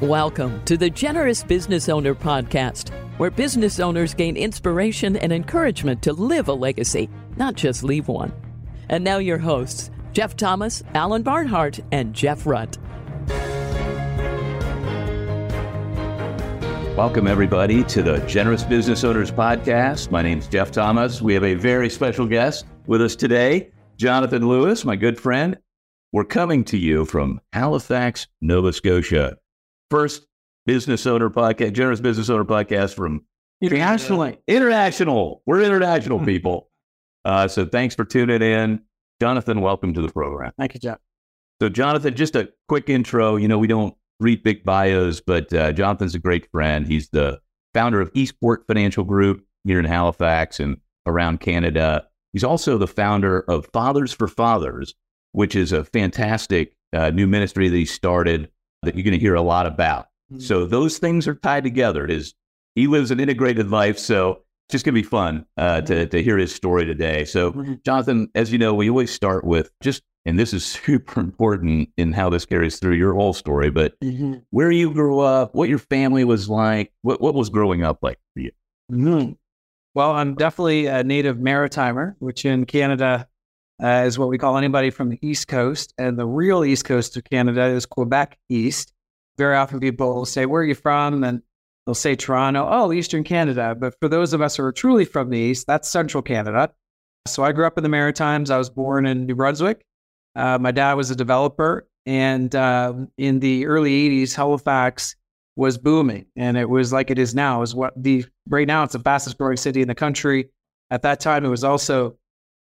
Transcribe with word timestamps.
Welcome 0.00 0.64
to 0.64 0.76
the 0.76 0.90
Generous 0.90 1.44
Business 1.44 1.88
Owner 1.88 2.16
Podcast, 2.16 2.90
where 3.16 3.30
business 3.30 3.78
owners 3.78 4.12
gain 4.12 4.36
inspiration 4.36 5.16
and 5.16 5.32
encouragement 5.32 6.02
to 6.02 6.12
live 6.12 6.48
a 6.48 6.52
legacy, 6.52 7.08
not 7.36 7.54
just 7.54 7.84
leave 7.84 8.08
one. 8.08 8.32
And 8.88 9.04
now, 9.04 9.18
your 9.18 9.38
hosts, 9.38 9.92
Jeff 10.12 10.36
Thomas, 10.36 10.82
Alan 10.94 11.22
Barnhart, 11.22 11.78
and 11.92 12.12
Jeff 12.12 12.42
Rutt. 12.44 12.76
Welcome, 16.96 17.28
everybody, 17.28 17.84
to 17.84 18.02
the 18.02 18.18
Generous 18.26 18.64
Business 18.64 19.04
Owners 19.04 19.30
Podcast. 19.30 20.10
My 20.10 20.22
name 20.22 20.40
is 20.40 20.48
Jeff 20.48 20.72
Thomas. 20.72 21.22
We 21.22 21.34
have 21.34 21.44
a 21.44 21.54
very 21.54 21.88
special 21.88 22.26
guest 22.26 22.66
with 22.88 23.00
us 23.00 23.14
today, 23.14 23.70
Jonathan 23.96 24.48
Lewis, 24.48 24.84
my 24.84 24.96
good 24.96 25.20
friend. 25.20 25.56
We're 26.10 26.24
coming 26.24 26.64
to 26.64 26.76
you 26.76 27.04
from 27.04 27.40
Halifax, 27.52 28.26
Nova 28.40 28.72
Scotia 28.72 29.38
first 29.94 30.26
business 30.66 31.06
owner 31.06 31.30
podcast, 31.30 31.72
generous 31.72 32.00
business 32.00 32.28
owner 32.28 32.44
podcast 32.44 32.94
from 32.94 33.24
internationally. 33.62 34.36
International. 34.48 35.40
We're 35.46 35.62
international 35.62 36.18
people. 36.24 36.68
Uh, 37.24 37.46
so 37.46 37.64
thanks 37.64 37.94
for 37.94 38.04
tuning 38.04 38.42
in. 38.42 38.82
Jonathan, 39.20 39.60
welcome 39.60 39.94
to 39.94 40.02
the 40.02 40.08
program. 40.08 40.50
Thank 40.58 40.74
you, 40.74 40.80
Jeff. 40.80 40.98
So, 41.62 41.68
Jonathan, 41.68 42.16
just 42.16 42.34
a 42.34 42.52
quick 42.68 42.88
intro. 42.88 43.36
You 43.36 43.46
know, 43.46 43.56
we 43.56 43.68
don't 43.68 43.94
read 44.18 44.42
big 44.42 44.64
bios, 44.64 45.20
but 45.20 45.52
uh, 45.52 45.70
Jonathan's 45.70 46.16
a 46.16 46.18
great 46.18 46.50
friend. 46.50 46.88
He's 46.88 47.08
the 47.10 47.40
founder 47.72 48.00
of 48.00 48.10
Eastport 48.14 48.64
Financial 48.66 49.04
Group 49.04 49.44
here 49.62 49.78
in 49.78 49.84
Halifax 49.84 50.58
and 50.58 50.78
around 51.06 51.38
Canada. 51.38 52.04
He's 52.32 52.42
also 52.42 52.78
the 52.78 52.88
founder 52.88 53.42
of 53.48 53.68
Fathers 53.72 54.12
for 54.12 54.26
Fathers, 54.26 54.92
which 55.30 55.54
is 55.54 55.70
a 55.70 55.84
fantastic 55.84 56.74
uh, 56.92 57.10
new 57.10 57.28
ministry 57.28 57.68
that 57.68 57.76
he 57.76 57.86
started 57.86 58.50
that 58.84 58.94
you're 58.94 59.04
going 59.04 59.12
to 59.12 59.18
hear 59.18 59.34
a 59.34 59.42
lot 59.42 59.66
about. 59.66 60.06
Mm-hmm. 60.32 60.40
So 60.40 60.66
those 60.66 60.98
things 60.98 61.28
are 61.28 61.34
tied 61.34 61.64
together. 61.64 62.04
It 62.04 62.10
is 62.10 62.34
he 62.74 62.86
lives 62.86 63.10
an 63.10 63.20
integrated 63.20 63.70
life, 63.70 63.98
so 63.98 64.42
it's 64.66 64.72
just 64.72 64.84
going 64.84 64.94
to 64.94 65.00
be 65.00 65.06
fun 65.06 65.46
uh, 65.56 65.82
to 65.82 65.92
mm-hmm. 65.94 66.08
to 66.10 66.22
hear 66.22 66.38
his 66.38 66.54
story 66.54 66.84
today. 66.84 67.24
So, 67.24 67.52
mm-hmm. 67.52 67.74
Jonathan, 67.84 68.28
as 68.34 68.52
you 68.52 68.58
know, 68.58 68.74
we 68.74 68.88
always 68.88 69.12
start 69.12 69.44
with 69.44 69.70
just, 69.82 70.02
and 70.24 70.38
this 70.38 70.52
is 70.52 70.64
super 70.84 71.20
important 71.20 71.90
in 71.96 72.12
how 72.12 72.30
this 72.30 72.46
carries 72.46 72.78
through 72.78 72.94
your 72.94 73.14
whole 73.14 73.32
story. 73.32 73.70
But 73.70 73.98
mm-hmm. 74.00 74.34
where 74.50 74.70
you 74.70 74.92
grew 74.92 75.20
up, 75.20 75.54
what 75.54 75.68
your 75.68 75.78
family 75.78 76.24
was 76.24 76.48
like, 76.48 76.92
what 77.02 77.20
what 77.20 77.34
was 77.34 77.48
growing 77.48 77.84
up 77.84 77.98
like 78.02 78.18
for 78.34 78.40
you? 78.40 78.50
Mm-hmm. 78.90 79.32
Well, 79.94 80.10
I'm 80.10 80.34
definitely 80.34 80.86
a 80.86 81.04
native 81.04 81.36
maritimer, 81.36 82.16
which 82.18 82.44
in 82.44 82.66
Canada 82.66 83.28
uh, 83.82 84.04
is 84.06 84.18
what 84.18 84.28
we 84.28 84.38
call 84.38 84.56
anybody 84.56 84.90
from 84.90 85.08
the 85.08 85.18
East 85.22 85.48
Coast. 85.48 85.92
And 85.98 86.18
the 86.18 86.26
real 86.26 86.64
East 86.64 86.84
Coast 86.84 87.16
of 87.16 87.24
Canada 87.24 87.64
is 87.64 87.86
Quebec 87.86 88.38
East. 88.48 88.92
Very 89.36 89.56
often 89.56 89.80
people 89.80 90.14
will 90.14 90.26
say, 90.26 90.46
Where 90.46 90.62
are 90.62 90.66
you 90.66 90.74
from? 90.74 91.24
And 91.24 91.42
they'll 91.86 91.94
say 91.94 92.14
Toronto, 92.14 92.66
oh, 92.70 92.92
Eastern 92.92 93.24
Canada. 93.24 93.74
But 93.74 93.94
for 94.00 94.08
those 94.08 94.32
of 94.32 94.40
us 94.40 94.56
who 94.56 94.64
are 94.64 94.72
truly 94.72 95.04
from 95.04 95.30
the 95.30 95.38
East, 95.38 95.66
that's 95.66 95.88
Central 95.88 96.22
Canada. 96.22 96.72
So 97.26 97.42
I 97.42 97.52
grew 97.52 97.66
up 97.66 97.76
in 97.78 97.82
the 97.82 97.88
Maritimes. 97.88 98.50
I 98.50 98.58
was 98.58 98.70
born 98.70 99.06
in 99.06 99.26
New 99.26 99.34
Brunswick. 99.34 99.84
Uh, 100.36 100.58
my 100.58 100.70
dad 100.70 100.94
was 100.94 101.10
a 101.10 101.16
developer. 101.16 101.88
And 102.06 102.54
uh, 102.54 102.92
in 103.16 103.40
the 103.40 103.66
early 103.66 104.10
80s, 104.10 104.34
Halifax 104.34 105.16
was 105.56 105.78
booming. 105.78 106.26
And 106.36 106.56
it 106.56 106.68
was 106.68 106.92
like 106.92 107.10
it 107.10 107.18
is 107.18 107.34
now, 107.34 107.62
is 107.62 107.74
what 107.74 107.94
the 107.96 108.24
right 108.48 108.66
now 108.66 108.82
it's 108.82 108.92
the 108.92 108.98
fastest 108.98 109.38
growing 109.38 109.56
city 109.56 109.80
in 109.80 109.88
the 109.88 109.94
country. 109.94 110.50
At 110.90 111.02
that 111.02 111.20
time, 111.20 111.44
it 111.44 111.48
was 111.48 111.64
also 111.64 112.16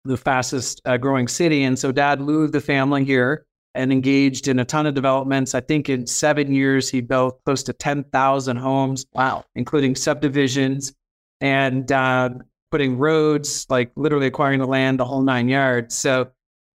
the 0.04 0.16
fastest 0.16 0.80
uh, 0.84 0.96
growing 0.96 1.28
city. 1.28 1.62
And 1.64 1.78
so 1.78 1.92
dad 1.92 2.20
moved 2.20 2.52
the 2.52 2.60
family 2.60 3.04
here 3.04 3.46
and 3.74 3.92
engaged 3.92 4.48
in 4.48 4.58
a 4.58 4.64
ton 4.64 4.86
of 4.86 4.94
developments. 4.94 5.54
I 5.54 5.60
think 5.60 5.88
in 5.88 6.06
seven 6.06 6.52
years, 6.52 6.88
he 6.88 7.00
built 7.00 7.40
close 7.44 7.62
to 7.64 7.72
10,000 7.72 8.56
homes. 8.56 9.06
Wow. 9.12 9.44
Including 9.54 9.96
subdivisions 9.96 10.92
and 11.40 11.90
uh, 11.90 12.30
putting 12.70 12.98
roads, 12.98 13.66
like 13.68 13.90
literally 13.96 14.26
acquiring 14.26 14.60
the 14.60 14.66
land, 14.66 15.00
the 15.00 15.04
whole 15.04 15.22
nine 15.22 15.48
yards. 15.48 15.94
So 15.94 16.30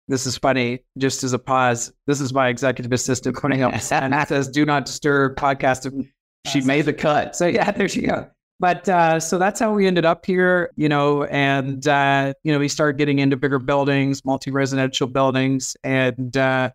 this 0.07 0.25
is 0.25 0.37
funny, 0.37 0.79
just 0.97 1.23
as 1.23 1.33
a 1.33 1.39
pause. 1.39 1.91
This 2.07 2.21
is 2.21 2.33
my 2.33 2.47
executive 2.47 2.91
assistant 2.91 3.35
putting 3.35 3.61
up 3.61 3.73
and 3.73 4.27
says, 4.27 4.47
do 4.47 4.65
not 4.65 4.85
disturb 4.85 5.35
podcast. 5.35 6.07
She 6.45 6.61
made 6.61 6.83
the 6.83 6.93
cut. 6.93 7.35
So 7.35 7.45
yeah, 7.45 7.71
there 7.71 7.89
she 7.89 8.03
goes. 8.03 8.25
But 8.59 8.89
uh, 8.89 9.19
so 9.19 9.37
that's 9.37 9.59
how 9.59 9.71
we 9.73 9.85
ended 9.85 10.05
up 10.05 10.25
here, 10.25 10.71
you 10.75 10.89
know, 10.89 11.25
and, 11.25 11.87
uh, 11.87 12.33
you 12.43 12.51
know, 12.51 12.57
we 12.57 12.67
started 12.67 12.97
getting 12.97 13.19
into 13.19 13.37
bigger 13.37 13.59
buildings, 13.59 14.25
multi 14.25 14.49
residential 14.49 15.05
buildings. 15.07 15.77
And 15.83 16.35
uh, 16.35 16.71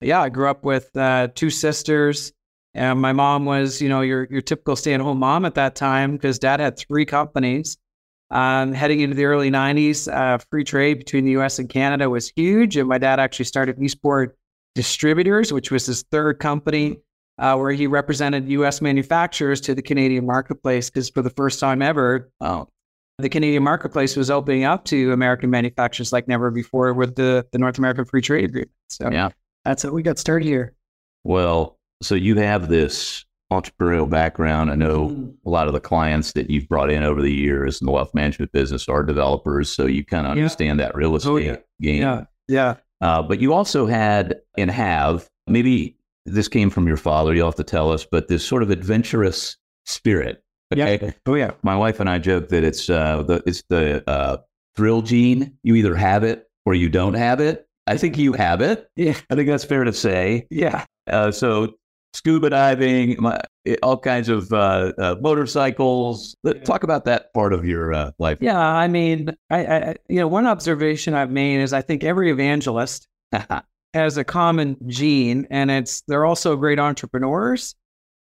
yeah, 0.00 0.22
I 0.22 0.28
grew 0.28 0.48
up 0.48 0.64
with 0.64 0.94
uh, 0.96 1.28
two 1.34 1.50
sisters. 1.50 2.32
And 2.74 3.00
my 3.00 3.12
mom 3.12 3.44
was, 3.44 3.80
you 3.80 3.88
know, 3.88 4.00
your, 4.00 4.26
your 4.30 4.40
typical 4.40 4.76
stay 4.76 4.94
at 4.94 5.00
home 5.00 5.18
mom 5.18 5.44
at 5.44 5.54
that 5.54 5.74
time 5.74 6.12
because 6.12 6.38
dad 6.38 6.60
had 6.60 6.78
three 6.78 7.04
companies. 7.04 7.78
Um, 8.32 8.72
heading 8.72 9.00
into 9.00 9.16
the 9.16 9.24
early 9.24 9.50
90s, 9.50 10.12
uh, 10.12 10.38
free 10.50 10.62
trade 10.62 10.98
between 10.98 11.24
the 11.24 11.32
US 11.32 11.58
and 11.58 11.68
Canada 11.68 12.08
was 12.08 12.30
huge. 12.34 12.76
And 12.76 12.88
my 12.88 12.98
dad 12.98 13.18
actually 13.18 13.46
started 13.46 13.80
Eastport 13.82 14.36
Distributors, 14.76 15.52
which 15.52 15.72
was 15.72 15.86
his 15.86 16.02
third 16.10 16.38
company 16.38 17.00
uh, 17.40 17.56
where 17.56 17.72
he 17.72 17.86
represented 17.86 18.48
U.S. 18.50 18.80
manufacturers 18.80 19.60
to 19.62 19.74
the 19.74 19.82
Canadian 19.82 20.26
marketplace 20.26 20.90
because 20.90 21.08
for 21.08 21.22
the 21.22 21.30
first 21.30 21.58
time 21.58 21.80
ever, 21.82 22.30
uh, 22.40 22.64
the 23.18 23.30
Canadian 23.30 23.62
marketplace 23.62 24.14
was 24.14 24.30
opening 24.30 24.64
up 24.64 24.84
to 24.86 25.12
American 25.12 25.50
manufacturers 25.50 26.12
like 26.12 26.28
never 26.28 26.50
before 26.50 26.92
with 26.92 27.16
the, 27.16 27.46
the 27.52 27.58
North 27.58 27.78
American 27.78 28.04
Free 28.04 28.20
Trade 28.20 28.44
Agreement. 28.44 28.70
So 28.88 29.10
yeah, 29.10 29.30
that's 29.64 29.82
how 29.82 29.90
we 29.90 30.02
got 30.02 30.18
started 30.18 30.46
here. 30.46 30.74
Well, 31.24 31.78
so 32.02 32.14
you 32.14 32.36
have 32.36 32.68
this 32.68 33.24
entrepreneurial 33.50 34.08
background. 34.08 34.70
I 34.70 34.74
know 34.74 35.08
mm. 35.08 35.34
a 35.44 35.50
lot 35.50 35.66
of 35.66 35.72
the 35.72 35.80
clients 35.80 36.32
that 36.32 36.50
you've 36.50 36.68
brought 36.68 36.90
in 36.90 37.02
over 37.02 37.20
the 37.20 37.32
years 37.32 37.80
in 37.80 37.86
the 37.86 37.92
wealth 37.92 38.14
management 38.14 38.52
business 38.52 38.88
are 38.88 39.02
developers, 39.02 39.70
so 39.70 39.86
you 39.86 40.04
kind 40.04 40.26
of 40.26 40.32
understand 40.32 40.78
yeah. 40.78 40.86
that 40.86 40.94
real 40.94 41.16
estate 41.16 41.30
oh, 41.30 41.36
yeah. 41.36 41.56
game. 41.80 42.02
Yeah, 42.02 42.24
yeah. 42.48 42.74
Uh, 43.00 43.22
but 43.22 43.40
you 43.40 43.54
also 43.54 43.86
had 43.86 44.36
and 44.58 44.70
have 44.70 45.28
maybe 45.46 45.96
this 46.32 46.48
came 46.48 46.70
from 46.70 46.86
your 46.86 46.96
father. 46.96 47.34
You'll 47.34 47.48
have 47.48 47.54
to 47.56 47.64
tell 47.64 47.92
us, 47.92 48.06
but 48.10 48.28
this 48.28 48.46
sort 48.46 48.62
of 48.62 48.70
adventurous 48.70 49.56
spirit. 49.86 50.42
Okay. 50.72 50.98
Yeah. 51.02 51.10
Oh 51.26 51.34
yeah. 51.34 51.50
My 51.62 51.76
wife 51.76 52.00
and 52.00 52.08
I 52.08 52.18
joke 52.18 52.48
that 52.48 52.64
it's 52.64 52.88
uh, 52.88 53.22
the 53.22 53.42
it's 53.46 53.62
the 53.68 54.08
uh, 54.08 54.38
thrill 54.76 55.02
gene. 55.02 55.56
You 55.62 55.74
either 55.74 55.94
have 55.94 56.22
it 56.22 56.48
or 56.64 56.74
you 56.74 56.88
don't 56.88 57.14
have 57.14 57.40
it. 57.40 57.66
I 57.86 57.96
think 57.96 58.16
you 58.18 58.32
have 58.34 58.60
it. 58.60 58.88
Yeah. 58.96 59.16
I 59.30 59.34
think 59.34 59.48
that's 59.48 59.64
fair 59.64 59.84
to 59.84 59.92
say. 59.92 60.46
Yeah. 60.50 60.84
Uh, 61.08 61.32
so 61.32 61.74
scuba 62.14 62.50
diving, 62.50 63.16
my, 63.20 63.40
all 63.82 63.98
kinds 63.98 64.28
of 64.28 64.52
uh, 64.52 64.92
uh, 64.98 65.16
motorcycles. 65.20 66.36
Yeah. 66.42 66.54
Talk 66.64 66.82
about 66.84 67.04
that 67.06 67.32
part 67.34 67.52
of 67.52 67.64
your 67.64 67.92
uh, 67.92 68.10
life. 68.18 68.38
Yeah, 68.40 68.58
I 68.58 68.88
mean, 68.88 69.34
I, 69.50 69.66
I, 69.66 69.96
you 70.08 70.20
know, 70.20 70.28
one 70.28 70.46
observation 70.46 71.14
I've 71.14 71.30
made 71.30 71.60
is 71.60 71.72
I 71.72 71.82
think 71.82 72.04
every 72.04 72.30
evangelist 72.30 73.06
has 73.94 74.16
a 74.16 74.24
common 74.24 74.76
gene, 74.86 75.46
and 75.50 75.70
it's 75.70 76.02
they're 76.02 76.24
also 76.24 76.56
great 76.56 76.78
entrepreneurs, 76.78 77.74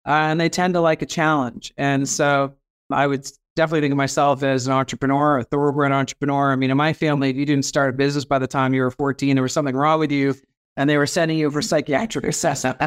uh, 0.07 0.11
and 0.11 0.39
they 0.39 0.49
tend 0.49 0.73
to 0.75 0.81
like 0.81 1.01
a 1.01 1.05
challenge. 1.05 1.73
And 1.77 2.07
so 2.07 2.53
I 2.91 3.07
would 3.07 3.27
definitely 3.55 3.81
think 3.81 3.93
of 3.93 3.97
myself 3.97 4.43
as 4.43 4.67
an 4.67 4.73
entrepreneur, 4.73 5.39
a 5.39 5.43
thoroughbred 5.43 5.91
entrepreneur. 5.91 6.51
I 6.51 6.55
mean, 6.55 6.71
in 6.71 6.77
my 6.77 6.93
family, 6.93 7.29
if 7.29 7.35
you 7.35 7.45
didn't 7.45 7.65
start 7.65 7.89
a 7.89 7.93
business 7.93 8.25
by 8.25 8.39
the 8.39 8.47
time 8.47 8.73
you 8.73 8.81
were 8.81 8.91
14, 8.91 9.35
there 9.35 9.43
was 9.43 9.53
something 9.53 9.75
wrong 9.75 9.99
with 9.99 10.11
you, 10.11 10.35
and 10.77 10.89
they 10.89 10.97
were 10.97 11.07
sending 11.07 11.37
you 11.37 11.49
for 11.49 11.61
psychiatric 11.61 12.25
assessment. 12.29 12.77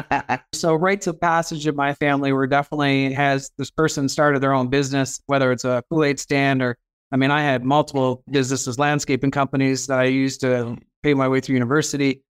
so 0.53 0.75
rites 0.75 1.07
of 1.07 1.19
passage 1.19 1.67
in 1.67 1.75
my 1.75 1.93
family 1.93 2.31
were 2.31 2.47
definitely 2.47 3.13
has 3.13 3.51
this 3.57 3.71
person 3.71 4.07
started 4.07 4.41
their 4.41 4.53
own 4.53 4.67
business, 4.69 5.19
whether 5.25 5.51
it's 5.51 5.65
a 5.65 5.83
Kool 5.89 6.03
Aid 6.03 6.19
stand 6.19 6.61
or 6.61 6.77
I 7.11 7.17
mean, 7.17 7.31
I 7.31 7.41
had 7.41 7.63
multiple 7.63 8.23
businesses, 8.29 8.77
landscaping 8.77 9.31
companies 9.31 9.87
that 9.87 9.99
I 9.99 10.05
used 10.05 10.41
to 10.41 10.77
pay 11.01 11.13
my 11.13 11.27
way 11.27 11.39
through 11.39 11.53
university. 11.53 12.21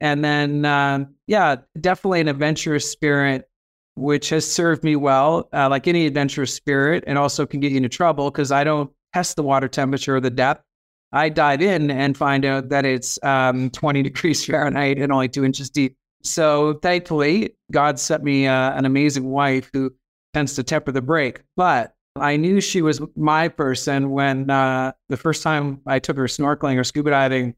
And 0.00 0.24
then, 0.24 0.64
uh, 0.64 1.06
yeah, 1.26 1.56
definitely 1.80 2.20
an 2.20 2.28
adventurous 2.28 2.90
spirit, 2.90 3.48
which 3.94 4.28
has 4.30 4.50
served 4.50 4.84
me 4.84 4.96
well, 4.96 5.48
uh, 5.52 5.68
like 5.68 5.88
any 5.88 6.06
adventurous 6.06 6.54
spirit, 6.54 7.04
and 7.06 7.18
also 7.18 7.46
can 7.46 7.60
get 7.60 7.70
you 7.70 7.78
into 7.78 7.88
trouble 7.88 8.30
because 8.30 8.52
I 8.52 8.64
don't 8.64 8.90
test 9.14 9.36
the 9.36 9.42
water 9.42 9.68
temperature 9.68 10.16
or 10.16 10.20
the 10.20 10.30
depth. 10.30 10.62
I 11.12 11.28
dive 11.30 11.62
in 11.62 11.90
and 11.90 12.16
find 12.16 12.44
out 12.44 12.68
that 12.68 12.84
it's 12.84 13.18
um, 13.22 13.70
20 13.72 14.02
degrees 14.02 14.44
Fahrenheit 14.44 14.98
and 14.98 15.12
only 15.12 15.28
two 15.28 15.44
inches 15.44 15.70
deep. 15.70 15.96
So 16.22 16.74
thankfully, 16.82 17.54
God 17.70 17.98
sent 17.98 18.22
me 18.22 18.46
uh, 18.46 18.72
an 18.72 18.84
amazing 18.84 19.30
wife 19.30 19.70
who 19.72 19.94
tends 20.34 20.54
to 20.54 20.62
temper 20.62 20.92
the 20.92 21.00
brake. 21.00 21.40
But 21.56 21.94
I 22.16 22.36
knew 22.36 22.60
she 22.60 22.82
was 22.82 23.00
my 23.14 23.48
person 23.48 24.10
when 24.10 24.50
uh, 24.50 24.92
the 25.08 25.16
first 25.16 25.42
time 25.42 25.80
I 25.86 25.98
took 26.00 26.16
her 26.16 26.24
snorkeling 26.24 26.78
or 26.78 26.84
scuba 26.84 27.10
diving, 27.10 27.54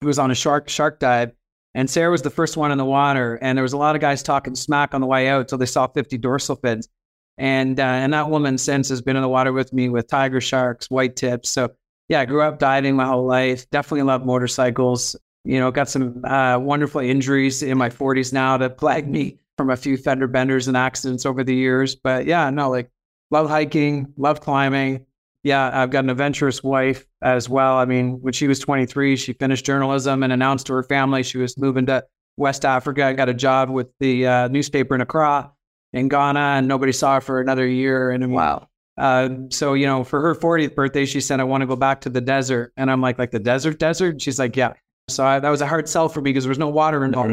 it 0.00 0.04
was 0.04 0.18
on 0.18 0.30
a 0.30 0.34
shark 0.34 0.68
shark 0.68 1.00
dive 1.00 1.32
and 1.74 1.90
Sarah 1.90 2.10
was 2.10 2.22
the 2.22 2.30
first 2.30 2.56
one 2.56 2.70
in 2.70 2.78
the 2.78 2.84
water, 2.84 3.38
and 3.42 3.58
there 3.58 3.62
was 3.62 3.72
a 3.72 3.78
lot 3.78 3.96
of 3.96 4.00
guys 4.00 4.22
talking 4.22 4.54
smack 4.54 4.94
on 4.94 5.00
the 5.00 5.06
way 5.06 5.28
out 5.28 5.40
until 5.40 5.58
they 5.58 5.66
saw 5.66 5.86
50 5.86 6.18
dorsal 6.18 6.56
fins. 6.56 6.88
And 7.36 7.80
uh, 7.80 7.82
and 7.82 8.12
that 8.12 8.30
woman 8.30 8.58
since 8.58 8.88
has 8.90 9.02
been 9.02 9.16
in 9.16 9.22
the 9.22 9.28
water 9.28 9.52
with 9.52 9.72
me 9.72 9.88
with 9.88 10.06
tiger 10.06 10.40
sharks, 10.40 10.88
white 10.88 11.16
tips. 11.16 11.50
So 11.50 11.72
yeah, 12.08 12.20
I 12.20 12.26
grew 12.26 12.42
up 12.42 12.60
diving 12.60 12.94
my 12.94 13.06
whole 13.06 13.26
life. 13.26 13.68
Definitely 13.70 14.02
love 14.02 14.24
motorcycles. 14.24 15.16
You 15.44 15.58
know, 15.58 15.70
got 15.72 15.88
some 15.88 16.24
uh, 16.24 16.58
wonderful 16.58 17.00
injuries 17.00 17.62
in 17.62 17.76
my 17.76 17.90
40s 17.90 18.32
now 18.32 18.56
that 18.58 18.78
plague 18.78 19.08
me 19.08 19.38
from 19.56 19.70
a 19.70 19.76
few 19.76 19.96
fender 19.96 20.26
benders 20.26 20.68
and 20.68 20.76
accidents 20.76 21.26
over 21.26 21.42
the 21.42 21.54
years. 21.54 21.96
But 21.96 22.26
yeah, 22.26 22.48
no, 22.50 22.70
like 22.70 22.90
love 23.30 23.48
hiking, 23.48 24.12
love 24.16 24.40
climbing. 24.40 25.04
Yeah, 25.44 25.70
I've 25.72 25.90
got 25.90 26.04
an 26.04 26.10
adventurous 26.10 26.62
wife 26.62 27.04
as 27.22 27.48
well. 27.48 27.76
I 27.76 27.84
mean, 27.84 28.18
when 28.22 28.32
she 28.32 28.48
was 28.48 28.58
23, 28.58 29.16
she 29.16 29.34
finished 29.34 29.64
journalism 29.64 30.22
and 30.22 30.32
announced 30.32 30.66
to 30.66 30.72
her 30.72 30.82
family 30.82 31.22
she 31.22 31.38
was 31.38 31.56
moving 31.58 31.86
to 31.86 32.02
West 32.36 32.64
Africa. 32.64 33.04
I 33.04 33.12
got 33.12 33.28
a 33.28 33.34
job 33.34 33.70
with 33.70 33.88
the 34.00 34.26
uh, 34.26 34.48
newspaper 34.48 34.94
in 34.94 35.00
Accra 35.02 35.52
in 35.92 36.08
Ghana, 36.08 36.40
and 36.40 36.66
nobody 36.66 36.92
saw 36.92 37.14
her 37.16 37.20
for 37.20 37.40
another 37.40 37.66
year. 37.66 38.10
And 38.10 38.32
Wow. 38.32 38.68
uh, 38.98 39.28
so 39.50 39.74
you 39.74 39.86
know, 39.86 40.02
for 40.02 40.20
her 40.22 40.34
40th 40.34 40.74
birthday, 40.74 41.04
she 41.04 41.20
said, 41.20 41.38
"I 41.40 41.44
want 41.44 41.60
to 41.60 41.66
go 41.66 41.76
back 41.76 42.00
to 42.02 42.08
the 42.08 42.20
desert." 42.22 42.72
And 42.76 42.90
I'm 42.90 43.00
like, 43.02 43.18
"Like 43.18 43.30
the 43.30 43.38
desert, 43.38 43.78
desert?" 43.78 44.20
She's 44.22 44.38
like, 44.38 44.56
"Yeah." 44.56 44.72
So 45.08 45.24
I, 45.26 45.38
that 45.38 45.50
was 45.50 45.60
a 45.60 45.66
hard 45.66 45.86
sell 45.88 46.08
for 46.08 46.22
me 46.22 46.30
because 46.30 46.44
there 46.44 46.48
was 46.48 46.58
no 46.58 46.68
water 46.70 47.04
involved. 47.04 47.30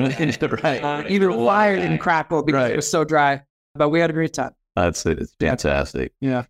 right. 0.63 0.83
Uh, 0.83 1.03
even 1.07 1.31
the 1.31 1.37
fire 1.45 1.77
didn't 1.77 1.99
crackle 1.99 2.43
because 2.43 2.63
Right. 2.63 2.73
it 2.73 2.75
was 2.75 2.89
so 2.91 3.05
dry. 3.05 3.41
But 3.75 3.87
we 3.89 4.01
had 4.01 4.09
a 4.09 4.13
great 4.13 4.33
time. 4.33 4.51
That's 4.75 5.05
it. 5.05 5.19
It's 5.19 5.33
fantastic. 5.39 6.11
Yeah. 6.19 6.43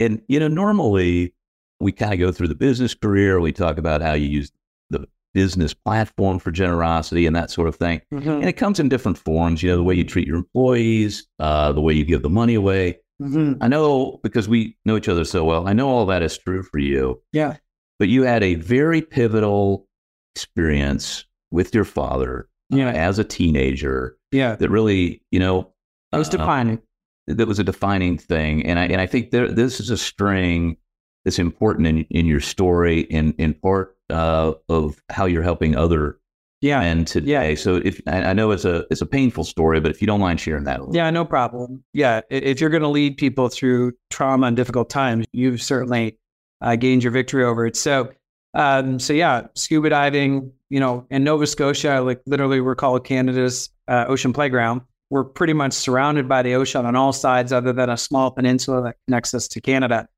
And, 0.00 0.20
you 0.28 0.38
know, 0.40 0.48
normally 0.48 1.34
we 1.80 1.92
kind 1.92 2.12
of 2.12 2.18
go 2.18 2.32
through 2.32 2.48
the 2.48 2.54
business 2.54 2.94
career. 2.94 3.40
We 3.40 3.52
talk 3.52 3.78
about 3.78 4.02
how 4.02 4.12
you 4.14 4.26
use 4.28 4.50
the 4.90 5.06
business 5.34 5.74
platform 5.74 6.38
for 6.38 6.50
generosity 6.50 7.26
and 7.26 7.36
that 7.36 7.50
sort 7.50 7.68
of 7.68 7.76
thing. 7.76 8.00
And 8.10 8.44
it 8.44 8.54
comes 8.54 8.80
in 8.80 8.88
different 8.88 9.18
forms, 9.18 9.62
you 9.62 9.70
know, 9.70 9.76
the 9.76 9.82
way 9.82 9.94
you 9.94 10.04
treat 10.04 10.26
your 10.26 10.36
employees, 10.36 11.26
uh, 11.38 11.72
the 11.72 11.80
way 11.80 11.92
you 11.94 12.04
give 12.04 12.22
the 12.22 12.30
money 12.30 12.54
away. 12.54 12.98
Mhm. 13.20 13.58
I 13.60 13.68
know 13.68 14.20
because 14.22 14.48
we 14.48 14.76
know 14.84 14.96
each 14.96 15.08
other 15.08 15.24
so 15.24 15.44
well, 15.44 15.66
I 15.68 15.72
know 15.72 15.88
all 15.88 16.06
that 16.06 16.22
is 16.22 16.36
true 16.38 16.62
for 16.62 16.78
you, 16.78 17.22
Yeah. 17.32 17.56
but 17.98 18.08
you 18.08 18.22
had 18.24 18.42
a 18.42 18.54
very 18.56 19.00
pivotal 19.00 19.86
experience 20.34 21.24
with 21.50 21.74
your 21.74 21.84
father 21.84 22.48
Yeah. 22.70 22.90
as 22.90 23.18
a 23.18 23.24
teenager 23.24 24.16
Yeah. 24.32 24.56
that 24.56 24.68
really, 24.70 25.22
you 25.30 25.38
know, 25.38 25.72
It 26.12 26.18
was 26.18 26.28
uh, 26.28 26.32
defining. 26.32 26.80
That 27.26 27.46
was 27.46 27.58
a 27.58 27.64
defining 27.64 28.18
thing. 28.18 28.64
And 28.66 28.78
I 28.78 28.84
and 28.86 29.00
I 29.00 29.06
think 29.06 29.30
there, 29.30 29.48
this 29.48 29.80
is 29.80 29.90
a 29.90 29.96
string 29.96 30.76
that's 31.24 31.38
important 31.38 31.86
in 31.86 31.98
in 32.10 32.26
your 32.26 32.40
story, 32.40 33.00
in 33.00 33.32
in 33.38 33.54
part 33.54 33.96
uh, 34.10 34.52
of 34.68 35.02
how 35.10 35.24
you're 35.26 35.42
helping 35.42 35.74
other 35.76 36.18
Yeah. 36.60 36.80
men 36.80 37.04
today. 37.04 37.50
Yeah. 37.50 37.54
So 37.56 37.76
if 37.76 38.00
I, 38.06 38.32
know 38.32 38.52
it's 38.52 38.64
a 38.64 38.84
it's 38.90 39.00
a 39.00 39.06
painful 39.06 39.44
story, 39.44 39.80
but 39.80 39.90
if 39.90 40.00
you 40.00 40.06
don't 40.06 40.20
mind 40.20 40.40
sharing 40.40 40.64
that, 40.64 40.78
a 40.78 40.82
little. 40.82 40.94
Yeah, 40.94 41.10
no 41.10 41.24
problem. 41.24 41.82
Yeah, 41.92 42.20
if 42.30 42.60
you're 42.60 42.70
going 42.70 42.82
to 42.82 42.88
lead 42.88 43.16
people 43.16 43.48
through 43.48 43.92
trauma 44.10 44.46
and 44.46 44.56
difficult 44.56 44.88
times, 44.88 45.26
you've 45.32 45.60
certainly 45.60 46.18
uh, 46.60 46.76
gained 46.76 47.02
your 47.02 47.12
victory 47.12 47.44
over 47.44 47.66
it. 47.66 47.76
So, 47.76 48.12
um, 48.54 48.98
so 48.98 49.12
yeah, 49.12 49.48
scuba 49.54 49.90
diving. 49.90 50.52
You 50.70 50.80
know, 50.80 51.06
in 51.10 51.22
Nova 51.22 51.46
Scotia, 51.46 52.00
like 52.00 52.20
literally, 52.26 52.60
we're 52.60 52.74
called 52.74 53.04
Canada's 53.04 53.70
uh, 53.88 54.06
ocean 54.08 54.32
playground. 54.32 54.80
We're 55.10 55.24
pretty 55.24 55.52
much 55.52 55.72
surrounded 55.72 56.28
by 56.28 56.42
the 56.42 56.54
ocean 56.54 56.84
on 56.84 56.96
all 56.96 57.12
sides, 57.12 57.52
other 57.52 57.72
than 57.72 57.88
a 57.90 57.96
small 57.96 58.30
peninsula 58.30 58.82
that 58.82 58.96
connects 59.06 59.34
us 59.34 59.48
to 59.48 59.60
Canada. 59.60 60.08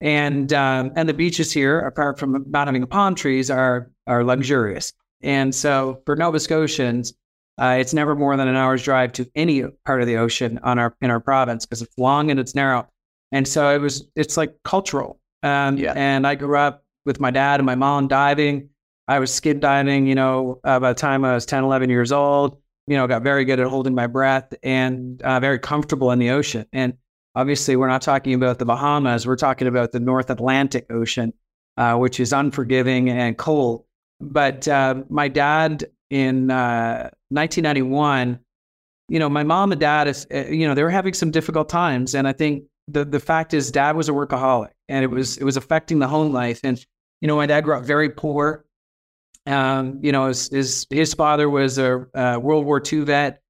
And 0.00 0.52
um, 0.52 0.92
and 0.94 1.08
the 1.08 1.14
beaches 1.14 1.50
here, 1.52 1.80
apart 1.80 2.18
from 2.18 2.44
not 2.48 2.68
having 2.68 2.86
palm 2.86 3.14
trees, 3.14 3.50
are 3.50 3.90
are 4.06 4.22
luxurious. 4.24 4.92
And 5.22 5.54
so 5.54 6.02
for 6.04 6.14
Nova 6.14 6.38
Scotians, 6.38 7.14
uh, 7.58 7.76
it's 7.80 7.94
never 7.94 8.14
more 8.14 8.36
than 8.36 8.46
an 8.48 8.56
hour's 8.56 8.82
drive 8.82 9.12
to 9.12 9.30
any 9.34 9.64
part 9.84 10.02
of 10.02 10.06
the 10.06 10.16
ocean 10.16 10.60
on 10.62 10.78
our 10.78 10.94
in 11.00 11.10
our 11.10 11.20
province 11.20 11.64
because 11.64 11.82
it's 11.82 11.96
long 11.98 12.30
and 12.30 12.38
it's 12.38 12.54
narrow. 12.54 12.86
And 13.32 13.48
so 13.48 13.74
it 13.74 13.78
was 13.78 14.06
it's 14.14 14.36
like 14.36 14.54
cultural. 14.64 15.18
Um, 15.42 15.78
Yeah. 15.78 15.94
And 15.96 16.26
I 16.26 16.34
grew 16.34 16.58
up 16.58 16.84
with 17.06 17.18
my 17.18 17.30
dad 17.30 17.60
and 17.60 17.66
my 17.66 17.74
mom 17.74 18.08
diving. 18.08 18.68
I 19.08 19.18
was 19.18 19.32
skin 19.32 19.60
diving, 19.60 20.06
you 20.06 20.14
know, 20.14 20.60
uh, 20.64 20.80
by 20.80 20.92
the 20.92 20.98
time 20.98 21.24
I 21.24 21.34
was 21.34 21.46
10, 21.46 21.64
11 21.64 21.88
years 21.90 22.12
old. 22.12 22.60
You 22.86 22.96
know, 22.96 23.06
got 23.06 23.22
very 23.22 23.44
good 23.44 23.58
at 23.58 23.66
holding 23.66 23.94
my 23.94 24.06
breath 24.06 24.54
and 24.62 25.20
uh, 25.22 25.40
very 25.40 25.58
comfortable 25.58 26.12
in 26.12 26.18
the 26.18 26.30
ocean. 26.30 26.66
And 26.72 26.94
obviously, 27.34 27.76
we're 27.76 27.88
not 27.88 28.02
talking 28.02 28.34
about 28.34 28.58
the 28.58 28.64
Bahamas. 28.64 29.26
We're 29.26 29.36
talking 29.36 29.66
about 29.66 29.92
the 29.92 30.00
North 30.00 30.30
Atlantic 30.30 30.86
Ocean, 30.90 31.32
uh, 31.76 31.96
which 31.96 32.20
is 32.20 32.32
unforgiving 32.32 33.10
and 33.10 33.36
cold. 33.36 33.84
But 34.20 34.68
uh, 34.68 35.02
my 35.08 35.28
dad 35.28 35.84
in 36.10 36.50
uh, 36.50 37.10
1991, 37.30 38.38
you 39.08 39.18
know, 39.18 39.28
my 39.28 39.42
mom 39.42 39.72
and 39.72 39.80
dad 39.80 40.08
is, 40.08 40.26
uh, 40.32 40.46
you 40.46 40.66
know, 40.66 40.74
they 40.74 40.82
were 40.82 40.90
having 40.90 41.14
some 41.14 41.30
difficult 41.30 41.68
times, 41.68 42.14
and 42.14 42.26
I 42.26 42.32
think 42.32 42.64
the 42.88 43.04
the 43.04 43.20
fact 43.20 43.54
is, 43.54 43.70
dad 43.70 43.96
was 43.96 44.08
a 44.08 44.12
workaholic, 44.12 44.70
and 44.88 45.04
it 45.04 45.08
was 45.08 45.36
it 45.38 45.44
was 45.44 45.56
affecting 45.56 45.98
the 45.98 46.08
home 46.08 46.32
life. 46.32 46.60
And 46.64 46.84
you 47.20 47.28
know, 47.28 47.36
my 47.36 47.46
dad 47.46 47.62
grew 47.62 47.74
up 47.74 47.84
very 47.84 48.10
poor. 48.10 48.64
Um, 49.46 50.00
you 50.02 50.12
know, 50.12 50.26
his 50.28 50.48
his, 50.48 50.86
his 50.90 51.14
father 51.14 51.48
was 51.48 51.78
a 51.78 52.06
uh, 52.14 52.38
World 52.40 52.64
War 52.64 52.82
II 52.92 53.00
vet 53.04 53.40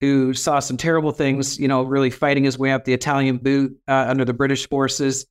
who 0.00 0.32
saw 0.32 0.60
some 0.60 0.76
terrible 0.76 1.12
things. 1.12 1.58
You 1.58 1.68
know, 1.68 1.82
really 1.82 2.10
fighting 2.10 2.44
his 2.44 2.58
way 2.58 2.72
up 2.72 2.84
the 2.84 2.92
Italian 2.94 3.38
boot 3.38 3.76
uh, 3.88 4.06
under 4.08 4.24
the 4.24 4.32
British 4.34 4.68
forces 4.68 5.26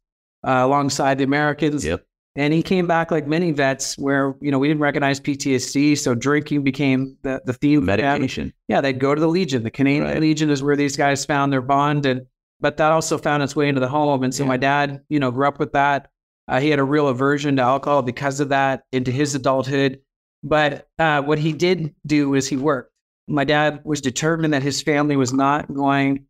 uh, 0.45 0.61
alongside 0.63 1.17
the 1.17 1.23
Americans. 1.23 1.85
Yep. 1.85 2.05
And 2.35 2.53
he 2.53 2.61
came 2.61 2.85
back 2.87 3.11
like 3.11 3.27
many 3.27 3.51
vets, 3.51 3.97
where 3.97 4.35
you 4.39 4.51
know 4.51 4.59
we 4.59 4.67
didn't 4.67 4.81
recognize 4.81 5.19
PTSD, 5.19 5.97
so 5.97 6.13
drinking 6.15 6.63
became 6.63 7.17
the 7.23 7.41
the 7.45 7.53
theme. 7.53 7.85
medication. 7.85 8.53
Yeah, 8.67 8.81
they'd 8.81 8.99
go 8.99 9.15
to 9.15 9.19
the 9.19 9.27
Legion. 9.27 9.63
The 9.63 9.71
Canadian 9.71 10.03
Right. 10.05 10.19
Legion 10.21 10.49
is 10.49 10.61
where 10.61 10.75
these 10.75 10.95
guys 10.95 11.25
found 11.25 11.51
their 11.51 11.61
bond, 11.61 12.05
and 12.05 12.21
but 12.61 12.77
that 12.77 12.91
also 12.91 13.17
found 13.17 13.41
its 13.41 13.55
way 13.55 13.67
into 13.67 13.79
the 13.81 13.87
home. 13.87 14.23
And 14.23 14.33
so 14.33 14.43
Yeah. 14.43 14.49
my 14.49 14.57
dad, 14.57 15.01
you 15.09 15.19
know, 15.19 15.31
grew 15.31 15.47
up 15.47 15.59
with 15.59 15.71
that. 15.73 16.09
Uh, 16.47 16.59
he 16.59 16.69
had 16.69 16.79
a 16.79 16.83
real 16.83 17.07
aversion 17.07 17.55
to 17.55 17.61
alcohol 17.61 18.01
because 18.03 18.39
of 18.39 18.49
that 18.49 18.83
into 18.91 19.11
his 19.11 19.33
adulthood. 19.35 19.99
But 20.43 20.87
uh, 20.97 21.21
what 21.21 21.39
he 21.39 21.53
did 21.53 21.93
do 22.05 22.33
is 22.35 22.47
he 22.47 22.57
worked. 22.57 22.91
My 23.27 23.43
dad 23.43 23.81
was 23.83 24.01
determined 24.01 24.53
that 24.53 24.63
his 24.63 24.81
family 24.81 25.15
was 25.15 25.33
not 25.33 25.71
going 25.73 26.25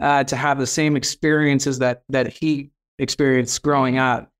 uh, 0.00 0.24
to 0.24 0.36
have 0.36 0.58
the 0.58 0.66
same 0.66 0.96
experiences 0.96 1.78
that 1.78 2.02
that 2.08 2.26
he 2.26 2.70
experienced 2.98 3.62
growing 3.62 3.98
up. 3.98 4.30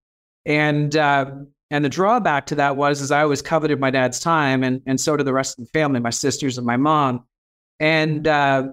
And 0.45 0.95
uh, 0.97 1.31
and 1.71 1.85
the 1.85 1.89
drawback 1.89 2.47
to 2.47 2.57
that 2.57 2.77
was 2.77 3.01
is 3.01 3.11
I 3.11 3.23
always 3.23 3.43
coveted 3.43 3.81
my 3.81 3.91
dad's 3.91 4.21
time, 4.21 4.63
and 4.63 4.83
and 4.87 5.01
so 5.01 5.17
did 5.17 5.27
the 5.27 5.33
rest 5.33 5.59
of 5.59 5.65
the 5.65 5.71
family, 5.71 6.01
my 6.01 6.11
sisters 6.11 6.59
and 6.59 6.67
my 6.67 6.77
mom. 6.77 7.25
And 7.81 8.27
uh, 8.27 8.69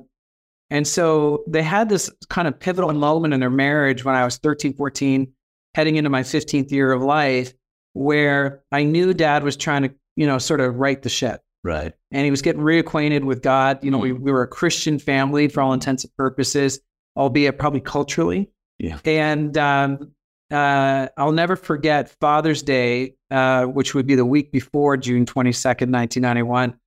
and 0.69 0.87
so 0.87 1.43
they 1.47 1.63
had 1.63 1.89
this 1.89 2.11
kind 2.29 2.47
of 2.47 2.59
pivotal 2.59 2.93
moment 2.93 3.33
in 3.33 3.39
their 3.39 3.49
marriage 3.49 4.05
when 4.05 4.15
I 4.15 4.23
was 4.23 4.37
13, 4.37 4.73
14, 4.73 5.31
heading 5.73 5.95
into 5.95 6.09
my 6.09 6.21
15th 6.21 6.71
year 6.71 6.91
of 6.91 7.01
life, 7.01 7.53
where 7.93 8.61
I 8.71 8.83
knew 8.83 9.13
dad 9.13 9.43
was 9.43 9.57
trying 9.57 9.83
to, 9.83 9.95
you 10.19 10.27
know, 10.27 10.37
sort 10.37 10.59
of 10.59 10.75
right 10.75 11.01
the 11.01 11.07
ship 11.07 11.41
Right. 11.63 11.93
and 12.11 12.25
he 12.25 12.31
was 12.31 12.41
getting 12.41 12.61
reacquainted 12.61 13.23
with 13.23 13.41
God. 13.41 13.79
You 13.83 13.89
know, 13.91 13.97
we, 13.97 14.11
we 14.11 14.31
were 14.33 14.41
a 14.43 14.47
Christian 14.47 14.99
family 14.99 15.47
for 15.47 15.61
all 15.61 15.71
intents 15.71 16.03
and 16.03 16.13
purposes, 16.17 16.81
albeit 17.15 17.57
probably 17.57 17.79
culturally. 17.79 18.51
Yeah. 18.79 18.99
And 19.05 19.57
um, 19.57 20.11
uh, 20.51 21.07
I'll 21.17 21.31
never 21.31 21.55
forget 21.55 22.13
Father's 22.19 22.61
Day, 22.63 23.15
uh, 23.31 23.65
which 23.65 23.93
would 23.95 24.07
be 24.07 24.15
the 24.15 24.25
week 24.25 24.51
before 24.51 24.97
June 24.97 25.25
22nd, 25.25 25.91
1991. 25.91 26.77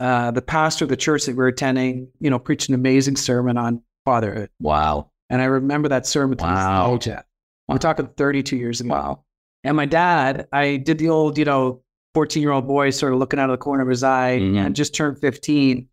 Uh, 0.00 0.30
the 0.30 0.42
pastor 0.42 0.84
of 0.84 0.90
the 0.90 0.96
church 0.96 1.24
that 1.24 1.32
we 1.32 1.36
were 1.38 1.46
attending, 1.46 2.08
you 2.20 2.28
know, 2.28 2.38
preached 2.38 2.68
an 2.68 2.74
amazing 2.74 3.16
sermon 3.16 3.56
on 3.56 3.82
fatherhood. 4.04 4.50
Wow. 4.60 5.10
And 5.30 5.40
I 5.40 5.46
remember 5.46 5.88
that 5.88 6.06
sermon. 6.06 6.36
Wow. 6.38 6.98
Jeff. 6.98 7.24
I'm 7.68 7.78
talking 7.78 8.08
32 8.16 8.56
years 8.56 8.80
ago. 8.82 8.90
Wow. 8.90 9.24
And 9.62 9.76
my 9.76 9.86
dad, 9.86 10.48
I 10.52 10.76
did 10.76 10.98
the 10.98 11.08
old, 11.08 11.38
you 11.38 11.46
know, 11.46 11.80
14 12.14 12.40
year 12.42 12.52
old 12.52 12.66
boy 12.66 12.90
sort 12.90 13.12
of 13.12 13.18
looking 13.18 13.38
out 13.38 13.50
of 13.50 13.54
the 13.54 13.62
corner 13.62 13.82
of 13.82 13.88
his 13.88 14.02
eye 14.02 14.38
Mhm. 14.40 14.56
and 14.56 14.76
just 14.76 14.94
turned 14.94 15.18
15 15.20 15.88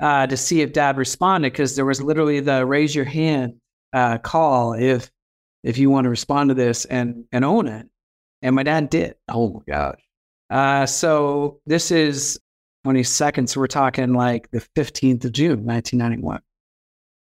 uh, 0.00 0.26
to 0.26 0.36
see 0.36 0.62
if 0.62 0.72
dad 0.72 0.96
responded 0.96 1.52
because 1.52 1.76
there 1.76 1.84
was 1.84 2.00
literally 2.02 2.40
the 2.40 2.64
raise 2.64 2.94
your 2.94 3.04
hand 3.04 3.54
uh, 3.92 4.18
call 4.18 4.72
if 4.74 5.10
if 5.62 5.76
you 5.76 5.90
want 5.90 6.04
to 6.04 6.10
respond 6.10 6.48
to 6.48 6.54
this 6.54 6.84
and 6.86 7.24
and 7.32 7.44
own 7.44 7.66
it. 7.66 7.86
And 8.42 8.56
my 8.56 8.62
dad 8.62 8.88
did. 8.88 9.16
Oh 9.28 9.52
my 9.52 9.60
gosh. 9.68 10.00
Uh, 10.48 10.86
so 10.86 11.60
this 11.66 11.90
is 11.90 12.40
22nd. 12.86 13.46
So 13.48 13.60
we're 13.60 13.66
talking 13.66 14.14
like 14.14 14.50
the 14.52 14.60
15th 14.74 15.24
of 15.26 15.32
June, 15.32 15.64
1991. 15.66 16.40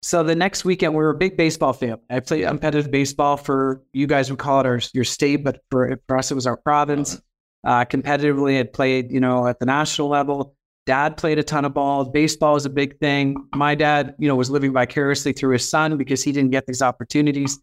So 0.03 0.23
the 0.23 0.33
next 0.35 0.63
weekend, 0.65 0.93
we 0.93 1.03
were 1.03 1.09
a 1.09 1.17
big 1.17 1.35
baseball 1.37 1.73
family. 1.73 2.01
I 2.09 2.21
played 2.21 2.47
competitive 2.47 2.89
baseball 2.89 3.35
for 3.37 3.81
you 3.93 4.07
guys 4.07 4.29
would 4.31 4.39
call 4.39 4.61
it 4.61 4.65
our 4.65 4.79
your 4.93 5.03
state, 5.03 5.43
but 5.43 5.61
for 5.69 5.99
for 6.07 6.17
us 6.17 6.31
it 6.31 6.35
was 6.35 6.47
our 6.47 6.57
province. 6.57 7.21
Uh, 7.63 7.85
competitively, 7.85 8.57
had 8.57 8.73
played 8.73 9.11
you 9.11 9.19
know 9.19 9.47
at 9.47 9.59
the 9.59 9.65
national 9.65 10.07
level. 10.07 10.55
Dad 10.87 11.15
played 11.15 11.37
a 11.37 11.43
ton 11.43 11.63
of 11.63 11.75
ball. 11.75 12.05
Baseball 12.05 12.53
was 12.53 12.65
a 12.65 12.69
big 12.69 12.97
thing. 12.99 13.35
My 13.53 13.75
dad, 13.75 14.15
you 14.17 14.27
know, 14.27 14.35
was 14.35 14.49
living 14.49 14.73
vicariously 14.73 15.31
through 15.31 15.53
his 15.53 15.69
son 15.69 15.95
because 15.95 16.23
he 16.23 16.31
didn't 16.31 16.49
get 16.49 16.65
these 16.65 16.81
opportunities. 16.81 17.59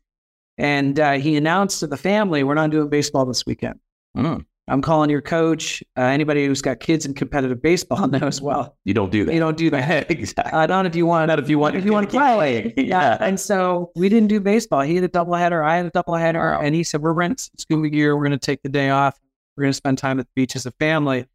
And 0.56 1.00
uh, 1.00 1.12
he 1.14 1.36
announced 1.36 1.80
to 1.80 1.86
the 1.86 1.96
family, 1.96 2.44
"We're 2.44 2.54
not 2.54 2.70
doing 2.70 2.88
baseball 2.88 3.26
this 3.26 3.44
weekend." 3.44 3.80
Mm. 4.16 4.44
I'm 4.68 4.82
calling 4.82 5.08
your 5.10 5.22
coach. 5.22 5.82
Uh, 5.96 6.02
anybody 6.02 6.46
who's 6.46 6.60
got 6.60 6.80
kids 6.80 7.06
in 7.06 7.14
competitive 7.14 7.62
baseball 7.62 8.06
knows 8.08 8.40
well. 8.40 8.76
You 8.84 8.94
don't 8.94 9.10
do 9.10 9.24
that. 9.24 9.32
You 9.32 9.40
don't 9.40 9.56
do 9.56 9.70
that. 9.70 10.10
exactly. 10.10 10.52
Uh, 10.52 10.66
not 10.66 10.86
if 10.86 10.94
you 10.94 11.06
want. 11.06 11.28
Not 11.28 11.38
if 11.38 11.48
you 11.48 11.58
want. 11.58 11.76
if 11.76 11.84
you 11.84 11.92
want 11.92 12.10
to 12.10 12.18
play. 12.18 12.74
Yeah. 12.88 13.18
And 13.20 13.38
so 13.38 13.90
we 13.96 14.08
didn't 14.08 14.28
do 14.28 14.40
baseball. 14.40 14.82
He 14.82 14.94
had 14.94 15.04
a 15.04 15.08
doubleheader. 15.08 15.64
I 15.64 15.76
had 15.76 15.86
a 15.86 15.90
doubleheader. 15.90 16.58
Wow. 16.58 16.60
And 16.60 16.74
he 16.74 16.84
said, 16.84 17.00
We're 17.00 17.12
renting 17.12 17.50
scuba 17.58 17.88
gear. 17.88 18.16
We're 18.16 18.26
going 18.26 18.38
to 18.38 18.44
take 18.44 18.62
the 18.62 18.68
day 18.68 18.90
off. 18.90 19.18
We're 19.58 19.64
going 19.64 19.72
to 19.72 19.76
spend 19.76 19.98
time 19.98 20.20
at 20.20 20.26
the 20.26 20.32
beach 20.36 20.54
as 20.54 20.66
a 20.66 20.70
family. 20.70 21.26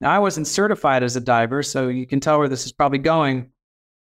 Now, 0.00 0.10
I 0.10 0.18
wasn't 0.18 0.46
certified 0.46 1.02
as 1.02 1.14
a 1.14 1.20
diver, 1.20 1.62
so 1.62 1.88
you 1.88 2.06
can 2.06 2.20
tell 2.20 2.38
where 2.38 2.48
this 2.48 2.64
is 2.64 2.72
probably 2.72 2.98
going. 2.98 3.50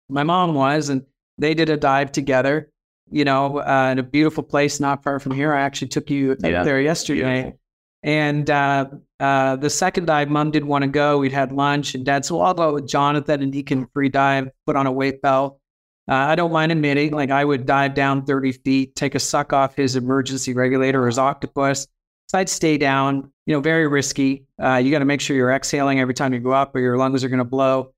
my 0.10 0.22
mom 0.22 0.54
was, 0.54 0.90
and 0.90 1.04
they 1.40 1.56
did 1.56 1.70
a 1.70 1.78
dive 1.78 2.12
together. 2.12 2.70
You 3.10 3.26
know, 3.26 3.60
uh, 3.60 3.90
in 3.92 3.98
a 4.00 4.04
beautiful 4.04 4.44
place 4.44 4.80
not 4.80 5.02
far 5.04 5.20
from 5.20 5.32
here. 5.34 5.54
I 5.54 5.62
actually 5.62 5.88
took 5.88 6.10
you 6.12 6.36
Yeah. 6.44 6.64
there 6.64 6.80
yesterday. 6.80 7.42
Beautiful. 7.42 7.60
And 8.04 8.50
uh, 8.50 8.86
uh, 9.20 9.56
the 9.56 9.70
second 9.70 10.06
dive, 10.06 10.30
mom 10.30 10.52
didn't 10.52 10.68
want 10.68 10.84
to 10.84 10.90
go. 10.90 11.18
We'd 11.20 11.32
had 11.32 11.52
lunch, 11.52 11.96
and 11.96 12.06
dad 12.06 12.26
said, 12.26 12.36
"Well, 12.36 12.44
I'll 12.46 12.54
go 12.54 12.74
with 12.76 12.88
Jonathan, 12.88 13.42
and 13.42 13.54
he 13.54 13.64
can 13.64 13.88
free 13.88 14.10
dive, 14.10 14.52
put 14.68 14.76
on 14.76 14.86
a 14.86 14.92
weight 14.92 15.22
belt." 15.22 15.60
Uh, 16.08 16.14
I 16.16 16.36
don't 16.36 16.52
mind 16.52 16.72
admitting, 16.72 17.12
like 17.14 17.32
I 17.32 17.44
would 17.46 17.66
dive 17.66 17.94
down 17.96 18.26
30 18.26 18.52
feet, 18.52 18.96
take 18.96 19.16
a 19.16 19.20
suck 19.20 19.52
off 19.54 19.76
his 19.76 19.96
emergency 19.96 20.54
regulator 20.54 21.02
or 21.02 21.06
his 21.08 21.18
octopus. 21.18 21.88
So 22.28 22.40
I'd 22.40 22.50
stay 22.50 22.78
down, 22.78 23.32
you 23.46 23.54
know, 23.54 23.60
very 23.60 23.88
risky. 23.88 24.48
Uh, 24.62 24.76
you 24.76 24.92
got 24.92 25.00
to 25.00 25.06
make 25.06 25.22
sure 25.22 25.36
you're 25.36 25.52
exhaling 25.52 26.00
every 26.00 26.14
time 26.14 26.34
you 26.34 26.40
go 26.40 26.52
up, 26.52 26.76
or 26.76 26.80
your 26.80 26.98
lungs 26.98 27.24
are 27.24 27.30
going 27.30 27.40
to 27.40 27.46
blow. 27.46 27.94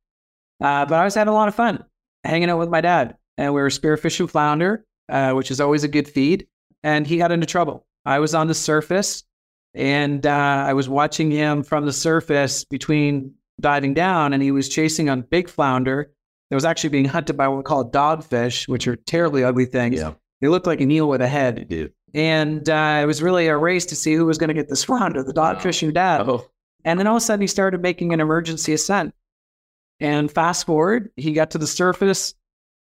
Uh, 0.62 0.86
but 0.86 0.96
I 0.96 1.04
was 1.04 1.16
having 1.16 1.32
a 1.32 1.36
lot 1.36 1.48
of 1.48 1.56
fun 1.56 1.84
hanging 2.24 2.50
out 2.50 2.60
with 2.60 2.70
my 2.70 2.82
dad, 2.82 3.18
and 3.38 3.54
we 3.54 3.62
were 3.62 3.70
spearfishing 3.70 4.30
flounder, 4.30 4.86
uh, 5.10 5.32
which 5.34 5.52
is 5.52 5.62
always 5.62 5.84
a 5.84 5.88
good 5.88 6.08
feed. 6.08 6.48
And 6.84 7.08
he 7.08 7.18
got 7.18 7.32
into 7.32 7.46
trouble. 7.46 7.86
I 8.06 8.20
was 8.20 8.36
on 8.36 8.48
the 8.48 8.54
surface, 8.54 9.24
and 9.74 10.26
uh, 10.26 10.66
I 10.68 10.74
was 10.74 10.88
watching 10.88 11.32
him 11.32 11.64
from 11.64 11.86
the 11.86 11.94
surface 11.94 12.64
between 12.64 13.34
diving 13.60 13.94
down, 13.94 14.34
and 14.34 14.44
he 14.44 14.52
was 14.52 14.70
chasing 14.70 15.10
on 15.10 15.22
big 15.22 15.50
flounder 15.50 16.12
that 16.50 16.56
was 16.56 16.66
actually 16.66 16.90
being 16.90 17.06
hunted 17.06 17.38
by 17.38 17.48
what 17.48 17.58
we 17.58 17.64
call 17.64 17.90
dogfish, 17.90 18.68
which 18.68 18.88
are 18.88 18.96
terribly 18.96 19.44
ugly 19.44 19.66
things. 19.66 20.00
Yeah. 20.00 20.14
They 20.42 20.48
look 20.48 20.68
like 20.68 20.82
an 20.82 20.92
eel 20.92 21.08
with 21.08 21.22
a 21.22 21.28
head. 21.28 21.68
do. 21.68 21.90
And 22.16 22.70
uh, 22.70 23.00
it 23.04 23.06
was 23.06 23.22
really 23.22 23.48
a 23.48 23.58
race 23.58 23.86
to 23.88 23.96
see 23.96 24.14
who 24.14 24.26
was 24.26 24.38
going 24.38 24.48
to 24.48 24.54
get 24.54 24.70
this 24.70 24.86
flounder, 24.86 25.22
the 25.22 25.34
dogfish 25.34 25.86
or 25.86 25.92
dad. 25.92 26.22
Oh, 26.22 26.48
And 26.86 26.98
then 26.98 27.08
all 27.08 27.18
of 27.18 27.22
a 27.22 27.26
sudden, 27.26 27.42
he 27.42 27.48
started 27.48 27.82
making 27.82 28.14
an 28.14 28.22
emergency 28.22 28.72
ascent. 28.72 29.14
And 30.00 30.32
fast 30.32 30.66
forward, 30.66 31.12
he 31.18 31.34
got 31.34 31.52
to 31.52 31.58
the 31.58 31.68
surface. 31.68 32.34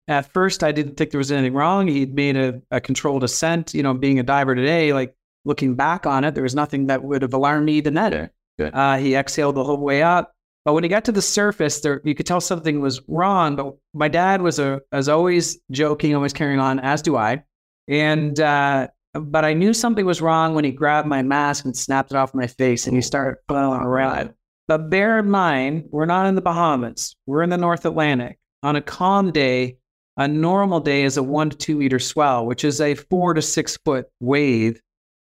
At 0.09 0.33
first, 0.33 0.65
I 0.65 0.73
didn't 0.73 0.97
think 0.97 1.13
there 1.13 1.19
was 1.19 1.31
anything 1.31 1.55
wrong. 1.55 1.87
He'd 1.87 2.13
made 2.13 2.37
a, 2.37 2.61
a 2.73 2.81
controlled 2.81 3.23
ascent. 3.23 3.73
You 3.73 3.85
know, 3.85 3.95
being 3.95 4.19
a 4.19 4.25
diver 4.25 4.57
today, 4.57 4.93
like 4.93 5.15
looking 5.45 5.77
back 5.77 6.07
on 6.07 6.25
it, 6.25 6.35
there 6.35 6.43
was 6.43 6.57
nothing 6.57 6.89
that 6.89 7.05
would 7.05 7.23
have 7.23 7.33
alarmed 7.33 7.67
me 7.67 7.81
then. 7.81 7.97
Okay. 7.97 8.31
Uh, 8.61 8.99
he 8.99 9.15
exhaled 9.15 9.55
the 9.55 9.63
whole 9.63 9.79
way 9.79 10.03
up. 10.03 10.33
But 10.65 10.75
when 10.75 10.83
he 10.83 10.89
got 10.89 11.05
to 11.05 11.13
the 11.13 11.23
surface, 11.23 11.81
there 11.81 12.01
you 12.05 12.17
could 12.17 12.27
tell 12.27 12.41
something 12.41 12.81
was 12.81 13.01
wrong. 13.07 13.55
But 13.55 13.77
my 13.95 14.09
dad 14.09 14.43
was 14.43 14.59
a 14.59 14.81
was 14.91 15.09
always 15.09 15.59
joking, 15.71 16.17
always 16.17 16.33
carrying 16.33 16.59
on, 16.59 16.81
as 16.81 17.01
do 17.01 17.17
I. 17.17 17.45
And 17.87 18.39
uh, 18.41 18.89
but 19.15 19.45
I 19.45 19.55
knew 19.55 19.73
something 19.75 20.07
was 20.07 20.21
wrong 20.23 20.55
when 20.55 20.65
he 20.65 20.71
grabbed 20.71 21.09
my 21.09 21.23
mask 21.23 21.65
and 21.65 21.77
snapped 21.77 22.13
it 22.13 22.17
off 22.17 22.35
my 22.35 22.47
face, 22.47 22.87
and 22.87 22.95
he 22.97 23.03
started 23.03 23.39
flailing 23.49 23.81
around. 23.81 24.35
But 24.69 24.89
bear 24.91 25.19
in 25.19 25.29
mind, 25.31 25.89
we're 25.91 26.07
not 26.07 26.27
in 26.27 26.37
the 26.37 26.41
Bahamas. 26.43 27.17
We're 27.27 27.43
in 27.43 27.51
the 27.51 27.59
North 27.59 27.85
Atlantic. 27.85 28.39
On 28.63 28.77
a 28.77 28.81
calm 28.83 29.33
day, 29.33 29.79
a 30.17 30.29
normal 30.29 30.81
day 30.81 31.03
is 31.03 31.17
a 31.17 31.23
one 31.23 31.51
to 31.51 31.57
two 31.57 31.77
meter 31.77 31.99
swell, 31.99 32.47
which 32.47 32.63
is 32.65 32.81
a 32.81 32.95
four 32.95 33.35
to 33.35 33.43
six 33.43 33.77
foot 33.85 34.07
wave 34.21 34.81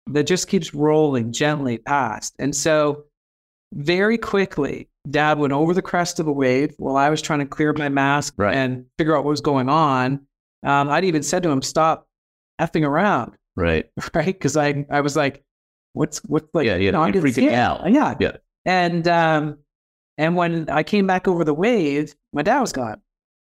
that 0.06 0.26
just 0.26 0.49
keeps 0.49 0.73
rolling 0.73 1.33
gently 1.33 1.78
past. 1.78 2.35
And 2.38 2.54
so, 2.54 3.04
very 3.75 4.16
quickly, 4.16 4.88
dad 5.11 5.38
went 5.38 5.52
over 5.52 5.75
the 5.75 5.83
crest 5.83 6.21
of 6.21 6.28
a 6.28 6.33
wave 6.33 6.73
while 6.78 6.97
I 6.97 7.11
was 7.11 7.21
trying 7.21 7.40
to 7.40 7.47
clear 7.47 7.73
my 7.73 7.88
mask 7.88 8.35
Right. 8.37 8.54
and 8.54 8.87
figure 8.97 9.16
out 9.16 9.25
what 9.25 9.30
was 9.30 9.40
going 9.40 9.68
on. 9.68 10.26
Um, 10.62 10.88
I'd 10.88 11.04
even 11.04 11.23
said 11.23 11.42
to 11.42 11.50
him, 11.50 11.62
stop 11.62 12.06
effing 12.61 12.87
around, 12.87 13.33
right. 13.56 13.86
right? 14.14 14.26
Because 14.26 14.56
I, 14.56 14.86
I 14.90 15.00
was 15.00 15.16
like, 15.16 15.44
what's, 15.92 16.18
what's 16.25 16.48
like, 16.54 16.66
Yeah, 16.66 16.76
yeah, 16.76 16.90
you 16.92 16.98
I 16.98 17.08
you're 17.08 17.22
freaking 17.22 17.52
out. 17.52 17.90
Yeah. 17.90 18.14
Yeah. 18.20 18.36
And, 18.64 19.06
um, 19.08 19.58
and 20.18 20.36
when 20.36 20.68
I 20.70 20.82
came 20.82 21.06
back 21.06 21.28
over 21.28 21.44
the 21.44 21.54
wave, 21.54 22.14
my 22.32 22.42
dad 22.42 22.60
was 22.60 22.72
gone. 22.72 23.00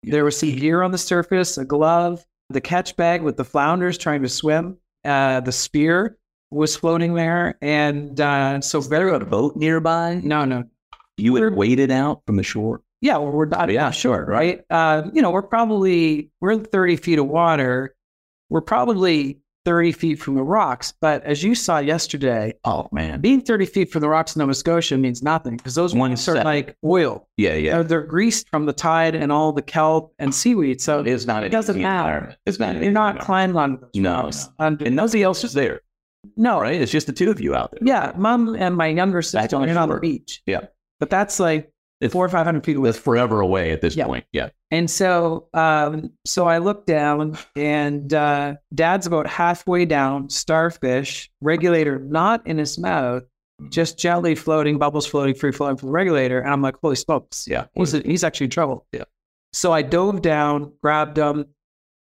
There 0.02 0.24
was 0.24 0.36
some 0.38 0.54
gear 0.54 0.82
on 0.82 0.90
the 0.92 0.98
surface, 0.98 1.58
a 1.58 1.64
glove, 1.64 2.24
the 2.50 2.60
catch 2.60 2.96
bag 2.96 3.22
with 3.22 3.36
the 3.36 3.44
flounders 3.44 3.98
trying 3.98 4.22
to 4.22 4.28
swim, 4.28 4.76
uh, 5.04 5.40
the 5.40 5.52
spear 5.52 6.18
was 6.50 6.76
floating 6.76 7.14
there. 7.14 7.58
And 7.60 8.20
uh, 8.20 8.60
so 8.60 8.80
very 8.80 9.12
a 9.14 9.20
boat 9.20 9.56
nearby? 9.56 10.20
No, 10.22 10.44
no. 10.44 10.64
You 11.16 11.34
had 11.36 11.54
waded 11.54 11.90
out 11.90 12.22
from 12.26 12.36
the 12.36 12.42
shore? 12.42 12.82
Yeah, 13.00 13.16
well, 13.18 13.32
we're 13.32 13.46
not. 13.46 13.68
Yeah, 13.68 13.86
Yeah, 13.86 13.90
sure. 13.90 14.24
right. 14.24 14.60
Right. 14.60 14.64
Uh, 14.70 15.08
you 15.12 15.22
know, 15.22 15.30
we're 15.30 15.42
probably 15.42 16.30
we're 16.40 16.52
in 16.52 16.64
30 16.64 16.96
feet 16.96 17.18
of 17.18 17.26
water. 17.26 17.94
We're 18.50 18.60
probably 18.60 19.40
30 19.66 19.90
feet 19.92 20.14
from 20.20 20.36
the 20.36 20.42
rocks. 20.44 20.94
But 21.00 21.24
as 21.24 21.42
you 21.42 21.56
saw 21.56 21.78
yesterday, 21.78 22.54
Oh, 22.64 22.88
man. 22.92 23.20
being 23.20 23.40
30 23.42 23.66
feet 23.66 23.90
from 23.92 24.00
the 24.00 24.08
rocks 24.08 24.36
in 24.36 24.40
Nova 24.40 24.54
Scotia 24.54 24.96
means 24.96 25.24
nothing 25.24 25.56
because 25.56 25.74
those 25.74 25.92
One 25.92 26.10
ones 26.12 26.28
are 26.28 26.42
like 26.44 26.76
oil. 26.84 27.28
Yeah, 27.36 27.54
yeah. 27.54 27.82
They're 27.82 28.02
greased 28.04 28.48
from 28.48 28.66
the 28.66 28.72
tide 28.72 29.16
and 29.16 29.32
all 29.32 29.52
the 29.52 29.62
kelp 29.62 30.14
and 30.20 30.32
seaweed. 30.32 30.80
So 30.80 31.00
it 31.00 31.08
is 31.08 31.26
not 31.26 31.42
it 31.42 31.48
doesn't 31.50 31.82
matter. 31.82 32.36
It's 32.46 32.60
not. 32.60 32.76
you're 32.76 32.92
not 32.92 33.18
climbing 33.18 33.56
on 33.56 33.80
those 33.80 33.90
No, 33.96 34.14
rocks. 34.22 34.48
no. 34.60 34.66
And- 34.66 34.82
And 34.82 34.94
nobody 34.96 35.24
else 35.24 35.42
is 35.42 35.52
there, 35.52 35.80
no, 36.36 36.60
right? 36.60 36.80
It's 36.80 36.92
just 36.92 37.08
the 37.08 37.12
two 37.12 37.30
of 37.32 37.40
you 37.40 37.56
out 37.56 37.72
there. 37.72 37.80
Yeah, 37.82 38.12
mom 38.16 38.54
and 38.54 38.76
my 38.76 38.86
younger 38.86 39.20
sister 39.20 39.56
on 39.56 39.68
are 39.68 39.78
on 39.78 39.88
the 39.88 39.98
beach. 39.98 40.42
Yeah. 40.46 40.66
But 41.00 41.10
that's 41.10 41.40
like 41.40 41.72
It's- 42.00 42.12
four 42.12 42.24
or 42.26 42.28
500 42.28 42.64
feet 42.64 42.76
away. 42.76 42.88
That's 42.90 42.98
forever 42.98 43.40
away 43.40 43.70
at 43.72 43.80
this 43.80 43.96
Yeah. 43.96 44.06
point. 44.06 44.24
Yeah. 44.32 44.50
And 44.70 44.90
so, 44.90 45.48
um, 45.54 46.10
so 46.26 46.46
I 46.46 46.58
looked 46.58 46.86
down, 46.86 47.38
and 47.56 48.12
uh, 48.12 48.54
Dad's 48.74 49.06
about 49.06 49.26
halfway 49.26 49.84
down, 49.86 50.28
starfish, 50.28 51.30
regulator 51.40 51.98
not 51.98 52.46
in 52.46 52.58
his 52.58 52.76
mouth, 52.78 53.22
just 53.70 53.98
gently 53.98 54.34
floating, 54.34 54.76
bubbles 54.78 55.06
floating, 55.06 55.34
free 55.34 55.52
flowing 55.52 55.76
from 55.76 55.88
the 55.88 55.92
regulator. 55.92 56.40
And 56.40 56.52
I'm 56.52 56.60
like, 56.62 56.74
holy 56.82 56.96
smokes, 56.96 57.46
Yeah. 57.48 57.66
he's 57.74 57.92
he's 57.92 58.24
actually 58.24 58.44
in 58.46 58.50
trouble. 58.50 58.86
Yeah. 58.92 59.04
So 59.54 59.72
I 59.72 59.80
dove 59.82 60.20
down, 60.20 60.72
grabbed 60.82 61.16
him. 61.16 61.46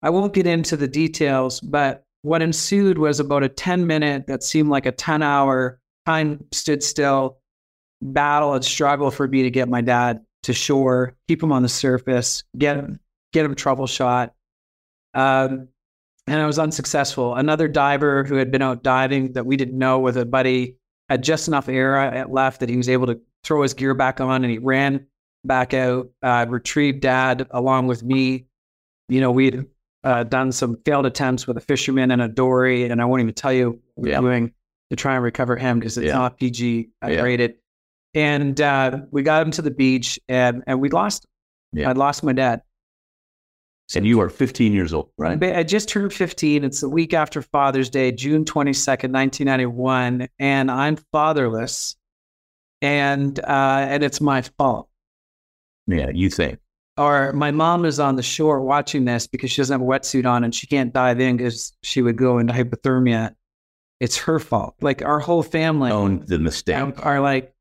I 0.03 0.10
won't 0.10 0.34
get 0.34 0.46
into 0.48 0.75
the 0.75 0.88
details, 0.88 1.62
but 1.62 2.03
what 2.24 2.41
ensued 2.41 2.98
was 2.98 3.20
about 3.22 3.44
a 3.44 3.50
10 3.50 3.88
minute 3.88 4.27
that 4.27 4.44
seemed 4.44 4.70
like 4.70 4.86
a 4.86 4.91
10 4.91 5.22
hour 5.24 5.79
time 6.06 6.44
stood 6.51 6.84
still 6.84 7.38
battle 8.01 8.54
and 8.54 8.63
struggle 8.63 9.12
for 9.12 9.27
me 9.27 9.44
to 9.44 9.50
get 9.50 9.70
my 9.70 9.82
dad 9.82 10.22
to 10.44 10.54
shore, 10.54 11.16
keep 11.27 11.42
him 11.42 11.51
on 11.51 11.63
the 11.63 11.70
surface, 11.70 12.44
get 12.58 12.77
him, 12.77 13.00
get 13.34 13.46
him 13.46 13.56
troubleshot. 13.56 14.32
Um, 15.13 15.68
and 16.27 16.42
I 16.42 16.46
was 16.46 16.60
unsuccessful. 16.60 17.36
Another 17.36 17.68
diver 17.68 18.24
who 18.24 18.36
had 18.36 18.51
been 18.51 18.62
out 18.62 18.84
diving 18.84 19.34
that 19.34 19.46
we 19.46 19.56
didn't 19.58 19.77
know 19.77 20.00
with 20.00 20.18
a 20.18 20.25
buddy 20.25 20.75
had 21.10 21.24
just 21.24 21.48
enough 21.48 21.70
air 21.70 22.25
left 22.30 22.60
that 22.60 22.70
he 22.70 22.75
was 22.77 22.89
able 22.89 23.08
to 23.08 23.20
throw 23.44 23.62
his 23.62 23.74
gear 23.74 23.94
back 23.94 24.20
on 24.20 24.44
and 24.44 24.51
he 24.51 24.58
ran 24.58 25.08
back 25.46 25.74
out, 25.74 26.10
uh, 26.22 26.46
retrieved 26.50 27.00
dad 27.00 27.48
along 27.51 27.88
with 27.88 28.04
me. 28.04 28.46
You 29.08 29.22
know, 29.22 29.32
we'd 29.32 29.66
uh, 30.04 30.24
done 30.25 30.51
some 30.51 30.77
failed 30.86 31.06
attempts 31.06 31.48
with 31.48 31.56
a 31.58 31.62
fisherman 31.62 32.12
and 32.12 32.22
a 32.22 32.27
dory, 32.27 32.84
and 32.89 33.01
I 33.01 33.06
won't 33.06 33.22
even 33.22 33.34
tell 33.34 33.54
you 33.54 33.80
what 33.96 34.04
we're 34.04 34.10
Yeah. 34.12 34.20
doing 34.22 34.54
to 34.89 34.96
try 34.98 35.16
and 35.16 35.24
recover 35.24 35.56
him 35.56 35.80
because 35.80 35.98
it's 35.98 36.08
Yeah. 36.08 36.13
not 36.13 36.38
PG 36.38 36.89
rated. 37.04 37.56
And 38.14 38.60
uh, 38.60 39.00
we 39.12 39.22
got 39.24 39.44
him 39.46 39.52
to 39.52 39.62
the 39.62 39.72
beach, 39.72 40.20
and 40.28 40.64
and 40.68 40.82
we 40.82 40.90
lost. 40.90 41.26
him. 41.26 41.80
Yeah. 41.82 41.90
I 41.90 41.94
lost 41.94 42.24
my 42.24 42.34
dad. 42.34 42.62
And 43.96 44.06
you 44.06 44.20
are 44.20 44.30
15 44.30 44.74
years 44.74 44.94
old, 44.94 45.12
right? 45.18 45.42
I 45.42 45.64
just 45.64 45.88
turned 45.88 46.12
15. 46.12 46.66
It's 46.66 46.82
the 46.82 46.90
week 46.90 47.14
after 47.14 47.42
Father's 47.42 47.90
Day, 47.90 48.12
June 48.12 48.44
22nd, 48.44 49.14
1991, 49.14 50.28
and 50.40 50.70
I'm 50.70 50.98
fatherless. 51.14 51.96
And 52.82 53.40
uh, 53.40 53.86
and 53.90 54.04
it's 54.04 54.20
my 54.20 54.42
fault. 54.42 54.90
Yeah, 55.88 56.10
you 56.14 56.30
think. 56.30 56.60
Or 56.98 57.32
my 57.32 57.52
mom 57.52 57.86
is 57.86 58.00
on 58.00 58.16
the 58.18 58.24
shore 58.24 58.60
watching 58.62 59.06
this 59.06 59.26
because 59.28 59.52
she 59.52 59.62
doesn't 59.62 59.74
have 59.80 59.82
a 59.82 59.90
wetsuit 59.90 60.26
on 60.26 60.44
and 60.44 60.54
she 60.54 60.68
can't 60.68 60.92
dive 60.94 61.20
in 61.20 61.38
because 61.38 61.72
she 61.84 62.02
would 62.02 62.18
go 62.18 62.40
into 62.40 62.54
hypothermia. 62.54 63.36
It's 64.00 64.18
her 64.18 64.40
fault. 64.40 64.76
Like 64.82 65.02
our 65.02 65.20
whole 65.20 65.44
family 65.44 65.92
Own 65.92 66.24
the 66.26 66.40
mistake. 66.40 67.06
are 67.06 67.22
like, 67.22 67.54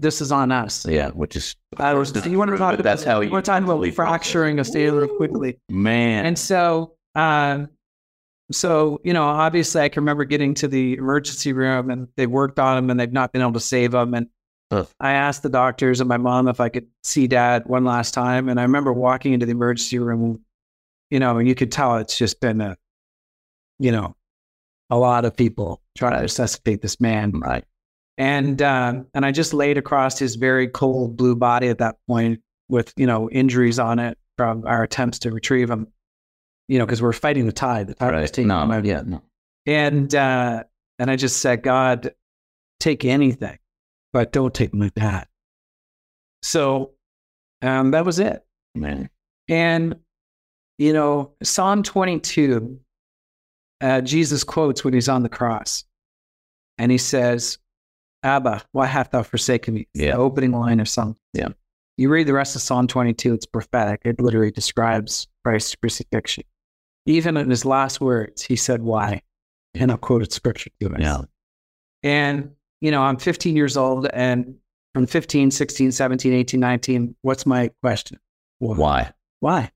this 0.00 0.20
is 0.20 0.32
on 0.32 0.52
us. 0.52 0.86
Yeah, 0.86 1.10
which 1.10 1.36
is 1.36 1.56
I 1.76 1.94
was, 1.94 2.14
you 2.26 2.38
want 2.38 2.50
to 2.50 2.58
talk 2.58 2.78
that's 2.78 3.04
how 3.04 3.20
you 3.20 3.26
you 3.26 3.32
want 3.32 3.44
to 3.44 3.50
talk 3.50 3.62
about 3.62 3.94
fracturing 3.94 4.58
a 4.58 4.64
sailor 4.64 5.06
quickly. 5.06 5.58
man. 5.68 6.26
And 6.26 6.38
so, 6.38 6.94
um, 7.14 7.68
so 8.50 9.00
you 9.04 9.12
know, 9.12 9.24
obviously, 9.24 9.82
I 9.82 9.88
can 9.88 10.02
remember 10.02 10.24
getting 10.24 10.54
to 10.54 10.68
the 10.68 10.94
emergency 10.94 11.52
room, 11.52 11.90
and 11.90 12.08
they 12.16 12.26
worked 12.26 12.58
on 12.58 12.78
him, 12.78 12.90
and 12.90 12.98
they've 12.98 13.12
not 13.12 13.32
been 13.32 13.42
able 13.42 13.52
to 13.52 13.60
save 13.60 13.94
him. 13.94 14.14
And 14.14 14.28
Ugh. 14.70 14.88
I 15.00 15.12
asked 15.12 15.42
the 15.42 15.48
doctors 15.48 16.00
and 16.00 16.08
my 16.08 16.16
mom 16.16 16.48
if 16.48 16.60
I 16.60 16.68
could 16.68 16.86
see 17.02 17.26
Dad 17.26 17.64
one 17.66 17.84
last 17.84 18.14
time, 18.14 18.48
and 18.48 18.58
I 18.58 18.62
remember 18.62 18.92
walking 18.92 19.32
into 19.32 19.46
the 19.46 19.52
emergency 19.52 19.98
room. 19.98 20.44
You 21.10 21.20
know, 21.20 21.38
and 21.38 21.48
you 21.48 21.54
could 21.54 21.72
tell 21.72 21.96
it's 21.96 22.18
just 22.18 22.38
been 22.38 22.60
a, 22.60 22.76
you 23.78 23.92
know, 23.92 24.14
a 24.90 24.98
lot 24.98 25.24
of 25.24 25.36
people 25.36 25.80
trying 25.96 26.16
to 26.16 26.22
resuscitate 26.22 26.82
this 26.82 27.00
man. 27.00 27.32
right. 27.40 27.64
And 28.18 28.60
um, 28.60 29.06
and 29.14 29.24
I 29.24 29.30
just 29.32 29.54
laid 29.54 29.78
across 29.78 30.18
his 30.18 30.34
very 30.36 30.68
cold 30.68 31.16
blue 31.16 31.34
body 31.36 31.68
at 31.68 31.78
that 31.78 31.96
point 32.06 32.40
with 32.68 32.92
you 32.96 33.06
know 33.06 33.30
injuries 33.30 33.78
on 33.78 33.98
it 33.98 34.18
from 34.36 34.66
our 34.66 34.82
attempts 34.82 35.20
to 35.20 35.30
retrieve 35.30 35.70
him. 35.70 35.86
You 36.66 36.78
know, 36.78 36.84
because 36.84 37.00
we're 37.00 37.12
fighting 37.14 37.46
the 37.46 37.52
tide. 37.52 37.86
The 37.86 37.94
tide 37.94 38.12
was 38.12 38.20
Right. 38.22 38.32
taking 38.32 38.48
No, 38.48 38.62
him 38.62 38.70
out. 38.72 38.84
yeah, 38.84 39.02
no. 39.06 39.22
And 39.66 40.12
uh, 40.14 40.64
and 40.98 41.10
I 41.10 41.16
just 41.16 41.40
said, 41.40 41.62
God, 41.62 42.12
take 42.80 43.04
anything, 43.06 43.58
but 44.12 44.32
don't 44.32 44.52
take 44.52 44.74
my 44.74 44.90
dad. 44.96 45.28
So 46.42 46.92
um, 47.62 47.92
that 47.92 48.04
was 48.04 48.18
it. 48.18 48.44
Man. 48.74 49.08
And, 49.48 49.96
you 50.78 50.92
know, 50.92 51.32
Psalm 51.42 51.82
22, 51.82 52.78
uh, 53.80 54.00
Jesus 54.02 54.44
quotes 54.44 54.84
when 54.84 54.92
he's 54.94 55.08
on 55.08 55.22
the 55.22 55.28
cross. 55.28 55.84
And 56.76 56.92
he 56.92 56.98
says, 56.98 57.58
Abba, 58.22 58.62
why 58.72 58.86
hast 58.86 59.12
thou 59.12 59.22
forsaken 59.22 59.74
me? 59.74 59.88
It's 59.94 60.04
Yeah. 60.04 60.12
The 60.12 60.18
opening 60.18 60.52
line 60.52 60.80
of 60.80 60.88
Psalm. 60.88 61.16
Yeah. 61.32 61.48
You 61.96 62.08
read 62.08 62.26
the 62.26 62.32
rest 62.32 62.54
of 62.56 62.62
Psalm 62.62 62.86
22, 62.86 63.34
it's 63.34 63.46
prophetic. 63.46 64.00
It 64.04 64.20
literally 64.20 64.50
describes 64.50 65.26
Christ's 65.44 65.74
crucifixion. 65.74 66.44
Even 67.06 67.36
in 67.36 67.50
his 67.50 67.64
last 67.64 68.00
words, 68.00 68.42
he 68.42 68.54
said, 68.56 68.82
Why? 68.82 69.22
And 69.74 69.90
I 69.90 69.96
quoted 69.96 70.32
scripture 70.32 70.70
to 70.80 70.94
us. 70.94 71.00
Yeah. 71.00 71.22
And, 72.02 72.52
you 72.80 72.90
know, 72.90 73.02
I'm 73.02 73.16
15 73.16 73.56
years 73.56 73.76
old, 73.76 74.06
and 74.12 74.56
from 74.94 75.06
15, 75.06 75.50
16, 75.50 75.92
17, 75.92 76.32
18, 76.32 76.60
19, 76.60 77.16
what's 77.22 77.46
my 77.46 77.70
question? 77.82 78.18
Why? 78.58 79.12
Why? 79.40 79.70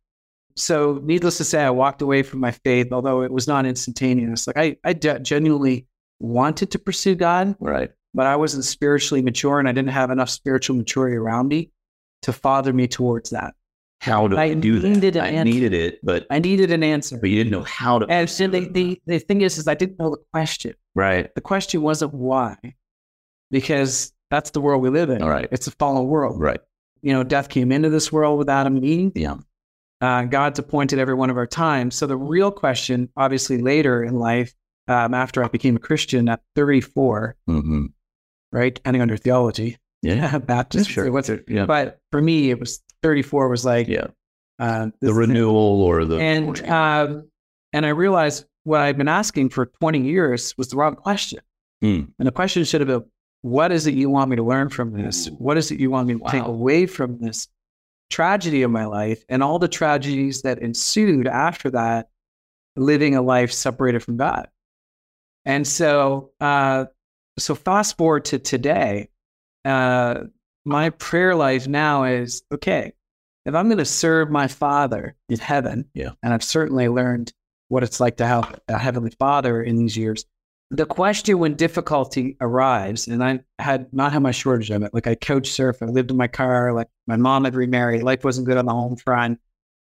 So, 0.54 1.00
needless 1.02 1.38
to 1.38 1.44
say, 1.44 1.62
I 1.64 1.70
walked 1.70 2.02
away 2.02 2.22
from 2.22 2.40
my 2.40 2.50
faith, 2.50 2.92
although 2.92 3.22
it 3.22 3.32
was 3.32 3.48
not 3.48 3.64
instantaneous. 3.66 4.46
Like, 4.46 4.56
I, 4.56 4.76
I 4.84 4.92
ge- 4.92 5.22
genuinely 5.22 5.86
wanted 6.20 6.70
to 6.72 6.78
pursue 6.78 7.14
God, 7.14 7.56
Right. 7.58 7.90
But 8.14 8.26
I 8.26 8.36
wasn't 8.36 8.64
spiritually 8.64 9.22
mature 9.22 9.58
and 9.58 9.68
I 9.68 9.72
didn't 9.72 9.90
have 9.90 10.10
enough 10.10 10.30
spiritual 10.30 10.76
maturity 10.76 11.16
around 11.16 11.48
me 11.48 11.70
to 12.22 12.32
father 12.32 12.72
me 12.72 12.86
towards 12.86 13.30
that. 13.30 13.54
How 14.00 14.26
do 14.26 14.36
I, 14.36 14.44
I 14.44 14.54
do 14.54 14.80
that? 14.80 15.16
I 15.16 15.28
answer. 15.28 15.44
needed 15.44 15.72
it, 15.72 16.00
but 16.04 16.26
I 16.28 16.40
needed 16.40 16.72
an 16.72 16.82
answer. 16.82 17.18
but 17.18 17.30
you 17.30 17.36
didn't 17.36 17.52
know 17.52 17.62
how 17.62 18.00
to. 18.00 18.06
And 18.06 18.28
so 18.28 18.48
the, 18.48 18.68
the, 18.68 19.00
the 19.06 19.20
thing 19.20 19.42
is, 19.42 19.58
is 19.58 19.68
I 19.68 19.74
didn't 19.74 19.98
know 20.00 20.10
the 20.10 20.22
question. 20.32 20.74
right. 20.96 21.32
The 21.36 21.40
question 21.40 21.82
wasn't 21.82 22.12
why, 22.12 22.56
because 23.52 24.12
that's 24.28 24.50
the 24.50 24.60
world 24.60 24.82
we 24.82 24.88
live 24.88 25.08
in. 25.08 25.22
All 25.22 25.28
right. 25.28 25.48
It's 25.52 25.68
a 25.68 25.70
fallen 25.72 26.06
world. 26.06 26.40
Right. 26.40 26.60
You 27.02 27.12
know, 27.12 27.22
death 27.22 27.48
came 27.48 27.70
into 27.70 27.90
this 27.90 28.10
world 28.10 28.38
without 28.38 28.66
a 28.66 28.74
Eve. 28.74 29.12
Yeah. 29.14 29.36
Uh, 30.00 30.24
God's 30.24 30.58
appointed 30.58 30.98
every 30.98 31.14
one 31.14 31.30
of 31.30 31.36
our 31.36 31.46
times. 31.46 31.94
So 31.94 32.08
the 32.08 32.16
real 32.16 32.50
question, 32.50 33.08
obviously, 33.16 33.62
later 33.62 34.02
in 34.02 34.18
life, 34.18 34.52
um, 34.88 35.14
after 35.14 35.44
I 35.44 35.48
became 35.48 35.76
a 35.76 35.78
Christian 35.78 36.28
at 36.28 36.40
34, 36.56 37.36
hmm 37.46 37.86
right, 38.52 38.74
depending 38.74 39.02
on 39.02 39.08
your 39.08 39.16
theology, 39.18 39.78
Yeah. 40.02 40.38
Baptist, 40.54 40.90
Sure. 40.90 41.10
what's 41.10 41.28
it? 41.28 41.44
Yeah. 41.48 41.66
But 41.66 42.00
for 42.10 42.20
me, 42.20 42.50
it 42.50 42.60
was 42.60 42.82
34 43.02 43.48
was 43.48 43.64
like 43.64 43.88
Yeah. 43.88 44.08
uh, 44.58 44.88
The 45.00 45.12
renewal 45.14 45.82
or 45.82 46.04
the 46.04 46.18
and 46.18 46.60
um, 46.68 47.28
and 47.72 47.86
I 47.86 47.90
realized 47.90 48.44
what 48.64 48.80
I'd 48.80 48.96
been 48.98 49.08
asking 49.08 49.48
for 49.50 49.66
20 49.66 50.00
years 50.02 50.56
was 50.56 50.68
the 50.68 50.76
wrong 50.76 50.94
question. 50.94 51.40
Hmm. 51.80 52.02
And 52.18 52.28
the 52.28 52.32
question 52.32 52.62
should 52.64 52.80
have 52.80 52.88
been, 52.88 53.04
what 53.40 53.72
is 53.72 53.86
it 53.88 53.94
you 53.94 54.08
want 54.08 54.30
me 54.30 54.36
to 54.36 54.42
learn 54.44 54.68
from 54.68 54.92
this? 54.92 55.28
What 55.38 55.56
is 55.56 55.72
it 55.72 55.80
you 55.80 55.90
want 55.90 56.06
me 56.06 56.14
to 56.14 56.24
take 56.28 56.44
away 56.44 56.86
from 56.86 57.18
this 57.18 57.48
tragedy 58.08 58.62
of 58.62 58.70
my 58.70 58.84
life 58.84 59.24
and 59.28 59.42
all 59.42 59.58
the 59.58 59.66
tragedies 59.66 60.42
that 60.42 60.60
ensued 60.60 61.26
after 61.26 61.70
that, 61.70 62.08
living 62.76 63.16
a 63.16 63.22
life 63.22 63.50
separated 63.50 64.00
from 64.04 64.16
God? 64.16 64.48
And 65.44 65.66
so, 65.66 66.30
uh, 66.40 66.84
so 67.38 67.54
fast 67.54 67.96
forward 67.96 68.24
to 68.26 68.38
today, 68.38 69.08
uh, 69.64 70.24
my 70.64 70.90
prayer 70.90 71.34
life 71.34 71.66
now 71.66 72.04
is 72.04 72.42
okay. 72.52 72.92
If 73.44 73.54
I'm 73.54 73.66
going 73.66 73.78
to 73.78 73.84
serve 73.84 74.30
my 74.30 74.46
Father 74.46 75.16
in 75.28 75.38
heaven, 75.38 75.86
Yeah. 75.94 76.10
and 76.22 76.32
I've 76.32 76.44
certainly 76.44 76.88
learned 76.88 77.32
what 77.68 77.82
it's 77.82 77.98
like 78.00 78.18
to 78.18 78.26
have 78.26 78.60
a 78.68 78.78
heavenly 78.78 79.10
Father 79.18 79.62
in 79.62 79.76
these 79.76 79.96
years. 79.96 80.24
The 80.70 80.86
question 80.86 81.38
when 81.38 81.54
difficulty 81.54 82.36
arrives, 82.40 83.08
and 83.08 83.22
I 83.22 83.40
had 83.58 83.92
not 83.92 84.12
had 84.12 84.22
my 84.22 84.30
shortage 84.30 84.70
of 84.70 84.82
it. 84.82 84.94
Like 84.94 85.06
I 85.06 85.14
coach 85.16 85.48
surf, 85.50 85.82
I 85.82 85.86
lived 85.86 86.10
in 86.10 86.16
my 86.16 86.28
car. 86.28 86.72
Like 86.72 86.88
my 87.06 87.16
mom 87.16 87.44
had 87.44 87.54
remarried, 87.54 88.02
life 88.02 88.24
wasn't 88.24 88.46
good 88.46 88.56
on 88.56 88.66
the 88.66 88.72
home 88.72 88.96
front. 88.96 89.38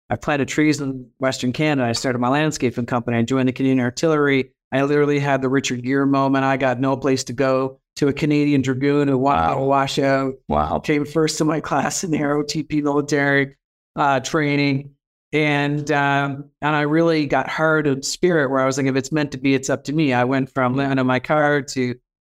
I 0.10 0.16
planted 0.18 0.50
trees 0.50 0.82
in 0.82 1.10
Western 1.20 1.54
Canada. 1.54 1.88
I 1.88 1.94
started 1.94 2.20
my 2.20 2.28
landscaping 2.28 2.86
company. 2.88 3.18
I 3.18 3.22
joined 3.22 3.48
the 3.48 3.54
Canadian 3.54 3.80
Artillery. 3.80 4.52
I 4.72 4.84
literally 4.84 5.20
had 5.20 5.42
the 5.42 5.50
Richard 5.50 5.84
Gere 5.84 6.06
moment. 6.06 6.46
I 6.46 6.58
got 6.58 6.80
no 6.80 6.96
place 6.96 7.26
to 7.26 7.34
go 7.34 7.80
to 7.98 8.08
a 8.08 8.14
Canadian 8.14 8.62
Dragoon 8.62 9.08
who 9.08 9.18
Wow. 9.18 9.64
wash 9.66 10.00
out 10.00 10.36
wow. 10.48 10.80
came 10.80 11.06
first 11.06 11.42
in 11.42 11.48
my 11.48 11.60
class 11.62 12.04
in 12.04 12.12
the 12.12 12.20
ROTP 12.20 12.82
military 12.82 13.58
uh, 13.96 14.20
training. 14.22 14.92
And 15.34 15.90
um, 15.92 16.50
and 16.62 16.76
I 16.76 16.82
really 16.82 17.26
got 17.26 17.50
hard 17.50 17.88
of 17.88 18.04
spirit 18.04 18.50
where 18.50 18.60
I 18.60 18.66
was 18.66 18.78
like, 18.78 18.88
if 18.88 18.96
it's 18.96 19.12
meant 19.14 19.32
to 19.32 19.38
be, 19.38 19.54
it's 19.54 19.70
up 19.70 19.86
to 19.86 19.94
me. 19.94 20.14
I 20.14 20.26
went 20.26 20.50
from 20.54 20.76
living 20.76 20.98
in 21.00 21.08
my 21.08 21.20
car 21.20 21.62
to, 21.62 21.82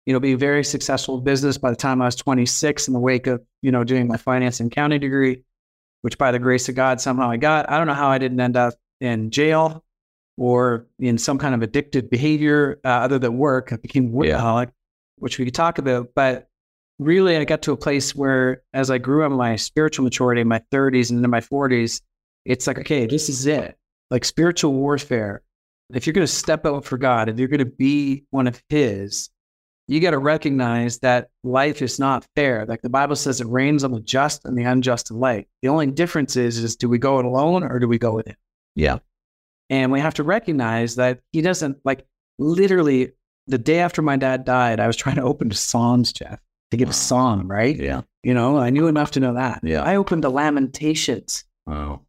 you 0.05 0.13
know, 0.13 0.19
being 0.19 0.37
very 0.37 0.65
successful 0.65 1.17
in 1.17 1.23
business 1.23 1.57
by 1.57 1.69
the 1.69 1.77
time 1.77 2.01
I 2.01 2.05
was 2.05 2.17
26 2.17 2.87
in 2.87 2.93
the 2.93 2.99
wake 2.99 3.27
of, 3.27 3.41
you 3.61 3.71
know, 3.71 3.85
doing 3.85 4.07
my 4.07 4.17
finance 4.17 4.59
and 4.59 4.69
accounting 4.69 4.99
degree, 4.99 5.43
which 6.01 6.17
by 6.17 6.31
the 6.31 6.39
grace 6.39 6.67
of 6.67 6.75
God, 6.75 6.99
somehow 6.99 7.29
I 7.29 7.37
got. 7.37 7.69
I 7.69 7.77
don't 7.77 7.87
know 7.87 7.93
how 7.93 8.09
I 8.09 8.17
didn't 8.17 8.39
end 8.41 8.57
up 8.57 8.73
in 8.99 9.31
jail 9.31 9.83
or 10.39 10.87
in 10.99 11.17
some 11.17 11.37
kind 11.37 11.53
of 11.53 11.69
addictive 11.69 12.09
behavior 12.09 12.79
uh, 12.85 12.87
other 12.87 13.19
than 13.19 13.37
work. 13.37 13.73
I 13.73 13.75
became 13.75 14.05
a 14.15 14.25
Yeah. 14.25 14.39
workaholic, 14.39 14.71
which 15.17 15.37
we 15.37 15.43
could 15.43 15.53
talk 15.53 15.79
about. 15.79 16.11
But 16.15 16.47
really, 16.97 17.35
I 17.35 17.43
got 17.43 17.61
to 17.63 17.73
a 17.73 17.77
place 17.77 18.15
where, 18.15 18.61
as 18.73 18.89
I 18.89 18.99
grew 18.99 19.25
in 19.25 19.33
my 19.33 19.57
spiritual 19.57 20.05
maturity 20.05 20.39
in 20.39 20.47
my 20.47 20.61
30s 20.71 21.09
and 21.09 21.17
into 21.17 21.27
my 21.27 21.41
40s, 21.41 22.01
it's 22.45 22.67
like, 22.67 22.79
okay, 22.79 23.05
this 23.05 23.27
is 23.27 23.45
it. 23.47 23.77
Like 24.09 24.23
spiritual 24.23 24.71
warfare. 24.73 25.41
If 25.93 26.07
you're 26.07 26.13
going 26.13 26.25
to 26.25 26.31
step 26.31 26.65
out 26.65 26.85
for 26.85 26.97
God, 26.97 27.27
if 27.27 27.37
you're 27.37 27.49
going 27.49 27.59
to 27.59 27.65
be 27.65 28.23
one 28.29 28.47
of 28.47 28.63
His, 28.69 29.29
you 29.89 29.99
got 29.99 30.11
to 30.11 30.19
recognize 30.19 30.99
that 30.99 31.29
life 31.43 31.81
is 31.81 31.99
not 31.99 32.25
fair. 32.37 32.65
Like 32.65 32.81
the 32.81 32.89
Bible 32.89 33.17
says, 33.17 33.41
it 33.41 33.47
rains 33.47 33.83
on 33.83 33.91
the 33.91 33.99
just 33.99 34.45
and 34.45 34.57
the 34.57 34.63
unjust 34.63 35.11
alike. 35.11 35.49
The 35.63 35.67
only 35.67 35.87
difference 35.87 36.37
is, 36.37 36.59
is 36.59 36.77
do 36.77 36.87
we 36.87 36.97
go 36.97 37.19
it 37.19 37.25
alone 37.25 37.63
or 37.63 37.77
do 37.79 37.89
we 37.89 37.97
go 37.97 38.13
with 38.13 38.27
Him? 38.27 38.37
Yeah. 38.75 38.99
And 39.69 39.91
we 39.91 39.99
have 39.99 40.15
to 40.15 40.23
recognize 40.23 40.95
that 40.95 41.19
He 41.31 41.41
doesn't 41.41 41.77
like 41.85 42.05
literally 42.39 43.11
the 43.47 43.57
day 43.57 43.79
after 43.79 44.01
my 44.01 44.15
dad 44.15 44.45
died, 44.45 44.79
I 44.79 44.87
was 44.87 44.95
trying 44.95 45.15
to 45.15 45.23
open 45.23 45.49
to 45.49 45.55
Psalms, 45.55 46.13
Jeff, 46.13 46.39
to 46.71 46.77
get 46.77 46.87
Wow. 46.87 46.91
a 46.91 46.93
psalm, 46.93 47.51
right? 47.51 47.75
Yeah. 47.75 48.01
You 48.23 48.33
know, 48.33 48.57
I 48.57 48.69
knew 48.69 48.87
enough 48.87 49.11
to 49.11 49.19
know 49.19 49.33
that. 49.33 49.61
Yeah. 49.63 49.81
I 49.83 49.95
opened 49.95 50.21
to 50.23 50.29
Lamentations. 50.29 51.43
Wow. 51.65 52.01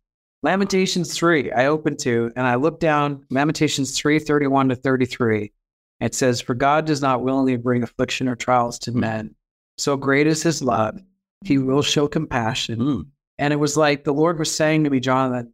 Lamentations 0.43 1.15
3, 1.17 1.53
I 1.53 1.67
opened 1.67 1.99
to, 2.01 2.31
and 2.37 2.47
I 2.47 2.55
looked 2.55 2.81
down, 2.81 3.25
Lamentations 3.31 3.97
3, 3.99 4.19
31 4.19 4.71
to 4.71 4.75
33. 4.77 5.53
It 6.01 6.15
says, 6.15 6.41
For 6.41 6.55
God 6.55 6.87
does 6.87 7.03
not 7.03 7.23
willingly 7.23 7.57
bring 7.57 7.83
affliction 7.83 8.27
or 8.29 8.37
trials 8.37 8.79
to 8.81 8.91
Hmm. 8.91 9.01
men. 9.01 9.35
So 9.79 9.97
great 9.97 10.27
is 10.27 10.43
his 10.43 10.63
love. 10.63 10.99
He 11.45 11.59
will 11.59 11.83
show 11.83 12.07
compassion. 12.09 12.79
Mm. 12.81 13.07
And 13.39 13.53
it 13.53 13.57
was 13.57 13.77
like 13.77 14.05
the 14.05 14.13
Lord 14.13 14.39
was 14.39 14.55
saying 14.55 14.85
to 14.85 14.91
me, 14.91 15.01
John, 15.01 15.33
that 15.33 15.47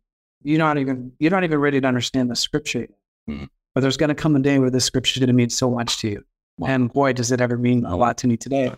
you're 0.47 0.59
not 0.59 0.79
even 0.79 1.13
you're 1.19 1.31
not 1.31 1.45
even 1.45 1.59
ready 1.59 1.81
to 1.81 1.87
understand 1.87 2.31
the 2.31 2.37
scripture. 2.37 2.81
yet. 2.81 2.91
Hmm. 3.27 3.45
But 3.75 3.81
there's 3.81 3.97
gonna 3.97 4.15
come 4.15 4.37
a 4.37 4.41
day 4.41 4.59
where 4.59 4.71
this 4.71 4.85
scripture 4.85 5.19
is 5.19 5.21
gonna 5.21 5.33
mean 5.33 5.51
so 5.51 5.71
much 5.71 5.99
to 5.99 6.09
you. 6.09 6.25
Wow. 6.59 6.69
And 6.69 6.93
boy, 6.93 7.13
does 7.13 7.33
it 7.33 7.41
ever 7.41 7.59
mean 7.59 7.85
a 7.85 7.97
lot 7.97 8.17
to 8.19 8.29
me 8.29 8.37
today. 8.37 8.73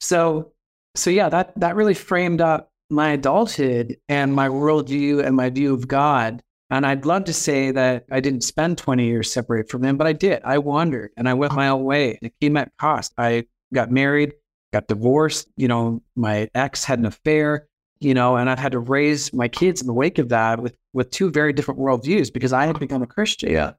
So 0.00 0.52
so 0.94 1.10
yeah, 1.10 1.28
that 1.28 1.58
that 1.58 1.76
really 1.76 1.94
framed 1.94 2.40
up 2.40 2.70
my 2.90 3.10
adulthood 3.10 3.96
and 4.08 4.34
my 4.34 4.48
worldview 4.48 5.24
and 5.24 5.36
my 5.36 5.48
view 5.48 5.72
of 5.72 5.88
God. 5.88 6.42
And 6.70 6.86
I'd 6.86 7.06
love 7.06 7.24
to 7.24 7.32
say 7.32 7.70
that 7.70 8.04
I 8.10 8.20
didn't 8.20 8.42
spend 8.42 8.78
20 8.78 9.04
years 9.04 9.30
separated 9.30 9.70
from 9.70 9.84
him, 9.84 9.96
but 9.96 10.06
I 10.06 10.12
did. 10.12 10.40
I 10.42 10.58
wandered 10.58 11.10
and 11.16 11.28
I 11.28 11.34
went 11.34 11.54
my 11.54 11.68
own 11.68 11.84
way. 11.84 12.18
It 12.22 12.32
came 12.40 12.56
at 12.56 12.72
cost. 12.78 13.12
I 13.18 13.44
got 13.74 13.90
married, 13.90 14.32
got 14.72 14.88
divorced. 14.88 15.48
You 15.56 15.68
know, 15.68 16.02
my 16.16 16.48
ex 16.54 16.84
had 16.84 16.98
an 16.98 17.06
affair, 17.06 17.68
you 18.00 18.14
know, 18.14 18.36
and 18.36 18.48
I've 18.48 18.58
had 18.58 18.72
to 18.72 18.78
raise 18.78 19.32
my 19.32 19.48
kids 19.48 19.80
in 19.80 19.86
the 19.86 19.92
wake 19.92 20.18
of 20.18 20.30
that 20.30 20.60
with, 20.60 20.74
with 20.92 21.10
two 21.10 21.30
very 21.30 21.52
different 21.52 21.80
worldviews 21.80 22.32
because 22.32 22.52
I 22.52 22.66
had 22.66 22.78
become 22.78 23.02
a 23.02 23.06
Christian. 23.06 23.50
Yeah. 23.50 23.72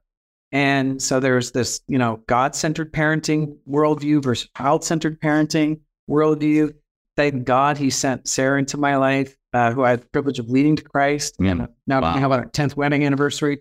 And 0.52 1.02
so 1.02 1.18
there's 1.20 1.50
this, 1.50 1.80
you 1.88 1.98
know, 1.98 2.22
God 2.26 2.54
centered 2.54 2.92
parenting 2.92 3.56
worldview 3.68 4.22
versus 4.22 4.48
child 4.56 4.84
centered 4.84 5.20
parenting 5.20 5.80
worldview. 6.08 6.74
Thank 7.16 7.44
God 7.44 7.76
he 7.78 7.90
sent 7.90 8.28
Sarah 8.28 8.58
into 8.58 8.76
my 8.76 8.96
life, 8.96 9.36
uh, 9.52 9.72
who 9.72 9.84
I 9.84 9.90
had 9.90 10.02
the 10.02 10.06
privilege 10.06 10.38
of 10.38 10.48
leading 10.50 10.76
to 10.76 10.82
Christ. 10.82 11.36
Yeah. 11.40 11.50
And 11.52 11.62
uh, 11.62 11.66
now 11.86 12.00
Wow. 12.02 12.14
we 12.14 12.20
have 12.20 12.32
our 12.32 12.46
10th 12.46 12.76
wedding 12.76 13.04
anniversary. 13.04 13.60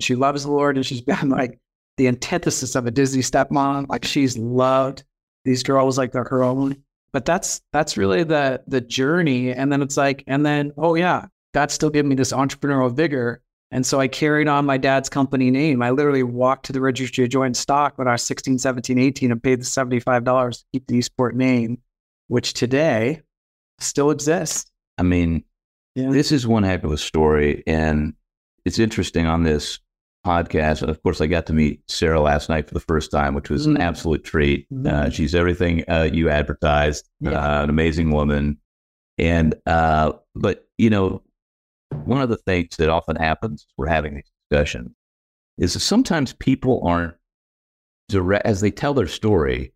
She 0.00 0.14
loves 0.14 0.44
the 0.44 0.50
Lord 0.50 0.76
and 0.76 0.84
she's 0.84 1.00
been 1.02 1.28
like 1.28 1.58
the 1.96 2.08
antithesis 2.08 2.74
of 2.74 2.86
a 2.86 2.90
Disney 2.90 3.22
stepmom. 3.22 3.88
Like 3.88 4.04
she's 4.04 4.36
loved 4.36 5.04
these 5.44 5.62
girls 5.62 5.96
like 5.98 6.12
they're 6.12 6.24
her 6.24 6.42
own. 6.42 6.76
But 7.12 7.24
that's 7.24 7.60
that's 7.72 7.96
really 7.96 8.24
the 8.24 8.62
the 8.66 8.80
journey. 8.80 9.52
And 9.52 9.70
then 9.72 9.82
it's 9.82 9.96
like, 9.96 10.24
and 10.26 10.44
then, 10.44 10.72
oh 10.76 10.94
yeah, 10.96 11.26
God 11.54 11.70
still 11.70 11.88
gave 11.90 12.04
me 12.04 12.14
this 12.14 12.32
entrepreneurial 12.32 12.92
vigor. 12.94 13.40
And 13.70 13.86
so 13.86 13.98
I 13.98 14.08
carried 14.08 14.46
on 14.48 14.66
my 14.66 14.76
dad's 14.76 15.08
company 15.08 15.50
name. 15.50 15.82
I 15.82 15.90
literally 15.90 16.22
walked 16.22 16.66
to 16.66 16.72
the 16.72 16.80
registry 16.80 17.24
to 17.24 17.28
joint 17.28 17.56
stock 17.56 17.96
when 17.96 18.06
I 18.06 18.12
was 18.12 18.22
16, 18.22 18.58
17, 18.58 18.98
18 18.98 19.32
and 19.32 19.42
paid 19.42 19.60
the 19.60 19.64
$75 19.64 20.58
to 20.58 20.64
keep 20.72 20.86
the 20.86 20.96
Eastport 20.96 21.34
name, 21.34 21.78
which 22.28 22.52
today 22.52 23.22
still 23.78 24.10
exists. 24.10 24.70
I 24.98 25.02
mean, 25.02 25.44
Yeah. 25.96 26.10
this 26.10 26.30
is 26.32 26.46
one 26.46 26.62
heck 26.64 26.84
of 26.84 26.92
a 26.92 26.98
story. 26.98 27.62
And 27.66 28.14
it's 28.64 28.78
interesting 28.78 29.26
on 29.26 29.44
this 29.44 29.78
podcast. 30.26 30.82
And 30.82 30.90
of 30.90 31.02
course, 31.02 31.20
I 31.20 31.26
got 31.26 31.46
to 31.46 31.52
meet 31.52 31.82
Sarah 31.88 32.20
last 32.20 32.48
night 32.48 32.66
for 32.68 32.74
the 32.74 32.80
first 32.80 33.10
time, 33.10 33.34
which 33.34 33.50
was 33.50 33.66
an 33.66 33.76
Mhm. 33.76 33.80
absolute 33.80 34.24
treat. 34.24 34.66
Uh, 34.72 34.74
Mhm. 35.06 35.12
she's 35.12 35.34
everything 35.34 35.84
uh, 35.88 36.08
you 36.12 36.28
advertised, 36.28 37.08
Yeah. 37.20 37.30
uh, 37.32 37.62
an 37.64 37.70
amazing 37.70 38.10
woman. 38.10 38.58
And, 39.18 39.54
uh, 39.66 40.12
but, 40.34 40.66
you 40.78 40.90
know, 40.90 41.22
one 42.04 42.20
of 42.20 42.28
the 42.28 42.36
things 42.36 42.76
that 42.78 42.88
often 42.88 43.16
happens, 43.16 43.66
we're 43.76 43.86
having 43.86 44.14
these 44.14 44.30
discussions, 44.50 44.90
is 45.58 45.74
that 45.74 45.80
sometimes 45.80 46.32
people 46.34 46.82
aren't 46.86 47.14
direct, 48.08 48.46
as 48.46 48.60
they 48.60 48.70
tell 48.70 48.94
their 48.94 49.06
story, 49.06 49.72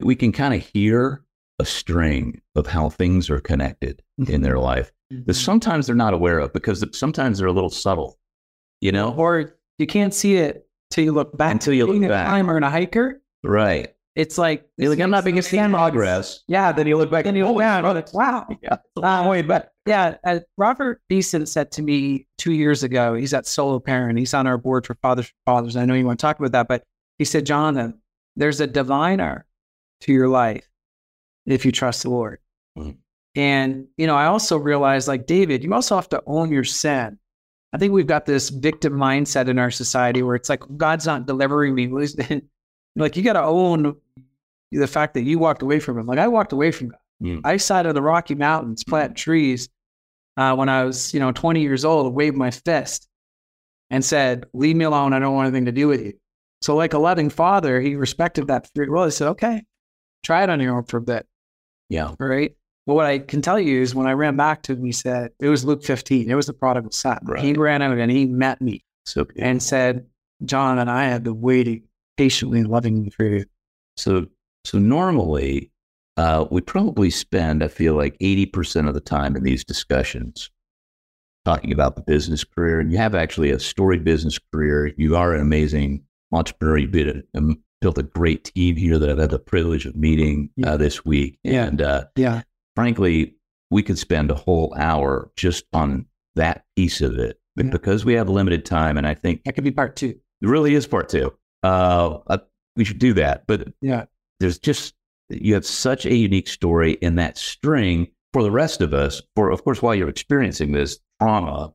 we 0.00 0.14
can 0.14 0.32
kind 0.32 0.54
of 0.54 0.66
hear 0.66 1.22
a 1.58 1.64
string 1.64 2.40
of 2.56 2.66
how 2.66 2.88
things 2.88 3.28
are 3.28 3.40
connected 3.40 4.02
mm-hmm. 4.20 4.32
in 4.32 4.42
their 4.42 4.58
life 4.58 4.90
that 5.10 5.16
mm-hmm. 5.16 5.32
sometimes 5.32 5.86
they're 5.86 5.96
not 5.96 6.14
aware 6.14 6.38
of 6.38 6.52
because 6.52 6.84
sometimes 6.96 7.38
they're 7.38 7.48
a 7.48 7.52
little 7.52 7.70
subtle, 7.70 8.18
you 8.80 8.92
know? 8.92 9.12
Or 9.14 9.56
you 9.78 9.86
can't 9.86 10.14
see 10.14 10.36
it 10.36 10.66
till 10.90 11.04
you 11.04 11.12
look 11.12 11.36
back. 11.36 11.52
Until 11.52 11.74
you 11.74 11.86
look 11.86 11.94
Being 11.98 12.08
back. 12.08 12.26
a 12.28 12.30
climber 12.30 12.56
and 12.56 12.64
a 12.64 12.70
hiker, 12.70 13.20
Right. 13.42 13.94
it's 14.14 14.38
like 14.38 14.68
You're 14.76 14.90
like, 14.90 15.00
I'm 15.00 15.10
not 15.10 15.24
making 15.24 15.42
Stand 15.42 15.72
progress. 15.72 16.44
Yeah, 16.48 16.72
Then 16.72 16.86
you 16.86 16.96
look 16.96 17.10
back 17.10 17.24
then 17.24 17.36
you 17.36 17.44
look 17.44 17.52
"Holy 17.54 17.64
down. 17.64 17.82
smokes." 17.82 18.14
Like, 18.14 18.32
wow. 18.32 18.58
Yeah. 18.62 18.76
A 18.96 19.00
long 19.00 19.28
way 19.28 19.42
back. 19.42 19.69
Yeah, 19.90 20.18
uh, 20.22 20.38
Robert 20.56 21.02
Beeson 21.08 21.46
said 21.46 21.72
to 21.72 21.82
me 21.82 22.28
two 22.38 22.52
years 22.52 22.84
ago. 22.84 23.14
He's 23.14 23.34
at 23.34 23.44
Solo 23.44 23.80
Parent. 23.80 24.20
He's 24.20 24.32
on 24.34 24.46
our 24.46 24.56
board 24.56 24.86
for 24.86 24.94
Fathers 24.94 25.26
for 25.26 25.34
Fathers. 25.46 25.74
I 25.74 25.84
know 25.84 25.94
you 25.94 26.06
want 26.06 26.20
to 26.20 26.22
talk 26.22 26.38
about 26.38 26.52
that, 26.52 26.68
but 26.68 26.84
he 27.18 27.24
said, 27.24 27.44
Jonathan, 27.44 28.00
there's 28.36 28.60
a 28.60 28.68
diviner 28.68 29.46
to 30.02 30.12
your 30.12 30.28
life 30.28 30.70
if 31.44 31.66
you 31.66 31.72
trust 31.72 32.04
the 32.04 32.10
Lord. 32.10 32.38
Mhm. 32.78 32.98
And 33.34 33.88
you 33.96 34.06
know, 34.06 34.14
I 34.14 34.26
also 34.26 34.58
realized, 34.58 35.08
like 35.08 35.26
David, 35.26 35.64
you 35.64 35.74
also 35.74 35.96
have 35.96 36.08
to 36.10 36.22
own 36.24 36.52
your 36.52 36.62
sin. 36.62 37.18
I 37.72 37.78
think 37.78 37.92
we've 37.92 38.06
got 38.06 38.26
this 38.26 38.48
victim 38.48 38.92
mindset 38.92 39.48
in 39.48 39.58
our 39.58 39.72
society 39.72 40.22
where 40.22 40.36
it's 40.36 40.48
like 40.48 40.62
God's 40.76 41.06
not 41.06 41.26
delivering 41.26 41.74
me. 41.74 41.88
like 42.96 43.16
you 43.16 43.24
got 43.24 43.32
to 43.32 43.42
own 43.42 43.96
the 44.70 44.86
fact 44.86 45.14
that 45.14 45.22
you 45.22 45.40
walked 45.40 45.62
away 45.62 45.80
from 45.80 45.98
Him. 45.98 46.06
Like 46.06 46.20
I 46.20 46.28
walked 46.28 46.52
away 46.52 46.70
from 46.70 46.90
God. 46.90 47.00
Mm. 47.20 47.40
I 47.42 47.56
sat 47.56 47.86
in 47.86 47.94
the 47.96 48.02
Rocky 48.02 48.36
Mountains, 48.36 48.84
planting 48.84 49.16
trees 49.16 49.68
uh, 50.36 50.54
when 50.54 50.68
I 50.68 50.84
was, 50.84 51.12
you 51.14 51.20
know, 51.20 51.32
20 51.32 51.60
years 51.60 51.84
old, 51.84 52.14
waved 52.14 52.36
my 52.36 52.50
fist 52.50 53.08
and 53.90 54.04
said, 54.04 54.44
"Leave 54.52 54.76
me 54.76 54.84
alone. 54.84 55.12
I 55.12 55.18
don't 55.18 55.34
want 55.34 55.48
anything 55.48 55.66
to 55.66 55.72
do 55.72 55.88
with 55.88 56.00
you." 56.02 56.14
So, 56.62 56.76
like 56.76 56.92
a 56.94 56.98
loving 56.98 57.30
father, 57.30 57.80
he 57.80 57.96
respected 57.96 58.46
that 58.48 58.68
free 58.74 58.88
will. 58.88 59.04
He 59.04 59.10
said, 59.10 59.28
"Okay, 59.28 59.62
try 60.22 60.42
it 60.42 60.50
on 60.50 60.60
your 60.60 60.76
own 60.76 60.84
for 60.84 60.98
a 60.98 61.02
bit." 61.02 61.26
Yeah. 61.88 62.14
Right. 62.18 62.54
But 62.86 62.94
what 62.94 63.06
I 63.06 63.18
can 63.18 63.42
tell 63.42 63.58
you 63.60 63.82
is 63.82 63.94
when 63.94 64.06
I 64.06 64.12
ran 64.12 64.36
back 64.36 64.62
to 64.62 64.72
him, 64.72 64.84
he 64.84 64.92
said, 64.92 65.32
it 65.38 65.48
was 65.48 65.64
Luke 65.64 65.84
15. 65.84 66.30
It 66.30 66.34
was 66.34 66.46
the 66.46 66.52
prodigal 66.54 66.92
son. 66.92 67.18
Right. 67.24 67.44
He 67.44 67.52
ran 67.52 67.82
out 67.82 67.98
and 67.98 68.10
he 68.10 68.26
met 68.26 68.60
me 68.60 68.82
So, 69.04 69.26
and 69.36 69.62
said, 69.62 70.06
John 70.44 70.78
and 70.78 70.90
I 70.90 71.04
have 71.04 71.22
been 71.22 71.40
waiting 71.40 71.82
patiently 72.16 72.60
and 72.60 72.68
lovingly 72.68 73.10
for 73.10 73.24
you. 73.26 73.44
so, 73.96 74.26
so 74.64 74.78
normally, 74.78 75.69
uh, 76.16 76.46
we 76.50 76.60
probably 76.60 77.10
spend, 77.10 77.62
I 77.62 77.68
feel 77.68 77.94
like, 77.94 78.18
80% 78.18 78.88
of 78.88 78.94
the 78.94 79.00
time 79.00 79.36
in 79.36 79.42
these 79.42 79.64
discussions 79.64 80.50
talking 81.44 81.72
about 81.72 81.96
the 81.96 82.02
business 82.02 82.44
career. 82.44 82.80
And 82.80 82.92
you 82.92 82.98
have 82.98 83.14
actually 83.14 83.50
a 83.50 83.58
storied 83.58 84.04
business 84.04 84.38
career. 84.52 84.92
You 84.98 85.16
are 85.16 85.34
an 85.34 85.40
amazing 85.40 86.02
entrepreneur. 86.32 86.86
Built 86.86 87.16
a, 87.16 87.22
um, 87.38 87.62
built 87.80 87.96
a 87.98 88.02
great 88.02 88.44
team 88.44 88.76
here 88.76 88.98
that 88.98 89.08
I've 89.08 89.18
had 89.18 89.30
the 89.30 89.38
privilege 89.38 89.86
of 89.86 89.96
meeting 89.96 90.50
uh, 90.66 90.76
this 90.76 91.04
week. 91.04 91.38
Yeah. 91.42 91.64
And 91.64 91.80
uh, 91.80 92.04
Yeah. 92.16 92.42
frankly, 92.76 93.36
we 93.70 93.82
could 93.82 93.98
spend 93.98 94.30
a 94.30 94.34
whole 94.34 94.74
hour 94.76 95.30
just 95.36 95.64
on 95.72 96.04
that 96.34 96.64
piece 96.76 97.00
of 97.00 97.18
it. 97.18 97.40
But 97.56 97.66
Yeah. 97.66 97.72
because 97.72 98.04
we 98.04 98.12
have 98.14 98.28
limited 98.28 98.66
time, 98.66 98.98
and 98.98 99.06
I 99.06 99.14
think 99.14 99.42
That 99.44 99.54
could 99.54 99.64
be 99.64 99.70
part 99.70 99.96
two. 99.96 100.18
it 100.42 100.46
really 100.48 100.74
is 100.74 100.86
part 100.86 101.08
two, 101.08 101.32
uh, 101.62 102.18
uh, 102.26 102.38
we 102.76 102.84
should 102.84 102.98
do 102.98 103.14
that. 103.14 103.46
But 103.46 103.68
Yeah. 103.80 104.04
there's 104.40 104.58
just, 104.58 104.94
you 105.30 105.54
have 105.54 105.66
such 105.66 106.06
a 106.06 106.14
unique 106.14 106.48
story 106.48 106.92
in 106.94 107.14
that 107.16 107.38
string 107.38 108.08
for 108.32 108.42
the 108.42 108.50
rest 108.50 108.80
of 108.80 108.92
us. 108.94 109.22
For, 109.36 109.50
of 109.50 109.64
course, 109.64 109.82
while 109.82 109.94
you're 109.94 110.08
experiencing 110.08 110.72
this 110.72 110.98
trauma, 111.20 111.72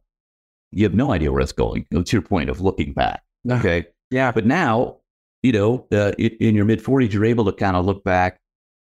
you 0.71 0.83
have 0.83 0.93
no 0.93 1.11
idea 1.11 1.31
where 1.31 1.41
it's 1.41 1.51
going. 1.51 1.85
To 1.93 2.03
your 2.11 2.21
point 2.21 2.49
of 2.49 2.61
looking 2.61 2.93
back. 2.93 3.23
Okay. 3.49 3.85
Yeah. 4.11 4.31
But 4.31 4.45
now, 4.45 4.97
you 5.43 5.51
know, 5.51 5.87
uh, 5.91 6.11
in, 6.17 6.31
in 6.39 6.55
your 6.55 6.65
mid 6.65 6.83
40s, 6.83 7.11
you're 7.13 7.25
able 7.25 7.45
to 7.45 7.51
kind 7.53 7.75
of 7.75 7.85
look 7.85 8.03
back 8.03 8.39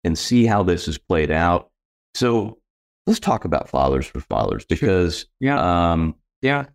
and 0.04 0.18
see 0.18 0.44
how 0.46 0.62
this 0.62 0.86
has 0.86 0.98
played 0.98 1.30
out. 1.30 1.70
So 2.14 2.58
let's 3.06 3.20
talk 3.20 3.44
about 3.44 3.68
fathers 3.68 4.06
for 4.06 4.20
fathers 4.20 4.64
because, 4.64 5.26
Yeah. 5.40 5.92
um, 5.92 6.14
Yeah. 6.42 6.66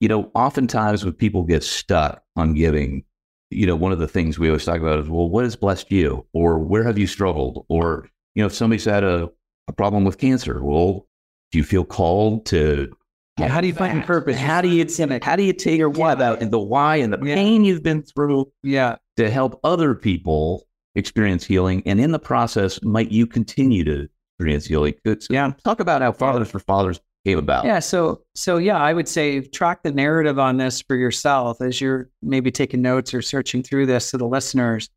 you 0.00 0.08
know, 0.08 0.30
oftentimes 0.34 1.04
when 1.04 1.14
people 1.14 1.42
get 1.44 1.62
stuck 1.62 2.22
on 2.36 2.54
giving, 2.54 3.04
you 3.50 3.66
know, 3.66 3.76
one 3.76 3.92
of 3.92 3.98
the 3.98 4.08
things 4.08 4.38
we 4.38 4.48
always 4.48 4.64
talk 4.64 4.80
about 4.80 5.00
is, 5.00 5.08
well, 5.08 5.28
what 5.28 5.44
has 5.44 5.56
blessed 5.56 5.90
you? 5.90 6.26
Or 6.32 6.58
where 6.58 6.84
have 6.84 6.98
you 6.98 7.06
struggled? 7.06 7.66
Or, 7.68 8.08
you 8.34 8.42
know, 8.42 8.46
if 8.46 8.54
somebody's 8.54 8.84
had 8.84 9.04
a, 9.04 9.28
a 9.68 9.72
problem 9.72 10.04
with 10.04 10.18
cancer, 10.18 10.62
well, 10.62 11.06
do 11.52 11.58
you 11.58 11.64
feel 11.64 11.84
called 11.84 12.46
to 12.46 12.92
Yeah, 13.38 13.48
how 13.48 13.60
do 13.60 13.66
you 13.66 13.74
find 13.74 13.94
your 13.94 14.04
purpose? 14.06 14.38
How 14.38 14.60
do 14.60 14.68
you 14.68 14.86
how 15.22 15.34
do 15.36 15.42
you 15.42 15.52
take 15.52 15.78
your 15.78 15.90
why 15.90 16.12
about 16.12 16.40
and 16.40 16.50
the 16.52 16.60
why 16.60 16.96
and 16.96 17.12
the 17.12 17.18
pain 17.18 17.64
you've 17.64 17.82
been 17.82 18.02
through 18.02 18.50
Yeah. 18.62 18.96
to 19.16 19.30
help 19.30 19.58
other 19.64 19.94
people 19.94 20.64
experience 20.94 21.44
healing, 21.44 21.82
and 21.86 22.00
in 22.00 22.10
the 22.12 22.18
process, 22.18 22.82
might 22.82 23.10
you 23.10 23.26
continue 23.26 23.84
to 23.84 24.08
experience 24.38 24.66
healing? 24.66 24.94
Yeah. 25.28 25.52
talk 25.64 25.80
about 25.80 26.02
how 26.02 26.12
Fathers 26.12 26.50
for 26.50 26.58
Fathers 26.60 27.00
came 27.24 27.38
about. 27.38 27.64
Yeah. 27.64 27.78
So, 27.78 28.22
so 28.34 28.56
yeah, 28.56 28.78
I 28.78 28.92
would 28.92 29.08
say 29.08 29.40
track 29.40 29.82
the 29.82 29.92
narrative 29.92 30.38
on 30.38 30.56
this 30.56 30.82
for 30.82 30.96
yourself 30.96 31.60
as 31.60 31.80
you're 31.80 32.08
maybe 32.22 32.50
taking 32.50 32.82
notes 32.82 33.12
or 33.12 33.22
searching 33.22 33.62
through 33.62 33.86
this 33.86 34.10
to 34.10 34.18
the 34.18 34.26
listeners. 34.26 34.88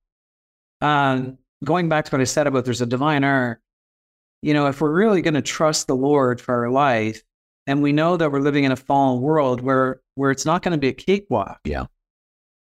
Um, 0.82 1.38
going 1.64 1.90
back 1.90 2.06
to 2.06 2.12
what 2.12 2.22
I 2.22 2.26
said 2.26 2.48
about 2.48 2.66
there's 2.66 2.82
a 2.82 2.86
divine 2.86 3.24
arc, 3.24 3.60
you 4.42 4.54
know, 4.54 4.68
if 4.68 4.82
we're 4.82 4.92
really 4.92 5.22
going 5.22 5.34
to 5.36 5.42
trust 5.42 5.88
the 5.88 5.96
Lord 5.96 6.42
for 6.42 6.64
our 6.64 6.70
life, 6.70 7.22
and 7.66 7.82
we 7.82 7.94
know 7.94 8.18
that 8.18 8.32
we're 8.32 8.42
living 8.42 8.66
in 8.66 8.74
a 8.74 8.76
fallen 8.76 9.22
world 9.22 9.62
where 9.62 10.02
where 10.16 10.32
it's 10.32 10.46
not 10.46 10.62
going 10.62 10.74
to 10.74 10.78
be 10.78 10.90
a 10.90 10.94
cakewalk. 10.94 11.60
Yeah. 11.64 11.86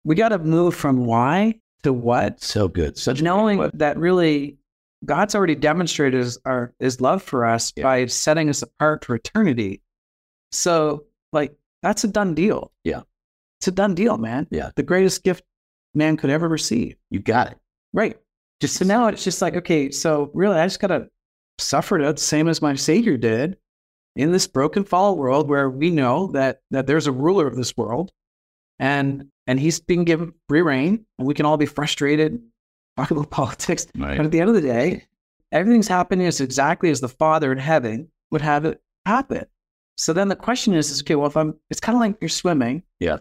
We 0.05 0.15
got 0.15 0.31
to 0.31 0.39
move 0.39 0.75
from 0.75 1.05
why 1.05 1.61
to 1.83 1.93
what. 1.93 2.43
So 2.43 2.69
good. 2.69 2.97
Such 2.97 3.21
knowing 3.21 3.71
that 3.75 3.99
really 3.99 4.57
God's 5.07 5.35
already 5.35 5.55
demonstrated 5.55 6.21
his, 6.21 6.39
our, 6.45 6.75
his 6.79 7.01
love 7.01 7.23
for 7.23 7.47
us 7.47 7.73
Yeah. 7.77 7.85
by 7.85 8.07
setting 8.07 8.49
us 8.49 8.63
apart 8.63 9.05
for 9.05 9.15
eternity. 9.15 9.81
So, 10.53 11.05
like, 11.33 11.55
that's 11.83 12.05
a 12.05 12.09
done 12.09 12.35
deal. 12.35 12.73
Yeah. 12.85 13.03
It's 13.61 13.69
a 13.69 13.73
done 13.73 13.95
deal, 13.95 14.19
man. 14.19 14.47
Yeah. 14.51 14.71
The 14.77 14.83
greatest 14.83 15.23
gift 15.25 15.45
man 15.95 16.17
could 16.17 16.31
ever 16.31 16.49
receive. 16.49 16.97
you 17.11 17.21
got 17.21 17.53
it. 17.53 17.59
Right. 17.93 18.19
Just 18.61 18.77
so 18.77 18.85
now 18.85 19.07
it's 19.09 19.25
just 19.25 19.41
like, 19.41 19.55
okay, 19.57 19.91
so 19.91 20.31
really, 20.35 20.59
I 20.59 20.67
just 20.67 20.81
got 20.81 20.89
to 20.89 21.09
suffer 21.59 21.99
it 21.99 22.17
the 22.17 22.21
same 22.21 22.49
as 22.49 22.61
my 22.61 22.75
Savior 22.75 23.17
did 23.17 23.57
in 24.15 24.33
this 24.33 24.47
broken 24.47 24.85
fallen 24.85 25.19
world 25.19 25.49
where 25.49 25.69
we 25.71 25.91
know 25.91 26.29
that 26.33 26.61
that 26.71 26.87
there's 26.87 27.07
a 27.07 27.13
ruler 27.13 27.47
of 27.47 27.57
this 27.57 27.77
world 27.77 28.11
and 28.79 29.27
and 29.47 29.61
he's 29.61 29.79
being 29.81 30.05
given 30.05 30.33
free 30.49 30.63
reign 30.63 31.05
and 31.19 31.27
we 31.29 31.35
can 31.35 31.47
all 31.47 31.57
be 31.57 31.67
frustrated 31.67 32.43
talk 32.97 33.11
about 33.13 33.31
politics. 33.31 33.87
Right. 33.97 34.17
but 34.17 34.27
at 34.27 34.33
the 34.33 34.41
end 34.41 34.49
of 34.49 34.55
the 34.55 34.63
day 34.63 35.05
everything's 35.53 35.89
happening 35.89 36.27
as 36.27 36.41
exactly 36.41 36.91
as 36.91 37.01
the 37.01 37.09
father 37.09 37.53
in 37.53 37.59
heaven 37.59 38.09
would 38.31 38.43
have 38.43 38.65
it 38.65 38.81
happen. 39.07 39.47
So 39.97 40.13
then 40.13 40.29
the 40.29 40.37
question 40.37 40.75
is, 40.75 40.91
is 40.91 41.01
okay 41.03 41.15
well 41.15 41.29
if 41.29 41.37
i'm 41.37 41.55
it's 41.71 41.81
kind 41.81 41.97
of 41.97 42.01
like 42.01 42.17
you're 42.21 42.29
swimming. 42.29 42.83
Yeah. 43.01 43.19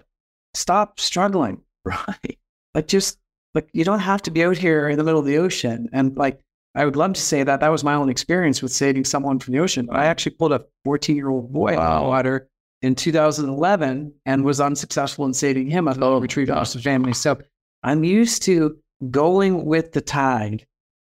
stop 0.54 1.00
struggling. 1.00 1.62
Right. 1.86 2.40
like 2.74 2.88
just 2.88 3.20
like 3.54 3.70
you 3.74 3.84
don't 3.86 4.00
have 4.00 4.22
to 4.24 4.32
be 4.32 4.44
out 4.44 4.58
here 4.58 4.90
in 4.90 4.98
the 4.98 5.04
middle 5.04 5.20
of 5.20 5.26
the 5.28 5.38
ocean. 5.38 5.88
And 5.94 6.18
like 6.18 6.40
i 6.74 6.84
would 6.84 6.96
love 6.96 7.14
to 7.14 7.22
say 7.22 7.44
that 7.44 7.60
that 7.60 7.70
was 7.70 7.84
my 7.84 7.94
own 7.94 8.10
experience 8.10 8.62
with 8.64 8.72
saving 8.72 9.06
someone 9.06 9.38
from 9.40 9.54
the 9.54 9.60
ocean. 9.60 9.86
But 9.86 9.98
i 9.98 10.06
actually 10.08 10.32
pulled 10.36 10.52
a 10.52 10.66
14 10.84 11.16
year 11.16 11.30
old 11.30 11.54
boy 11.54 11.74
out 11.78 11.98
of 11.98 12.04
the 12.04 12.08
water 12.10 12.50
in 12.82 12.96
2011 12.96 14.14
and 14.26 14.44
was 14.44 14.60
unsuccessful 14.60 15.26
in 15.26 15.34
saving 15.34 15.70
him. 15.70 15.88
At 15.88 16.00
the 16.00 16.06
Oh, 16.06 16.20
retrieve 16.20 16.48
gosh. 16.48 16.58
foster 16.58 16.80
family. 16.80 17.14
So 17.14 17.38
i'm 17.84 18.04
used 18.04 18.42
to 18.44 18.78
going 19.12 19.66
with 19.66 19.92
the 19.92 20.02
tide 20.02 20.66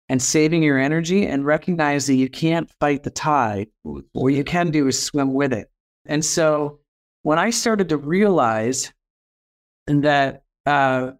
and 0.08 0.20
saving 0.20 0.62
your 0.62 0.78
energy 0.78 1.26
and 1.26 1.46
recognize 1.46 2.06
that 2.06 2.14
you 2.14 2.28
can't 2.28 2.70
fight 2.80 3.04
the 3.04 3.10
tide 3.10 3.68
what 3.82 4.34
you 4.34 4.44
can 4.44 4.70
do 4.70 4.86
is 4.88 5.00
swim 5.00 5.32
with 5.32 5.52
it. 5.52 5.70
And 6.06 6.24
so 6.24 6.80
when 7.22 7.38
I 7.38 7.50
started 7.50 7.88
to 7.90 7.96
realize 7.96 8.92
that 9.86 10.42
uh, 10.66 11.12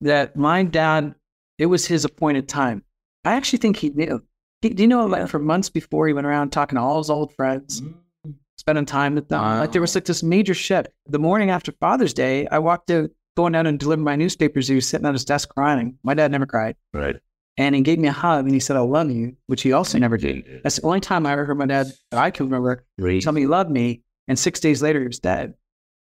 that 0.00 0.36
my 0.36 0.62
dad, 0.64 1.14
it 1.58 1.66
was 1.66 1.86
his 1.86 2.04
appointed 2.04 2.48
time. 2.48 2.82
I 3.24 3.34
actually 3.34 3.58
think 3.58 3.76
he 3.76 3.90
knew. 3.90 4.22
He, 4.62 4.70
do 4.70 4.82
you 4.82 4.88
know, 4.88 5.06
like 5.06 5.28
for 5.28 5.38
months 5.38 5.70
before, 5.70 6.06
he 6.06 6.12
went 6.12 6.26
around 6.26 6.50
talking 6.50 6.76
to 6.76 6.82
all 6.82 6.98
his 6.98 7.10
old 7.10 7.34
friends, 7.34 7.82
spending 8.58 8.86
time 8.86 9.14
with 9.14 9.28
them. 9.28 9.40
Like 9.60 9.72
there 9.72 9.80
was 9.80 9.94
like 9.94 10.04
this 10.04 10.22
major 10.22 10.54
shift. 10.54 10.88
The 11.06 11.18
morning 11.18 11.50
after 11.50 11.72
Father's 11.72 12.14
Day, 12.14 12.46
I 12.48 12.58
walked 12.58 12.90
out, 12.90 13.10
going 13.40 13.52
down 13.52 13.66
and 13.66 13.78
delivering 13.78 14.04
my 14.04 14.16
newspapers. 14.16 14.68
He 14.68 14.74
was 14.74 14.86
sitting 14.86 15.06
at 15.06 15.14
his 15.14 15.24
desk 15.24 15.48
crying. 15.54 15.98
My 16.02 16.14
dad 16.14 16.30
never 16.30 16.46
cried. 16.46 16.76
Right. 16.92 17.16
And 17.56 17.74
he 17.74 17.80
gave 17.82 17.98
me 17.98 18.08
a 18.08 18.12
hug 18.12 18.44
and 18.44 18.54
he 18.54 18.60
said, 18.60 18.76
I 18.76 18.80
love 18.80 19.10
you, 19.10 19.36
which 19.46 19.62
he 19.62 19.72
also 19.72 19.98
never 19.98 20.16
did. 20.16 20.60
That's 20.62 20.76
the 20.76 20.86
only 20.86 21.00
time 21.00 21.26
I 21.26 21.32
ever 21.32 21.44
heard 21.44 21.58
my 21.58 21.66
dad, 21.66 21.88
that 22.10 22.20
I 22.20 22.30
can 22.30 22.46
remember, 22.46 22.84
Great. 22.98 23.22
tell 23.22 23.32
me 23.32 23.42
he 23.42 23.46
loved 23.46 23.70
me. 23.70 24.02
And 24.28 24.38
six 24.38 24.60
days 24.60 24.80
later, 24.82 25.00
he 25.00 25.06
was 25.06 25.18
dead. 25.18 25.54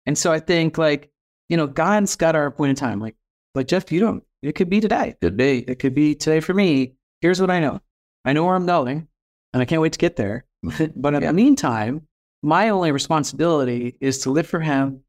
And 0.06 0.18
so 0.18 0.32
I 0.32 0.40
think, 0.40 0.78
like, 0.78 1.12
you 1.50 1.58
know, 1.58 1.68
God's 1.68 2.16
got 2.16 2.36
our 2.36 2.46
appointed 2.46 2.78
time. 2.78 3.00
Like, 3.02 3.16
like 3.56 3.68
Jeff, 3.68 3.92
you 3.92 4.00
don't, 4.00 4.24
it 4.42 4.54
could 4.54 4.70
be 4.70 4.80
today. 4.80 5.16
Could 5.22 5.36
be. 5.36 5.60
It 5.68 5.80
could 5.80 5.96
be 5.96 6.14
today 6.16 6.40
for 6.40 6.54
me. 6.54 6.94
Here's 7.22 7.42
what 7.42 7.50
I 7.50 7.60
know 7.60 7.82
I 8.26 8.34
know 8.34 8.46
where 8.46 8.56
I'm 8.56 8.66
going 8.68 9.08
and 9.54 9.62
I 9.62 9.66
can't 9.66 9.82
wait 9.82 9.94
to 9.94 10.00
get 10.00 10.16
there. 10.16 10.46
but 10.96 11.14
in 11.16 11.22
Yeah. 11.22 11.28
the 11.28 11.34
meantime, 11.34 12.08
my 12.44 12.70
only 12.70 12.92
responsibility 12.92 13.98
is 14.00 14.20
to 14.20 14.30
live 14.32 14.48
for 14.48 14.60
him, 14.62 15.02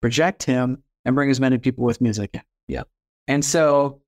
project 0.00 0.42
him, 0.44 0.82
and 1.04 1.14
bring 1.14 1.30
as 1.30 1.40
many 1.40 1.58
people 1.58 1.84
with 1.84 2.00
me 2.00 2.08
as 2.10 2.18
I 2.18 2.26
can. 2.26 2.42
Yeah. 2.68 2.82
And 3.28 3.44
so, 3.44 4.00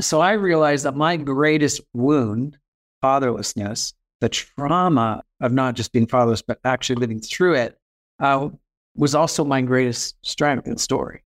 so 0.00 0.20
I 0.20 0.32
realized 0.32 0.84
that 0.84 0.94
my 0.96 1.16
greatest 1.16 1.80
wound, 1.94 2.58
fatherlessness, 3.04 3.92
the 4.20 4.28
trauma 4.28 5.22
of 5.40 5.52
not 5.52 5.74
just 5.74 5.92
being 5.92 6.06
fatherless, 6.06 6.42
but 6.42 6.58
actually 6.64 6.96
living 6.96 7.20
through 7.20 7.54
it, 7.54 7.78
uh, 8.20 8.48
was 8.96 9.14
also 9.14 9.44
my 9.44 9.60
greatest 9.62 10.16
strength 10.26 10.66
and 10.66 10.80
story. 10.80 11.22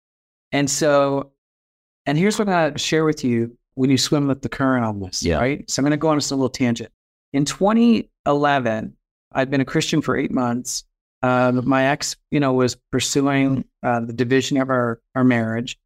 And 0.52 0.70
so, 0.70 1.32
and 2.06 2.18
here's 2.18 2.38
what 2.38 2.48
I'm 2.50 2.54
going 2.54 2.74
to 2.74 2.80
share 2.80 3.06
with 3.06 3.24
you 3.24 3.58
when 3.76 3.90
you 3.90 3.98
swim 3.98 4.28
with 4.28 4.42
the 4.42 4.50
current 4.50 4.84
on 4.84 5.00
this, 5.00 5.24
Yeah. 5.24 5.38
right? 5.38 5.70
So 5.70 5.80
I'm 5.80 5.86
going 5.86 5.92
to 5.92 5.98
go 5.98 6.10
on 6.10 6.18
a 6.18 6.20
little 6.20 6.50
tangent. 6.50 6.92
In 7.32 7.46
2011, 7.46 8.94
I'd 9.32 9.50
been 9.50 9.62
a 9.62 9.66
Christian 9.66 10.02
for 10.02 10.18
eight 10.18 10.32
months. 10.32 10.84
Uh, 11.22 11.52
my 11.64 11.86
ex, 11.88 12.16
you 12.32 12.40
know, 12.40 12.54
was 12.54 12.76
pursuing 12.92 13.66
uh, 13.84 14.00
the 14.00 14.14
division 14.14 14.58
of 14.58 14.70
our, 14.70 15.00
our 15.16 15.24
marriage. 15.24 15.78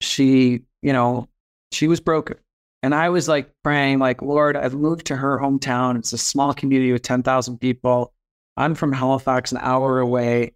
She, 0.00 0.62
you 0.82 0.92
know, 0.92 1.28
she 1.70 1.86
was 1.88 2.00
broken. 2.00 2.36
And 2.82 2.94
I 2.94 3.10
was 3.10 3.28
like 3.28 3.48
praying, 3.62 4.00
like, 4.00 4.22
Lord, 4.22 4.56
I've 4.56 4.74
moved 4.74 5.06
to 5.06 5.16
her 5.16 5.38
hometown. 5.38 5.96
It's 5.98 6.12
a 6.12 6.18
small 6.18 6.52
community 6.52 6.92
with 6.92 7.02
10,000 7.02 7.58
people. 7.58 8.12
I'm 8.56 8.74
from 8.74 8.92
Halifax, 8.92 9.52
an 9.52 9.58
hour 9.62 10.00
away. 10.00 10.54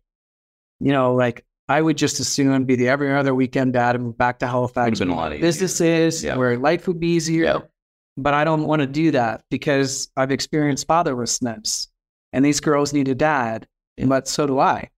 You 0.81 0.93
know, 0.93 1.15
like 1.15 1.45
I 1.69 1.81
would 1.81 1.97
just 1.97 2.19
as 2.21 2.27
soon 2.29 2.65
be 2.65 2.75
the 2.75 2.89
every 2.89 3.12
other 3.15 3.35
weekend 3.35 3.73
dad 3.75 3.95
and 3.95 4.05
move 4.05 4.19
back 4.19 4.41
to 4.41 4.47
Halifax. 4.49 4.99
Been 4.99 5.11
a 5.11 5.15
lot. 5.15 5.31
Businesses 5.39 6.23
Yeah. 6.25 6.37
where 6.37 6.59
life 6.59 6.89
would 6.89 6.99
be 7.01 7.09
easier. 7.12 7.45
Yeah. 7.45 7.59
But 8.17 8.35
I 8.35 8.45
don't 8.45 8.65
want 8.65 8.81
to 8.81 8.87
do 8.87 9.12
that 9.12 9.45
because 9.51 10.11
I've 10.17 10.33
experienced 10.33 10.89
fatherlessness 10.89 11.87
and 12.33 12.45
these 12.45 12.61
girls 12.61 12.93
need 12.93 13.09
a 13.09 13.15
dad. 13.15 13.69
But 14.05 14.29
so 14.29 14.47
do 14.47 14.59
I. 14.59 14.91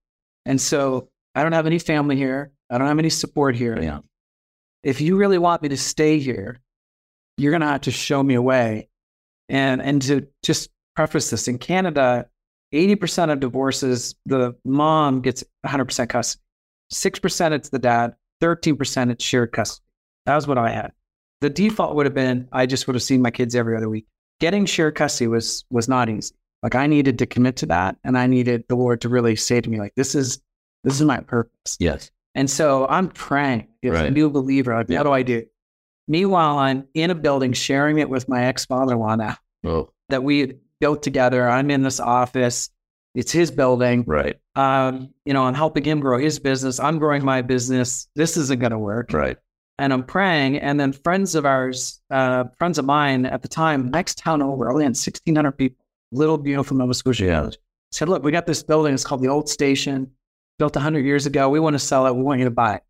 And 0.45 0.59
so 0.59 1.09
I 1.35 1.43
don't 1.43 1.53
have 1.53 1.65
any 1.65 1.79
family 1.79 2.15
here. 2.15 2.51
I 2.69 2.77
don't 2.77 2.87
have 2.87 2.99
any 2.99 3.09
support 3.09 3.55
here. 3.55 3.79
Yeah. 3.81 3.99
If 4.83 5.01
you 5.01 5.17
really 5.17 5.37
want 5.37 5.61
me 5.61 5.69
to 5.69 5.77
stay 5.77 6.19
here, 6.19 6.59
you're 7.37 7.51
going 7.51 7.61
to 7.61 7.67
have 7.67 7.81
to 7.81 7.91
show 7.91 8.21
me 8.21 8.35
a 8.35 8.41
way. 8.41 8.89
And, 9.47 9.81
and 9.81 10.01
to 10.03 10.27
just 10.43 10.69
preface 10.95 11.29
this 11.29 11.47
in 11.47 11.57
Canada, 11.57 12.27
80% 12.73 13.31
of 13.31 13.39
divorces, 13.39 14.15
the 14.25 14.55
mom 14.63 15.21
gets 15.21 15.43
100% 15.65 16.09
custody. 16.09 16.43
6% 16.93 17.51
it's 17.51 17.69
the 17.69 17.79
dad, 17.79 18.13
13% 18.41 19.11
it's 19.11 19.23
shared 19.23 19.51
custody. 19.51 19.85
That 20.25 20.35
was 20.35 20.47
what 20.47 20.57
I 20.57 20.69
had. 20.69 20.91
The 21.41 21.49
default 21.49 21.95
would 21.95 22.05
have 22.05 22.13
been 22.13 22.47
I 22.51 22.65
just 22.65 22.87
would 22.87 22.95
have 22.95 23.03
seen 23.03 23.21
my 23.21 23.31
kids 23.31 23.55
every 23.55 23.77
other 23.77 23.89
week. 23.89 24.05
Getting 24.39 24.65
shared 24.65 24.95
custody 24.95 25.27
was 25.27 25.65
was 25.69 25.87
not 25.87 26.09
easy. 26.09 26.35
Like 26.63 26.75
I 26.75 26.87
needed 26.87 27.19
to 27.19 27.25
commit 27.25 27.55
to 27.57 27.65
that 27.67 27.97
and 28.03 28.17
I 28.17 28.27
needed 28.27 28.65
the 28.67 28.75
Lord 28.75 29.01
to 29.01 29.09
really 29.09 29.35
say 29.35 29.61
to 29.61 29.69
me 29.69 29.79
like 29.79 29.93
this 29.95 30.13
is 30.15 30.41
this 30.83 30.95
is 30.99 31.05
my 31.05 31.19
purpose. 31.21 31.77
Yes. 31.79 32.11
And 32.35 32.49
so 32.49 32.85
I'm 32.87 33.09
praying 33.09 33.67
as 33.83 33.99
a 33.99 34.11
new 34.11 34.29
believer. 34.29 34.73
Like, 34.75 34.89
Yeah. 34.89 34.99
What 34.99 35.03
do 35.05 35.11
I 35.11 35.23
do? 35.23 35.45
Meanwhile, 36.07 36.57
I'm 36.57 36.87
in 36.93 37.11
a 37.11 37.15
building 37.15 37.53
sharing 37.53 37.99
it 37.99 38.09
with 38.09 38.27
my 38.29 38.45
ex 38.45 38.65
father 38.65 38.93
in 38.93 38.99
law 38.99 39.15
now 39.15 39.37
Oh, 39.65 39.89
that 40.09 40.23
we 40.23 40.39
had 40.39 40.59
built 40.79 41.03
together. 41.03 41.47
I'm 41.49 41.69
in 41.69 41.83
this 41.83 41.99
office. 41.99 42.69
It's 43.15 43.31
his 43.31 43.51
building. 43.51 44.03
right. 44.07 44.37
Um, 44.55 45.13
you 45.25 45.33
know, 45.33 45.43
I'm 45.43 45.53
helping 45.53 45.83
him 45.83 45.99
grow 45.99 46.17
his 46.19 46.39
business. 46.39 46.79
I'm 46.79 46.99
growing 46.99 47.23
my 47.25 47.41
business. 47.41 48.07
This 48.15 48.37
isn't 48.37 48.59
going 48.59 48.71
to 48.71 48.79
work. 48.79 49.11
Right. 49.13 49.37
And 49.77 49.91
I'm 49.93 50.03
praying. 50.03 50.57
And 50.59 50.79
then 50.79 50.91
friends 50.93 51.35
of 51.35 51.45
ours, 51.45 52.01
uh, 52.11 52.45
friends 52.57 52.77
of 52.77 52.85
mine 52.85 53.25
at 53.25 53.41
the 53.41 53.47
time, 53.47 53.89
next 53.89 54.17
town 54.17 54.41
over, 54.41 54.69
only 54.69 54.83
had 54.83 54.89
1,600 54.91 55.51
people, 55.53 55.83
little 56.11 56.37
beautiful 56.37 56.77
Nova 56.77 56.93
Scotia. 56.93 57.51
Said, 57.91 58.09
look, 58.09 58.23
we 58.23 58.31
got 58.31 58.45
this 58.45 58.61
building. 58.63 58.93
It's 58.93 59.03
called 59.03 59.21
the 59.21 59.27
Old 59.29 59.49
Station, 59.49 60.11
built 60.59 60.75
100 60.75 60.99
years 61.05 61.25
ago. 61.25 61.49
We 61.49 61.59
want 61.59 61.73
to 61.73 61.79
sell 61.79 62.05
it. 62.07 62.15
We 62.15 62.21
want 62.21 62.39
you 62.39 62.45
to 62.45 62.51
buy 62.51 62.75
it. 62.75 62.83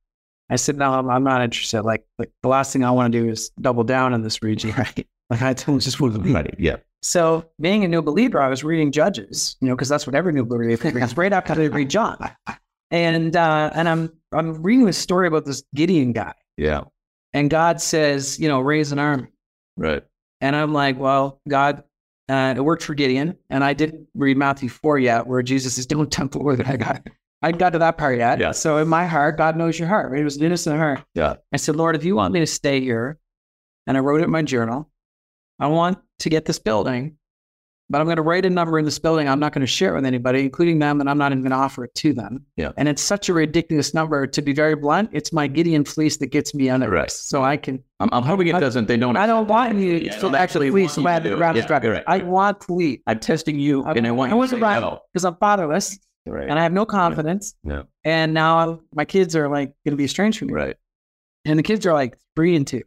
I 0.49 0.55
said, 0.55 0.77
no, 0.77 0.91
I'm, 0.93 1.09
I'm 1.09 1.23
not 1.23 1.41
interested. 1.41 1.83
Like, 1.83 2.05
like 2.17 2.31
the 2.41 2.49
last 2.49 2.73
thing 2.73 2.83
I 2.83 2.91
want 2.91 3.13
to 3.13 3.19
do 3.19 3.29
is 3.29 3.51
double 3.61 3.83
down 3.83 4.13
in 4.13 4.21
this 4.23 4.41
region. 4.43 4.73
Right. 4.77 5.07
Like 5.29 5.43
I 5.43 5.53
told 5.53 5.81
just 5.81 6.01
want 6.01 6.15
to 6.15 6.19
be. 6.19 6.33
Right. 6.33 6.55
Yeah. 6.57 6.77
So 7.03 7.45
being 7.61 7.85
a 7.85 7.87
new 7.87 8.01
believer, 8.01 8.41
I 8.41 8.47
was 8.47 8.63
reading 8.63 8.91
Judges, 8.91 9.55
you 9.61 9.67
know, 9.67 9.75
because 9.75 9.87
that's 9.87 10.07
what 10.07 10.15
every 10.15 10.33
new 10.33 10.43
believer 10.43 10.89
reads 10.89 11.15
right 11.15 11.31
after 11.31 11.53
they 11.53 11.69
read 11.69 11.87
John. 11.91 12.17
And 12.89 13.35
uh, 13.35 13.69
and 13.75 13.87
I'm 13.87 14.11
I'm 14.31 14.63
reading 14.63 14.87
this 14.87 14.97
story 14.97 15.27
about 15.27 15.45
this 15.45 15.61
Gideon 15.75 16.13
guy, 16.13 16.33
Yeah. 16.57 16.85
and 17.33 17.47
God 17.51 17.79
says, 17.79 18.39
you 18.39 18.47
know, 18.47 18.59
raise 18.59 18.91
an 18.91 18.97
army. 18.97 19.27
Right. 19.77 20.03
And 20.41 20.55
I'm 20.55 20.73
like, 20.73 20.97
well, 20.97 21.39
God, 21.47 21.83
uh, 22.29 22.53
it 22.55 22.61
worked 22.61 22.83
for 22.83 22.93
Gideon, 22.93 23.37
and 23.49 23.63
I 23.63 23.73
didn't 23.73 24.07
read 24.13 24.37
Matthew 24.37 24.69
four 24.69 24.99
yet, 24.99 25.25
where 25.25 25.41
Jesus 25.41 25.77
is 25.77 25.85
doing 25.85 26.09
temple 26.09 26.43
work. 26.43 26.65
I 26.67 26.77
got 26.77 27.07
I 27.41 27.51
got 27.51 27.71
to 27.71 27.79
that 27.79 27.97
part 27.97 28.17
yet. 28.17 28.39
Yeah. 28.39 28.51
So 28.51 28.77
in 28.77 28.87
my 28.87 29.05
heart, 29.05 29.37
God 29.37 29.57
knows 29.57 29.79
your 29.79 29.87
heart. 29.87 30.11
Right? 30.11 30.21
It 30.21 30.25
was 30.25 30.37
an 30.37 30.43
innocent 30.43 30.77
heart. 30.77 31.03
Yeah. 31.15 31.35
I 31.53 31.57
said, 31.57 31.75
Lord, 31.75 31.95
if 31.95 32.03
you 32.03 32.15
want 32.15 32.33
me 32.33 32.41
to 32.41 32.47
stay 32.47 32.81
here, 32.81 33.17
and 33.87 33.97
I 33.97 34.01
wrote 34.01 34.21
it 34.21 34.25
in 34.25 34.31
my 34.31 34.43
journal, 34.43 34.89
I 35.59 35.67
want 35.67 35.97
to 36.19 36.29
get 36.29 36.45
this 36.45 36.59
building, 36.59 37.17
but 37.89 37.99
I'm 37.99 38.05
going 38.05 38.17
to 38.17 38.21
write 38.21 38.45
a 38.45 38.49
number 38.49 38.77
in 38.77 38.85
this 38.85 38.99
building. 38.99 39.27
I'm 39.27 39.39
not 39.39 39.51
going 39.53 39.61
to 39.61 39.67
share 39.67 39.91
it 39.93 39.95
with 39.95 40.05
anybody, 40.05 40.41
including 40.41 40.79
them, 40.79 40.99
and 41.01 41.09
I'm 41.09 41.17
not 41.17 41.31
even 41.31 41.41
going 41.41 41.51
to 41.51 41.57
offer 41.57 41.83
it 41.85 41.95
to 41.95 42.13
them. 42.13 42.45
Yeah. 42.55 42.71
And 42.77 42.87
it's 42.87 43.01
such 43.01 43.29
a 43.29 43.33
ridiculous 43.33 43.93
number. 43.93 44.27
To 44.27 44.41
be 44.41 44.53
very 44.53 44.75
blunt, 44.75 45.09
it's 45.13 45.33
my 45.33 45.47
Gideon 45.47 45.85
fleece 45.85 46.17
that 46.17 46.27
gets 46.27 46.53
me 46.53 46.69
on 46.69 46.83
it. 46.83 46.87
Right. 46.89 47.09
So 47.09 47.43
I 47.43 47.57
can. 47.57 47.75
Um, 47.99 48.07
um, 48.07 48.09
I'm, 48.13 48.17
I'm 48.23 48.23
hoping 48.29 48.47
it 48.47 48.55
I- 48.55 48.59
doesn't. 48.59 48.87
They 48.87 48.97
don't. 48.97 49.17
I 49.17 49.25
don't 49.27 49.47
want 49.47 49.75
you 49.77 49.93
Yeah, 49.95 50.11
I 50.13 50.15
to 50.15 50.21
don't 50.21 50.35
actually 50.35 50.69
fleece 50.71 50.97
want 50.97 51.07
you 51.07 51.23
to 51.23 51.29
do 51.29 51.35
it. 51.35 51.39
around 51.39 51.55
Yeah, 51.55 51.63
strap. 51.63 51.83
right. 51.83 52.03
I 52.07 52.19
want 52.19 52.61
to 52.61 52.73
leave 52.73 52.99
I'm 53.07 53.19
testing 53.19 53.59
you, 53.59 53.83
and 53.85 54.05
I 54.05 54.11
want 54.11 54.31
I 54.31 54.35
wasn't 54.35 54.61
right 54.61 54.97
because 55.13 55.25
I'm 55.25 55.35
fatherless 55.37 55.97
Right. 56.25 56.47
and 56.47 56.59
I 56.59 56.63
have 56.63 56.73
no 56.73 56.85
confidence. 56.85 57.55
Yeah. 57.63 57.83
And 58.03 58.33
now 58.35 58.59
I'm, 58.59 58.79
my 58.93 59.05
kids 59.05 59.35
are 59.35 59.47
like 59.49 59.69
going 59.83 59.91
to 59.93 59.95
be 59.95 60.03
estranged 60.03 60.37
from 60.37 60.49
me. 60.49 60.53
Right. 60.53 60.75
And 61.45 61.57
the 61.57 61.63
kids 61.63 61.85
are 61.87 61.93
like 61.93 62.17
three 62.35 62.55
and 62.55 62.67
two 62.67 62.83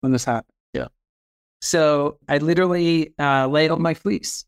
when 0.00 0.12
this 0.12 0.24
happened. 0.26 0.49
So 1.60 2.18
I 2.28 2.38
literally 2.38 3.14
uh, 3.18 3.46
laid 3.48 3.70
on 3.70 3.82
my 3.82 3.94
fleece. 3.94 4.44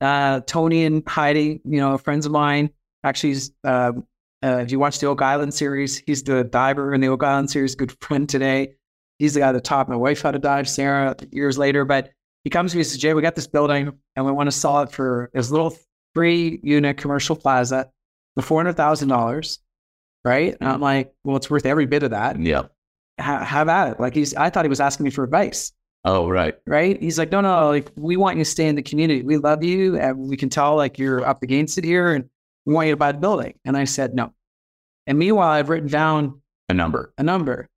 Uh, 0.00 0.40
Tony 0.40 0.84
and 0.84 1.02
Heidi, 1.08 1.60
you 1.64 1.80
know, 1.80 1.96
friends 1.98 2.26
of 2.26 2.32
mine. 2.32 2.70
Actually, 3.02 3.30
he's, 3.30 3.52
uh, 3.64 3.92
uh, 4.42 4.58
if 4.58 4.70
you 4.70 4.78
watch 4.78 4.98
the 4.98 5.06
Oak 5.06 5.22
Island 5.22 5.54
series, 5.54 5.98
he's 6.06 6.22
the 6.22 6.44
diver 6.44 6.92
in 6.92 7.00
the 7.00 7.08
Oak 7.08 7.22
Island 7.22 7.50
series. 7.50 7.74
Good 7.74 7.96
friend 8.00 8.28
today. 8.28 8.74
He's 9.18 9.34
the 9.34 9.40
guy 9.40 9.52
that 9.52 9.64
taught 9.64 9.88
my 9.88 9.96
wife 9.96 10.20
how 10.22 10.32
to 10.32 10.38
dive, 10.38 10.68
Sarah, 10.68 11.16
years 11.30 11.56
later. 11.56 11.84
But 11.84 12.10
he 12.42 12.50
comes 12.50 12.72
to 12.72 12.76
me 12.76 12.80
and 12.80 12.86
says, 12.86 12.98
"Jay, 12.98 13.14
we 13.14 13.22
got 13.22 13.36
this 13.36 13.46
building, 13.46 13.92
and 14.16 14.26
we 14.26 14.32
want 14.32 14.48
to 14.48 14.52
sell 14.52 14.82
it 14.82 14.90
for 14.92 15.30
this 15.32 15.50
little 15.50 15.74
three-unit 16.14 16.98
commercial 16.98 17.36
plaza 17.36 17.90
for 18.34 18.42
four 18.42 18.58
hundred 18.58 18.76
thousand 18.76 19.08
dollars." 19.08 19.60
Right? 20.24 20.56
And 20.60 20.68
I'm 20.68 20.80
like, 20.80 21.14
"Well, 21.24 21.36
it's 21.36 21.48
worth 21.48 21.64
every 21.64 21.86
bit 21.86 22.02
of 22.02 22.10
that." 22.10 22.38
Yeah. 22.38 22.64
ha- 23.20 23.44
have 23.44 23.68
at 23.68 23.92
it. 23.92 24.00
Like 24.00 24.14
he's, 24.14 24.34
I 24.34 24.50
thought 24.50 24.64
he 24.64 24.68
was 24.68 24.80
asking 24.80 25.04
me 25.04 25.10
for 25.10 25.24
advice, 25.24 25.72
Oh, 26.06 26.28
right. 26.28 26.54
right? 26.66 27.00
He's 27.02 27.18
like, 27.18 27.32
no, 27.32 27.40
no, 27.40 27.68
like 27.68 27.90
we 27.96 28.16
want 28.16 28.36
you 28.36 28.44
to 28.44 28.50
stay 28.50 28.66
in 28.66 28.74
the 28.74 28.82
community. 28.82 29.22
We 29.22 29.38
love 29.38 29.64
you, 29.64 29.96
and 29.98 30.28
we 30.28 30.36
can 30.36 30.50
tell 30.50 30.76
like 30.76 30.98
you're 30.98 31.24
up 31.26 31.42
against 31.42 31.78
it 31.78 31.84
here, 31.84 32.12
and 32.14 32.28
we 32.66 32.74
want 32.74 32.88
you 32.88 32.92
to 32.92 32.96
buy 32.98 33.12
the 33.12 33.18
building. 33.18 33.54
And 33.64 33.76
I 33.76 33.84
said 33.84 34.14
no. 34.14 34.32
And 35.06 35.18
meanwhile, 35.18 35.48
I've 35.50 35.68
written 35.70 35.88
down 35.88 36.40
A 36.68 36.74
number. 36.74 37.12
a 37.18 37.22
number. 37.22 37.68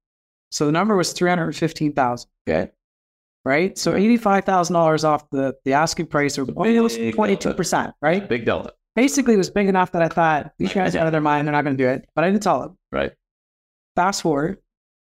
So 0.52 0.66
the 0.66 0.72
number 0.72 0.96
was 0.96 1.14
three 1.14 1.30
hundred 1.30 1.56
fifteen 1.56 1.94
thousand. 1.94 2.30
Okay. 2.50 2.72
Right. 3.46 3.78
So 3.78 3.96
eighty 3.96 4.18
five 4.18 4.44
thousand 4.44 4.74
dollars 4.74 5.04
off 5.06 5.30
the 5.30 5.56
the 5.64 5.74
asking 5.74 6.08
price, 6.08 6.38
or 6.38 6.44
it 6.44 6.80
was 6.82 6.98
22%, 6.98 7.94
Right. 8.02 8.28
Big 8.28 8.46
delta. 8.46 8.74
Basically, 8.96 9.36
it 9.36 9.38
was 9.38 9.50
big 9.50 9.68
enough 9.68 9.92
that 9.92 10.02
I 10.02 10.08
thought 10.10 10.52
these 10.58 10.74
guys 10.74 10.96
are 10.96 11.00
out 11.00 11.06
of 11.06 11.12
their 11.12 11.22
mind. 11.22 11.48
They're 11.48 11.52
not 11.54 11.64
going 11.64 11.78
to 11.78 11.84
do 11.84 11.88
it. 11.88 12.10
But 12.16 12.24
I 12.24 12.30
didn't 12.32 12.44
tell 12.44 12.60
them. 12.62 12.78
Right. 12.92 13.14
fast 13.96 14.22
forward, 14.24 14.58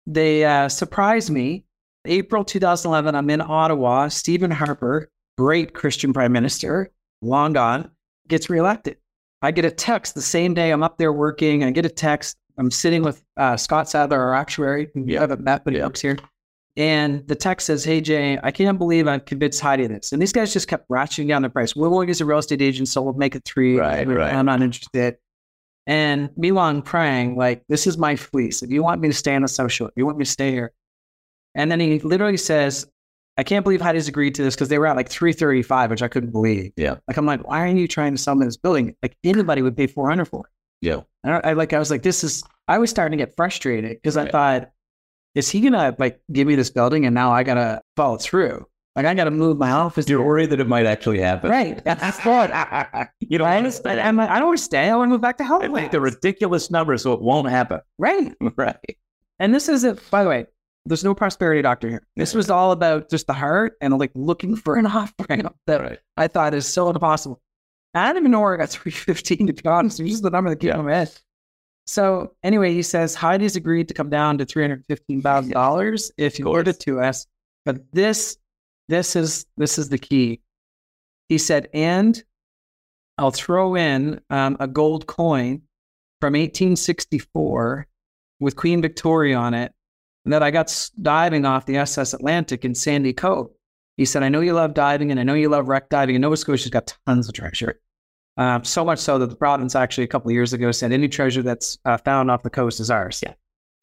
they 0.07 0.45
uh, 0.45 0.69
surprised 0.69 1.31
me. 1.31 1.65
April 2.09 2.43
2011, 2.45 3.15
I'm 3.15 3.31
in 3.31 3.41
Ottawa. 3.41 4.09
Stephen 4.09 4.51
Harper, 4.51 5.11
great 5.37 5.75
Christian 5.75 6.13
prime 6.13 6.33
minister, 6.33 6.91
long 7.23 7.53
gone, 7.53 7.91
gets 8.29 8.49
reelected. 8.51 8.97
I 9.43 9.51
get 9.53 9.65
a 9.65 9.71
text 9.71 10.15
the 10.15 10.23
same 10.23 10.55
day 10.55 10.71
I'm 10.73 10.83
up 10.83 10.99
there 10.99 11.13
working. 11.13 11.63
I 11.65 11.71
get 11.71 11.87
a 11.87 11.91
text. 11.91 12.37
I'm 12.57 12.71
sitting 12.71 13.03
with 13.03 13.23
uh, 13.37 13.57
Scott 13.57 13.89
Sadler, 13.89 14.21
our 14.21 14.35
actuary, 14.35 14.91
Yeah. 14.95 15.21
haven't 15.21 15.43
met, 15.43 15.65
but 15.65 15.75
he 15.75 15.79
Yeah. 15.79 15.87
works 15.87 16.01
here. 16.01 16.19
And 16.77 17.27
the 17.29 17.35
text 17.37 17.67
says, 17.67 17.85
Hey, 17.85 18.01
Jay, 18.01 18.39
I 18.43 18.51
can't 18.51 18.79
believe 18.79 19.07
I've 19.07 19.25
convinced 19.27 19.61
Heidi 19.61 19.85
of 19.85 19.91
this. 19.91 20.13
And 20.13 20.21
these 20.23 20.33
guys 20.33 20.53
just 20.53 20.67
kept 20.67 20.89
ratcheting 20.89 21.29
down 21.29 21.43
the 21.43 21.51
price. 21.51 21.77
We're 21.77 21.89
going 21.89 22.09
use 22.09 22.21
a 22.21 22.25
real 22.25 22.39
estate 22.39 22.63
agent, 22.63 22.89
so 22.89 23.03
we'll 23.03 23.15
make 23.15 23.35
it 23.37 23.45
three. 23.45 23.79
Right, 23.79 24.07
right. 24.09 24.33
I'm 24.35 24.47
not 24.47 24.63
interested. 24.63 25.17
And 25.87 26.31
meanwhile, 26.37 26.67
I'm 26.69 26.83
praying, 26.83 27.37
like, 27.37 27.63
this 27.69 27.87
is 27.87 27.97
my 27.99 28.17
fleece. 28.17 28.63
If 28.63 28.71
you 28.71 28.83
want 28.83 29.01
me 29.01 29.09
to 29.09 29.15
stay 29.15 29.35
on 29.35 29.43
the 29.43 29.49
social, 29.49 29.87
if 29.87 29.93
you 29.97 30.07
want 30.07 30.19
me 30.19 30.25
to 30.25 30.31
stay 30.31 30.51
here. 30.51 30.73
And 31.55 31.71
then 31.71 31.81
he 31.81 31.99
literally 32.01 32.37
says, 32.37 32.87
I 33.37 33.43
can't 33.43 33.63
believe 33.65 33.81
Heidi's 33.81 34.09
agreed 34.09 34.35
to 34.37 34.43
this 34.43 34.55
because 34.55 34.69
they 34.69 34.79
were 34.79 34.87
at 34.87 34.97
like 34.97 35.09
335, 35.09 35.91
which 35.91 36.03
I 36.03 36.09
couldn't 36.09 36.31
believe. 36.33 36.73
Yeah. 36.77 36.97
Like, 37.07 37.17
I'm 37.17 37.27
like, 37.27 37.47
why 37.47 37.61
aren't 37.61 37.79
you 37.79 37.87
trying 37.89 38.13
to 38.13 38.19
sell 38.19 38.35
me 38.35 38.45
this 38.45 38.57
building? 38.57 38.97
Like, 39.03 39.17
anybody 39.25 39.63
would 39.63 39.77
pay 39.77 39.87
400 39.87 40.25
for 40.27 40.47
it. 40.47 40.53
Yeah. 40.87 41.01
And 41.25 41.35
I, 41.35 41.41
I 41.51 41.53
like, 41.55 41.73
I 41.73 41.79
was 41.79 41.91
like, 41.91 42.03
this 42.03 42.25
is, 42.25 42.43
I 42.67 42.79
was 42.79 42.91
starting 42.91 43.17
to 43.19 43.25
get 43.25 43.37
frustrated 43.37 43.97
because 43.97 44.17
I 44.17 44.29
thought, 44.29 44.71
is 45.35 45.49
he 45.51 45.61
gonna 45.61 45.95
like 45.99 46.21
give 46.33 46.49
me 46.49 46.57
this 46.57 46.71
building 46.71 47.07
and 47.07 47.15
now 47.15 47.31
I 47.31 47.45
gotta 47.45 47.81
follow 47.97 48.17
through? 48.17 48.67
Like 48.97 49.07
I 49.07 49.15
got 49.15 49.25
to 49.25 49.31
move 49.31 49.59
my 49.59 49.71
office. 49.71 50.09
You're 50.09 50.25
worried 50.25 50.51
that 50.51 50.59
it 50.59 50.67
might 50.67 50.85
actually 50.85 51.21
happen. 51.21 51.51
Right. 51.51 51.83
That's 51.85 52.19
what. 52.25 52.51
You 53.21 53.39
know, 53.39 53.45
I 53.45 53.57
understand. 53.57 54.01
I'm 54.01 54.17
like, 54.17 54.29
I 54.29 54.41
don't 54.41 54.49
want 54.49 54.59
to 54.59 54.65
stay. 54.65 54.91
I 54.91 54.97
want 54.97 55.09
to 55.09 55.13
move 55.13 55.21
back 55.21 55.37
to 55.39 55.45
I 55.45 55.47
Halifax. 55.47 55.73
think 55.73 55.93
the 55.93 56.01
ridiculous 56.01 56.69
number 56.73 56.97
so 56.99 57.13
it 57.13 57.23
won't 57.23 57.49
happen. 57.49 57.81
right. 57.97 58.35
Right. 58.57 58.77
And 59.39 59.55
this 59.55 59.69
isn't, 59.69 60.01
by 60.11 60.25
the 60.25 60.29
way, 60.29 60.47
there's 60.89 61.05
no 61.05 61.15
prosperity 61.15 61.63
doctor 61.63 61.89
here. 61.89 62.07
This 62.17 62.35
was 62.35 62.51
all 62.51 62.73
about 62.73 63.11
just 63.11 63.27
the 63.27 63.33
heart 63.33 63.75
and 63.81 63.97
like 63.99 64.11
looking 64.15 64.57
for 64.57 64.77
an 64.77 64.87
offering 64.87 65.47
that 65.67 65.81
Right. 65.81 65.99
I 66.17 66.29
thought 66.29 66.55
is 66.55 66.67
so 66.67 66.91
impossible. 66.91 67.41
I 67.95 68.07
didn't 68.09 68.23
even 68.23 68.33
know 68.33 68.41
where 68.41 68.55
I 68.55 68.57
got 68.57 68.69
315 68.71 69.47
to 69.49 69.53
be 69.53 69.69
honest. 69.69 70.01
It 70.01 70.05
was 70.05 70.13
just 70.13 70.23
the 70.23 70.31
number 70.31 70.51
that 70.51 70.61
came 70.61 70.73
in 70.73 70.85
my 70.85 70.95
head. 70.95 71.13
So 71.87 72.35
anyway, 72.43 72.75
he 72.75 72.83
says 72.83 73.15
Heidi's 73.15 73.57
agreed 73.57 73.89
to 73.89 73.95
come 73.95 74.11
down 74.11 74.39
to 74.39 74.47
$315,000 74.47 76.11
if 76.19 76.39
you 76.39 76.47
order 76.47 76.73
to 76.73 77.01
us. 77.01 77.27
But 77.65 77.81
this, 77.93 78.37
this 78.89 79.17
is 79.17 79.47
this 79.57 79.79
is 79.79 79.89
the 79.89 79.99
key. 79.99 80.41
He 81.29 81.39
said, 81.39 81.69
and 81.75 82.23
I'll 83.19 83.31
throw 83.31 83.75
in 83.75 84.21
um, 84.31 84.57
a 84.61 84.67
gold 84.67 85.07
coin 85.07 85.63
from 86.21 86.33
1864 86.33 87.87
with 88.41 88.57
Queen 88.57 88.81
Victoria 88.81 89.37
on 89.37 89.55
it 89.55 89.73
that 90.33 90.43
I 90.43 90.51
got 90.51 90.91
diving 91.01 91.45
off 91.45 91.67
the 91.67 91.77
SS 91.77 92.15
Atlantic 92.15 92.65
in 92.65 92.75
Sandy 92.75 93.13
Cove. 93.13 93.51
He 93.97 94.05
said, 94.05 94.23
I 94.23 94.29
know 94.29 94.41
you 94.41 94.53
love 94.53 94.75
diving 94.75 95.11
and 95.11 95.19
I 95.19 95.25
know 95.25 95.35
you 95.35 95.49
love 95.49 95.69
wreck 95.69 95.89
diving. 95.89 96.15
And 96.15 96.23
Nova 96.23 96.37
Scotia's 96.37 96.71
got 96.71 96.97
tons 97.07 97.29
of 97.29 97.35
treasure. 97.35 97.81
Um, 98.37 98.63
so 98.63 98.85
much 98.85 99.01
so 99.01 99.19
that 99.19 99.31
the 99.31 99.37
province 99.37 99.75
actually 99.75 100.05
a 100.05 100.09
couple 100.09 100.29
of 100.29 100.35
years 100.35 100.53
ago 100.53 100.71
said 100.71 100.93
any 100.93 101.09
treasure 101.09 101.43
that's 101.43 101.77
uh, 101.85 101.97
found 101.97 102.31
off 102.31 102.45
the 102.45 102.51
coast 102.51 102.79
is 102.79 102.91
ours. 102.91 103.21
Yeah. 103.25 103.35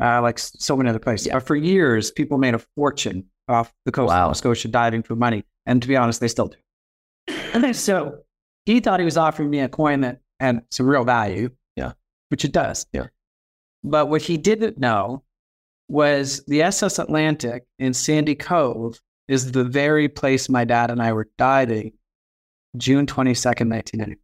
Uh, 0.02 0.22
like 0.22 0.40
so 0.40 0.78
many 0.78 0.90
other 0.90 1.00
places. 1.00 1.28
But 1.32 1.42
for 1.42 1.56
years, 1.56 2.12
people 2.12 2.38
made 2.38 2.54
a 2.54 2.60
fortune 2.60 3.26
off 3.50 3.74
the 3.86 3.92
coast 3.92 4.10
Wow. 4.10 4.24
of 4.24 4.28
Nova 4.28 4.36
Scotia 4.36 4.68
diving 4.70 5.04
for 5.04 5.16
money. 5.16 5.44
And 5.66 5.82
to 5.82 5.88
be 5.88 5.98
honest, 5.98 6.22
they 6.22 6.28
still 6.30 6.48
do. 6.48 7.36
And 7.54 7.76
so 7.76 8.20
he 8.66 8.80
thought 8.80 9.00
he 9.00 9.06
was 9.06 9.18
offering 9.18 9.50
me 9.50 9.60
a 9.60 9.68
coin 9.70 10.02
that 10.02 10.22
had 10.40 10.64
some 10.72 10.88
real 10.88 11.04
value. 11.04 11.50
Yeah. 11.76 11.94
Which 12.30 12.46
it 12.46 12.54
does. 12.54 12.86
Yeah. 12.94 13.08
But 13.84 14.10
what 14.10 14.22
he 14.22 14.38
didn't 14.38 14.78
know 14.78 15.24
was 15.88 16.44
the 16.48 16.62
SS 16.64 17.00
Atlantic 17.00 17.66
in 17.80 17.94
Sandy 17.94 18.36
Cove 18.36 19.00
is 19.28 19.52
the 19.52 19.64
very 19.64 20.08
place 20.10 20.50
my 20.50 20.64
dad 20.66 20.92
and 20.92 21.02
I 21.02 21.14
were 21.14 21.28
diving 21.38 21.94
June 22.78 23.06
22nd, 23.06 23.70
1990. 23.70 24.18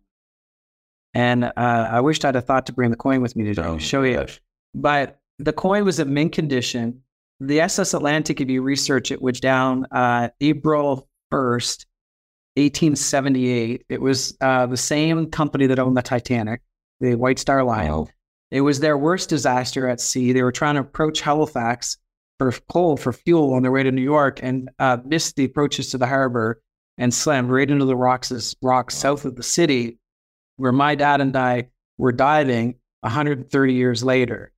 And 1.13 1.45
uh, 1.45 1.51
I 1.57 1.99
wished 2.01 2.23
I'd 2.23 2.35
have 2.35 2.45
thought 2.45 2.65
to 2.67 2.73
bring 2.73 2.89
the 2.89 2.95
coin 2.97 3.21
with 3.21 3.35
me 3.35 3.53
to 3.53 3.65
Oh, 3.67 3.77
show 3.77 4.03
you. 4.03 4.15
gosh. 4.15 4.41
But 4.73 5.19
the 5.39 5.53
coin 5.53 5.83
was 5.85 5.99
in 5.99 6.13
mint 6.13 6.31
condition. 6.33 7.01
The 7.39 7.59
SS 7.61 7.93
Atlantic, 7.93 8.39
if 8.39 8.49
you 8.49 8.61
research 8.61 9.11
it, 9.11 9.21
was 9.21 9.39
down 9.39 9.85
uh, 9.91 10.29
April 10.41 11.09
1st, 11.33 11.85
1878. 12.55 13.85
It 13.89 14.01
was 14.01 14.37
uh, 14.41 14.67
the 14.67 14.77
same 14.77 15.29
company 15.31 15.67
that 15.67 15.79
owned 15.79 15.97
the 15.97 16.01
Titanic, 16.01 16.61
the 16.99 17.15
White 17.15 17.39
Star 17.39 17.63
Line. 17.63 17.89
Wow. 17.91 18.07
It 18.51 18.61
was 18.61 18.79
their 18.79 18.97
worst 18.97 19.29
disaster 19.29 19.87
at 19.87 20.01
sea. 20.01 20.33
They 20.33 20.43
were 20.43 20.51
trying 20.51 20.75
to 20.75 20.81
approach 20.81 21.21
Halifax 21.21 21.97
for 22.37 22.51
coal, 22.69 22.97
for 22.97 23.13
fuel 23.13 23.53
on 23.53 23.61
their 23.61 23.71
way 23.71 23.83
to 23.83 23.91
New 23.91 24.01
York 24.01 24.39
and 24.43 24.69
uh, 24.77 24.97
missed 25.05 25.37
the 25.37 25.45
approaches 25.45 25.91
to 25.91 25.97
the 25.97 26.07
harbor 26.07 26.61
and 26.97 27.13
slammed 27.13 27.49
right 27.49 27.69
into 27.69 27.85
the 27.85 27.95
rocks, 27.95 28.55
rocks 28.61 28.95
south 28.95 29.25
of 29.25 29.35
the 29.35 29.43
city, 29.43 29.97
where 30.57 30.71
my 30.71 30.95
dad 30.95 31.21
and 31.21 31.35
I 31.35 31.69
were 31.97 32.11
diving 32.11 32.75
130 33.01 33.73
years 33.73 34.03
later. 34.03 34.51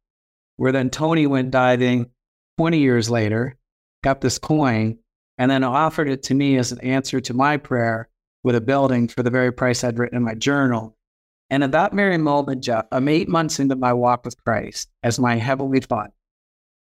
Where 0.55 0.71
then 0.71 0.89
Tony 0.89 1.27
went 1.27 1.51
diving 1.51 2.09
20 2.57 2.79
years 2.79 3.09
later, 3.09 3.57
got 4.03 4.21
this 4.21 4.39
coin, 4.39 4.97
and 5.37 5.49
then 5.49 5.63
offered 5.63 6.09
it 6.09 6.23
to 6.23 6.33
me 6.33 6.57
as 6.57 6.71
an 6.71 6.79
answer 6.81 7.19
to 7.21 7.33
my 7.33 7.57
prayer 7.57 8.09
with 8.43 8.55
a 8.55 8.61
building 8.61 9.07
for 9.07 9.23
the 9.23 9.29
very 9.29 9.51
price 9.51 9.83
I'd 9.83 9.99
written 9.99 10.17
in 10.17 10.23
my 10.23 10.35
journal. 10.35 10.97
And 11.53 11.63
at 11.63 11.71
that 11.73 11.93
very 11.93 12.17
moment, 12.17 12.63
Jeff, 12.63 12.87
I'm 12.91 13.07
eight 13.07 13.29
months 13.29 13.59
into 13.59 13.75
my 13.75 13.93
walk 13.93 14.25
with 14.25 14.43
Christ 14.43 14.89
as 15.03 15.19
my 15.19 15.35
heavenly 15.35 15.81
father. 15.81 16.11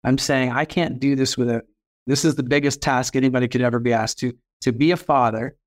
I'm 0.06 0.18
saying, 0.18 0.54
I 0.54 0.64
can't 0.64 0.98
do 0.98 1.18
this 1.18 1.38
with 1.38 1.50
it. 1.50 1.66
This 2.08 2.24
is 2.24 2.36
the 2.36 2.44
biggest 2.44 2.82
task 2.82 3.18
anybody 3.18 3.50
could 3.50 3.60
ever 3.60 3.80
be 3.80 3.92
asked 3.92 4.20
to, 4.20 4.32
to 4.62 4.72
be 4.72 4.92
a 4.92 4.96
father 4.96 5.58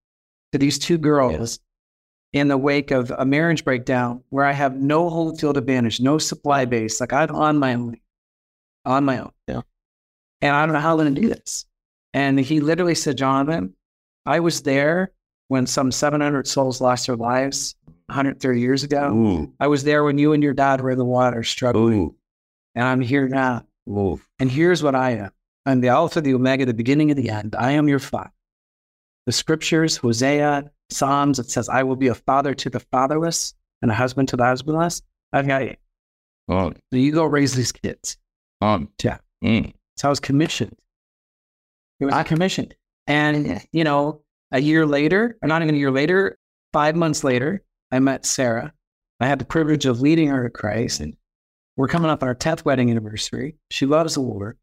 to 0.52 0.58
these 0.58 0.78
two 0.78 0.96
girls 0.96 1.58
in 2.32 2.48
the 2.48 2.56
wake 2.56 2.92
of 2.92 3.10
a 3.10 3.26
marriage 3.26 3.62
breakdown 3.62 4.22
where 4.30 4.46
I 4.46 4.52
have 4.52 4.74
no 4.74 5.10
home 5.10 5.36
field 5.36 5.58
advantage, 5.58 6.00
no 6.00 6.16
supply 6.16 6.64
base. 6.64 6.98
Like 6.98 7.12
I'm 7.12 7.30
on 7.34 7.58
my 7.58 7.74
own, 7.74 7.98
on 8.86 9.04
my 9.04 9.18
own. 9.18 9.32
Yeah. 9.46 9.60
And 10.40 10.56
I 10.56 10.64
don't 10.64 10.72
know 10.72 10.80
how 10.80 10.92
I'm 10.92 10.98
going 11.04 11.14
to 11.14 11.20
do 11.20 11.28
this. 11.28 11.66
And 12.14 12.40
he 12.40 12.60
literally 12.60 12.94
said, 12.94 13.18
Jonathan, 13.18 13.74
I 14.24 14.40
was 14.40 14.62
there 14.62 15.12
when 15.48 15.66
some 15.66 15.92
700 15.92 16.46
souls 16.46 16.80
lost 16.80 17.06
their 17.06 17.16
lives 17.16 17.76
130 18.06 18.60
years 18.60 18.82
ago. 18.82 19.12
Ooh. 19.12 19.52
I 19.60 19.66
was 19.66 19.84
there 19.84 20.04
when 20.04 20.18
you 20.18 20.32
and 20.32 20.42
your 20.42 20.54
dad 20.54 20.80
were 20.80 20.90
in 20.90 20.98
the 20.98 21.04
water 21.04 21.42
struggling. 21.42 22.00
Ooh. 22.00 22.16
And 22.74 22.84
I'm 22.84 23.00
here 23.00 23.28
now. 23.28 23.64
Ooh. 23.88 24.20
And 24.38 24.50
here's 24.50 24.82
what 24.82 24.94
I 24.94 25.12
am 25.12 25.30
I'm 25.66 25.80
the 25.80 25.88
Alpha, 25.88 26.20
the 26.20 26.34
Omega, 26.34 26.66
the 26.66 26.74
beginning 26.74 27.10
and 27.10 27.18
the 27.18 27.30
end. 27.30 27.54
I 27.56 27.72
am 27.72 27.88
your 27.88 27.98
father. 27.98 28.30
The 29.26 29.32
scriptures, 29.32 29.96
Hosea, 29.96 30.70
Psalms, 30.90 31.38
it 31.38 31.50
says, 31.50 31.68
I 31.68 31.82
will 31.82 31.96
be 31.96 32.08
a 32.08 32.14
father 32.14 32.54
to 32.54 32.68
the 32.68 32.80
fatherless 32.80 33.54
and 33.80 33.90
a 33.90 33.94
husband 33.94 34.28
to 34.28 34.36
the 34.36 34.44
husbandless. 34.44 35.00
I've 35.32 35.46
got 35.46 35.64
you. 35.64 35.76
Oh. 36.48 36.70
So 36.92 36.98
you 36.98 37.12
go 37.12 37.24
raise 37.24 37.54
these 37.54 37.72
kids. 37.72 38.18
Um. 38.60 38.88
Yeah. 39.02 39.18
Mm. 39.42 39.72
So 39.96 40.08
I 40.08 40.10
was 40.10 40.20
commissioned. 40.20 40.76
It 42.00 42.06
was 42.06 42.24
commissioned. 42.26 42.74
And, 43.06 43.66
you 43.72 43.84
know, 43.84 44.22
a 44.52 44.60
year 44.60 44.86
later, 44.86 45.38
or 45.42 45.48
not 45.48 45.62
even 45.62 45.74
a 45.74 45.78
year 45.78 45.90
later, 45.90 46.38
five 46.72 46.96
months 46.96 47.24
later, 47.24 47.62
I 47.94 48.00
met 48.00 48.26
Sarah. 48.26 48.72
I 49.20 49.28
had 49.28 49.38
the 49.38 49.44
privilege 49.44 49.86
of 49.86 50.00
leading 50.00 50.26
her 50.26 50.42
to 50.42 50.50
Christ. 50.50 50.98
And 50.98 51.16
we're 51.76 51.86
coming 51.86 52.10
up 52.10 52.24
on 52.24 52.28
our 52.28 52.34
10th 52.34 52.64
wedding 52.64 52.90
anniversary. 52.90 53.54
She 53.70 53.86
loves 53.86 54.14
the 54.14 54.20
Lord. 54.20 54.58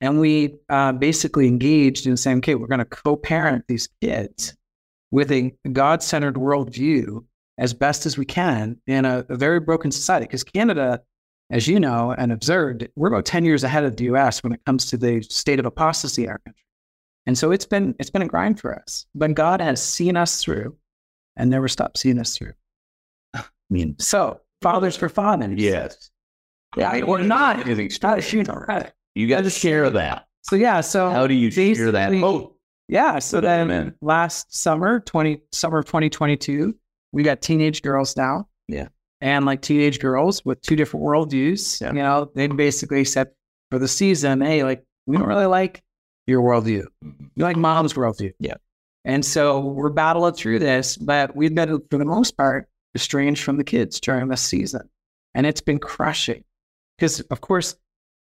And 0.00 0.18
we 0.18 0.56
uh, 0.68 0.90
basically 0.90 1.46
engaged 1.46 2.08
in 2.08 2.16
saying, 2.16 2.38
okay, 2.38 2.56
we're 2.56 2.66
going 2.66 2.80
to 2.80 2.84
co 2.84 3.14
parent 3.14 3.64
these 3.68 3.88
kids 4.00 4.56
with 5.12 5.30
a 5.30 5.54
God 5.72 6.02
centered 6.02 6.34
worldview 6.34 7.24
as 7.58 7.72
best 7.72 8.06
as 8.06 8.18
we 8.18 8.24
can 8.24 8.76
in 8.88 9.04
a, 9.04 9.24
a 9.28 9.36
very 9.36 9.60
broken 9.60 9.92
society. 9.92 10.26
Because 10.26 10.42
Canada, 10.42 11.00
as 11.50 11.68
you 11.68 11.78
know 11.78 12.12
and 12.18 12.32
observed, 12.32 12.88
we're 12.96 13.06
about 13.06 13.24
10 13.24 13.44
years 13.44 13.62
ahead 13.62 13.84
of 13.84 13.96
the 13.96 14.06
US 14.06 14.42
when 14.42 14.52
it 14.52 14.64
comes 14.66 14.86
to 14.86 14.96
the 14.96 15.22
state 15.22 15.60
of 15.60 15.64
apostasy 15.64 16.24
in 16.24 16.30
our 16.30 16.40
country. 16.40 16.64
And 17.26 17.38
so 17.38 17.52
it's 17.52 17.66
been 17.66 17.94
it's 18.00 18.10
been 18.10 18.20
a 18.22 18.26
grind 18.26 18.58
for 18.58 18.74
us. 18.74 19.06
But 19.14 19.34
God 19.34 19.60
has 19.60 19.80
seen 19.80 20.16
us 20.16 20.42
through 20.42 20.76
and 21.36 21.48
never 21.48 21.68
stopped 21.68 21.98
seeing 21.98 22.18
us 22.18 22.36
through. 22.36 22.52
I 23.74 23.76
mean, 23.76 23.96
So 23.98 24.40
fathers 24.62 24.96
for 24.96 25.08
fathers. 25.08 25.60
yes. 25.60 26.10
Yeah, 26.76 27.02
or 27.02 27.18
not. 27.20 27.66
Anything 27.66 27.90
Not 28.02 28.32
you 28.32 28.42
know, 28.44 28.64
right. 28.68 28.92
You 29.14 29.28
got 29.28 29.42
to 29.44 29.50
share 29.50 29.90
that. 29.90 30.26
So 30.42 30.56
yeah, 30.56 30.80
so 30.80 31.10
How 31.10 31.26
do 31.26 31.34
you 31.34 31.50
share 31.50 31.90
that? 31.92 32.10
basically- 32.10 32.22
Oh, 32.28 32.56
Yeah. 32.88 33.18
So 33.18 33.40
then 33.40 33.60
Amen. 33.70 33.94
last 34.00 34.54
summer, 34.54 35.00
20 35.00 35.40
summer 35.52 35.78
of 35.78 35.86
2022, 35.86 36.74
we 37.12 37.22
got 37.22 37.40
teenage 37.42 37.82
girls 37.82 38.16
now. 38.16 38.48
Yeah. 38.68 38.88
And 39.20 39.44
like 39.46 39.62
teenage 39.62 40.00
girls 40.00 40.44
with 40.44 40.60
two 40.62 40.76
different 40.76 41.04
worldviews. 41.06 41.80
Yeah. 41.80 41.88
You 41.88 42.02
know, 42.02 42.30
they 42.34 42.46
basically 42.48 43.04
said 43.04 43.28
for 43.70 43.78
the 43.78 43.88
season, 43.88 44.40
hey, 44.40 44.62
like, 44.64 44.84
we 45.06 45.16
don't 45.16 45.26
really 45.28 45.46
like 45.46 45.82
your 46.26 46.42
worldview. 46.42 46.84
Mhm. 47.04 47.30
You 47.36 47.44
like 47.44 47.56
mom's 47.56 47.94
worldview. 47.94 48.32
Yeah. 48.38 48.54
And 49.04 49.24
so 49.24 49.60
we're 49.60 49.90
battling 49.90 50.34
through 50.34 50.58
this, 50.60 50.96
but 50.96 51.34
we've 51.36 51.54
been, 51.54 51.80
for 51.90 51.98
the 51.98 52.04
most 52.04 52.36
part, 52.36 52.68
estranged 52.94 53.42
from 53.42 53.56
the 53.56 53.64
kids 53.64 54.00
during 54.00 54.28
this 54.28 54.42
season. 54.42 54.88
And 55.34 55.46
it's 55.46 55.60
been 55.60 55.78
crushing. 55.78 56.44
Because, 56.96 57.20
of 57.20 57.40
course, 57.40 57.74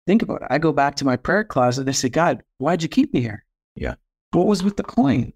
think 0.06 0.22
about 0.22 0.42
it. 0.42 0.48
I 0.50 0.58
go 0.58 0.72
back 0.72 0.96
to 0.96 1.04
my 1.04 1.16
prayer 1.16 1.44
closet 1.44 1.82
and 1.82 1.90
I 1.90 1.92
say, 1.92 2.08
God, 2.08 2.42
why'd 2.58 2.82
you 2.82 2.88
keep 2.88 3.12
me 3.12 3.20
here? 3.20 3.44
Yeah. 3.76 3.94
What 4.32 4.46
was 4.46 4.62
with 4.62 4.76
the 4.76 4.82
coin? 4.82 5.32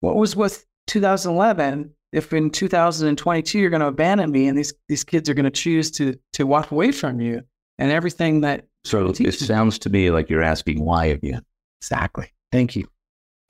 What 0.00 0.16
was 0.16 0.36
with 0.36 0.64
2011? 0.86 1.92
If 2.12 2.32
in 2.32 2.50
2022 2.50 3.58
you're 3.58 3.70
going 3.70 3.80
to 3.80 3.86
abandon 3.86 4.30
me 4.30 4.48
and 4.48 4.56
these, 4.58 4.72
these 4.88 5.04
kids 5.04 5.28
are 5.28 5.34
going 5.34 5.44
to 5.44 5.50
choose 5.50 5.90
to, 5.92 6.14
to 6.34 6.46
walk 6.46 6.70
away 6.70 6.90
from 6.92 7.20
you 7.20 7.42
and 7.78 7.90
everything 7.92 8.40
that 8.42 8.66
so 8.84 9.06
it 9.08 9.32
sounds 9.34 9.78
to 9.80 9.90
me 9.90 10.10
like 10.10 10.30
you're 10.30 10.42
asking 10.42 10.82
why 10.84 11.06
again. 11.06 11.42
Exactly. 11.80 12.32
Thank 12.50 12.76
you. 12.76 12.88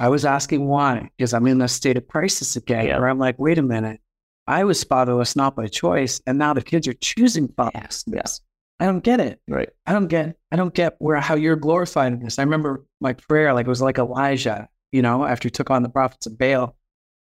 I 0.01 0.09
was 0.09 0.25
asking 0.25 0.67
why, 0.67 1.11
because 1.17 1.33
I'm 1.33 1.47
in 1.47 1.61
a 1.63 1.69
state 1.69 1.97
of 1.97 2.09
crisis 2.09 2.57
again, 2.57 2.87
Yeah. 2.87 2.99
where 2.99 3.09
I'm 3.09 3.19
like, 3.19 3.39
wait 3.39 3.59
a 3.59 3.63
minute. 3.63 4.01
I 4.47 4.65
was 4.65 4.83
fatherless 4.83 5.37
not 5.37 5.55
by 5.57 5.67
choice, 5.69 6.21
and 6.27 6.39
now 6.39 6.55
the 6.55 6.63
kids 6.63 6.89
are 6.89 6.95
choosing 6.95 7.49
fatherlessness. 7.49 8.41
I 8.81 8.87
don't 8.87 9.05
get 9.05 9.21
it. 9.21 9.41
Right. 9.47 9.69
I 9.87 9.93
don't 9.93 10.09
get. 10.09 10.37
I 10.51 10.57
don't 10.57 10.73
get 10.75 10.97
where 10.99 11.21
how 11.21 11.35
you're 11.35 11.57
glorified 11.57 12.13
in 12.15 12.21
this. 12.21 12.39
I 12.39 12.43
remember 12.43 12.85
my 13.01 13.13
prayer, 13.13 13.53
like 13.53 13.67
it 13.67 13.69
was 13.69 13.83
like 13.83 13.99
Elijah, 13.99 14.69
you 14.91 15.03
know, 15.03 15.25
after 15.25 15.47
he 15.47 15.51
took 15.51 15.71
on 15.71 15.83
the 15.83 15.89
prophets 15.91 16.27
of 16.27 16.39
Baal. 16.39 16.77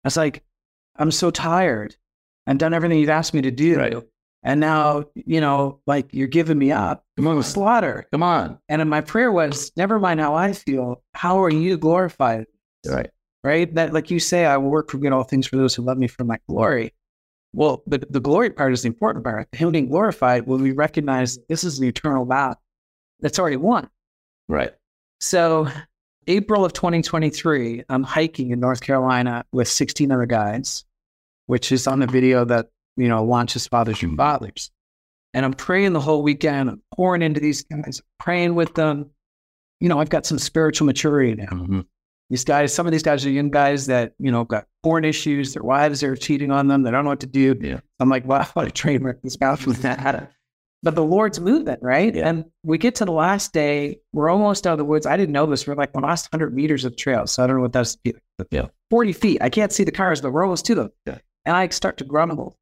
I 0.04 0.08
was 0.08 0.18
like, 0.18 0.44
I'm 0.96 1.12
so 1.12 1.32
tired. 1.32 1.96
I've 2.48 2.58
done 2.60 2.74
everything 2.74 3.00
you've 3.00 3.10
asked 3.10 3.34
me 3.34 3.42
to 3.42 3.52
do, 3.52 3.78
Right. 3.78 3.96
and 4.44 4.60
now 4.60 5.06
you 5.16 5.42
know, 5.42 5.80
like 5.88 6.14
you're 6.14 6.28
giving 6.28 6.58
me 6.60 6.72
up. 6.72 7.04
Come 7.18 7.28
on. 7.28 7.42
Slaughter. 7.44 8.08
Come 8.12 8.24
on. 8.24 8.60
And 8.70 8.88
my 8.90 9.02
prayer 9.02 9.32
was, 9.32 9.72
never 9.76 10.00
mind 10.00 10.20
how 10.20 10.36
I 10.36 10.54
feel, 10.54 11.04
how 11.14 11.42
are 11.44 11.50
you 11.52 11.78
glorified? 11.78 12.46
Right. 12.88 13.10
Right? 13.44 13.74
That, 13.74 13.94
like 13.94 14.12
you 14.12 14.20
say, 14.20 14.46
I 14.46 14.58
will 14.58 14.70
work 14.70 14.92
for 14.92 14.98
good 14.98 15.12
all 15.12 15.24
things 15.24 15.48
for 15.48 15.58
those 15.58 15.74
who 15.74 15.82
love 15.82 15.98
me 15.98 16.08
for 16.08 16.24
my 16.24 16.38
glory. 16.48 16.94
Well, 17.54 17.84
the, 17.88 17.98
the 18.10 18.20
glory 18.20 18.50
part 18.50 18.72
is 18.72 18.84
the 18.84 18.88
important 18.88 19.26
part. 19.26 19.48
Him 19.52 19.72
being 19.72 19.90
glorified 19.90 20.48
when 20.48 20.62
we 20.62 20.72
recognize 20.72 21.38
this 21.50 21.64
is 21.64 21.80
an 21.80 21.86
eternal 21.86 22.26
vow 22.26 22.56
that's 23.20 23.40
already 23.40 23.58
won. 23.58 23.90
Right. 24.48 24.72
So, 25.20 25.68
April 26.28 26.64
of 26.64 26.74
2023, 26.74 27.84
I'm 27.90 28.04
hiking 28.04 28.52
in 28.52 28.60
North 28.60 28.82
Carolina 28.82 29.44
with 29.52 29.68
16 29.68 30.12
other 30.12 30.26
guides, 30.26 30.86
which 31.48 31.72
is 31.72 31.88
on 31.88 32.00
the 32.00 32.08
video 32.08 32.46
that, 32.46 32.68
you 32.96 33.08
know, 33.08 33.24
launches 33.24 33.68
Fathers 33.68 34.00
for 34.00 34.10
Fathers. 34.16 34.72
And 35.34 35.46
I'm 35.46 35.54
praying 35.54 35.94
the 35.94 36.00
whole 36.00 36.24
weekend. 36.24 36.70
I'm 36.70 36.82
pouring 36.94 37.22
into 37.22 37.40
these 37.40 37.64
guys, 37.64 38.02
praying 38.20 38.56
with 38.56 38.76
them. 38.76 39.10
You 39.80 39.90
know, 39.90 40.00
I've 40.00 40.10
got 40.10 40.26
some 40.26 40.38
spiritual 40.38 40.86
maturity 40.86 41.36
now. 41.36 41.46
Mm-hmm. 41.46 41.82
These 42.32 42.46
guys, 42.46 42.74
some 42.74 42.86
of 42.86 42.94
these 42.94 43.04
guys 43.04 43.26
are 43.26 43.30
young 43.30 43.50
guys 43.50 43.88
that, 43.88 44.14
you 44.18 44.32
know, 44.32 44.46
got 44.46 44.66
porn 44.84 45.04
issues. 45.04 45.54
Their 45.54 45.64
wives 45.64 46.02
are 46.02 46.16
cheating 46.16 46.50
on 46.50 46.70
them. 46.70 46.82
They 46.82 46.90
don't 46.90 47.04
know 47.04 47.10
what 47.10 47.20
to 47.20 47.28
do. 47.28 47.60
Yeah. 47.60 47.82
I'm 48.00 48.08
like, 48.08 48.26
wow, 48.26 48.48
what 48.54 48.68
a 48.68 48.72
train 48.72 49.04
wreck 49.04 49.22
this 49.22 49.38
mouth 49.38 49.68
was 49.68 49.80
that. 49.82 50.32
But 50.82 50.96
the 50.96 51.04
Lord's 51.04 51.42
moving, 51.42 51.76
right? 51.82 52.16
Yeah. 52.16 52.30
And 52.30 52.46
we 52.64 52.78
get 52.78 52.96
to 52.96 53.06
the 53.06 53.12
last 53.12 53.52
day. 53.52 54.00
We're 54.14 54.30
almost 54.30 54.66
out 54.66 54.72
of 54.72 54.78
the 54.78 54.86
woods. 54.86 55.06
I 55.06 55.18
didn't 55.18 55.34
know 55.34 55.46
this. 55.46 55.68
We're 55.68 55.76
like 55.76 55.92
the 55.92 56.00
last 56.00 56.32
100 56.32 56.56
meters 56.56 56.86
of 56.86 56.96
trail. 56.96 57.28
So 57.28 57.44
I 57.44 57.48
don't 57.48 57.58
know 57.58 57.64
what 57.64 57.74
that's. 57.74 57.98
Yeah. 58.50 58.68
40 58.90 59.12
feet. 59.12 59.42
I 59.42 59.50
can't 59.50 59.74
see 59.74 59.84
the 59.84 59.92
cars, 59.92 60.22
but 60.22 60.32
we're 60.32 60.44
almost 60.44 60.66
to 60.68 60.76
them. 60.76 60.90
Yeah. 61.06 61.18
And 61.46 61.56
I 61.56 61.68
start 61.68 61.98
to 61.98 62.06
grumble. 62.06 62.58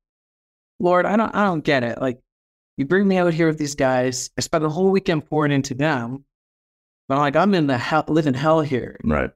Lord, 0.79 1.05
I 1.05 1.15
don't, 1.15 1.33
I 1.35 1.43
don't 1.43 1.63
get 1.63 1.83
it. 1.83 2.01
Like, 2.01 2.19
you 2.77 2.85
bring 2.85 3.07
me 3.07 3.17
out 3.17 3.33
here 3.35 3.47
with 3.47 3.59
these 3.59 3.75
guys. 3.75 4.31
I 4.35 4.41
spent 4.41 4.63
the 4.63 4.69
whole 4.69 4.89
weekend 4.89 5.27
pouring 5.29 5.51
into 5.51 5.75
them. 5.75 6.25
But 7.07 7.15
I'm 7.15 7.21
like, 7.21 7.35
I'm 7.35 7.53
in 7.53 7.67
the 7.67 7.77
hell, 7.77 8.05
living 8.07 8.33
hell 8.33 8.61
here. 8.61 8.99
Right. 9.03 9.29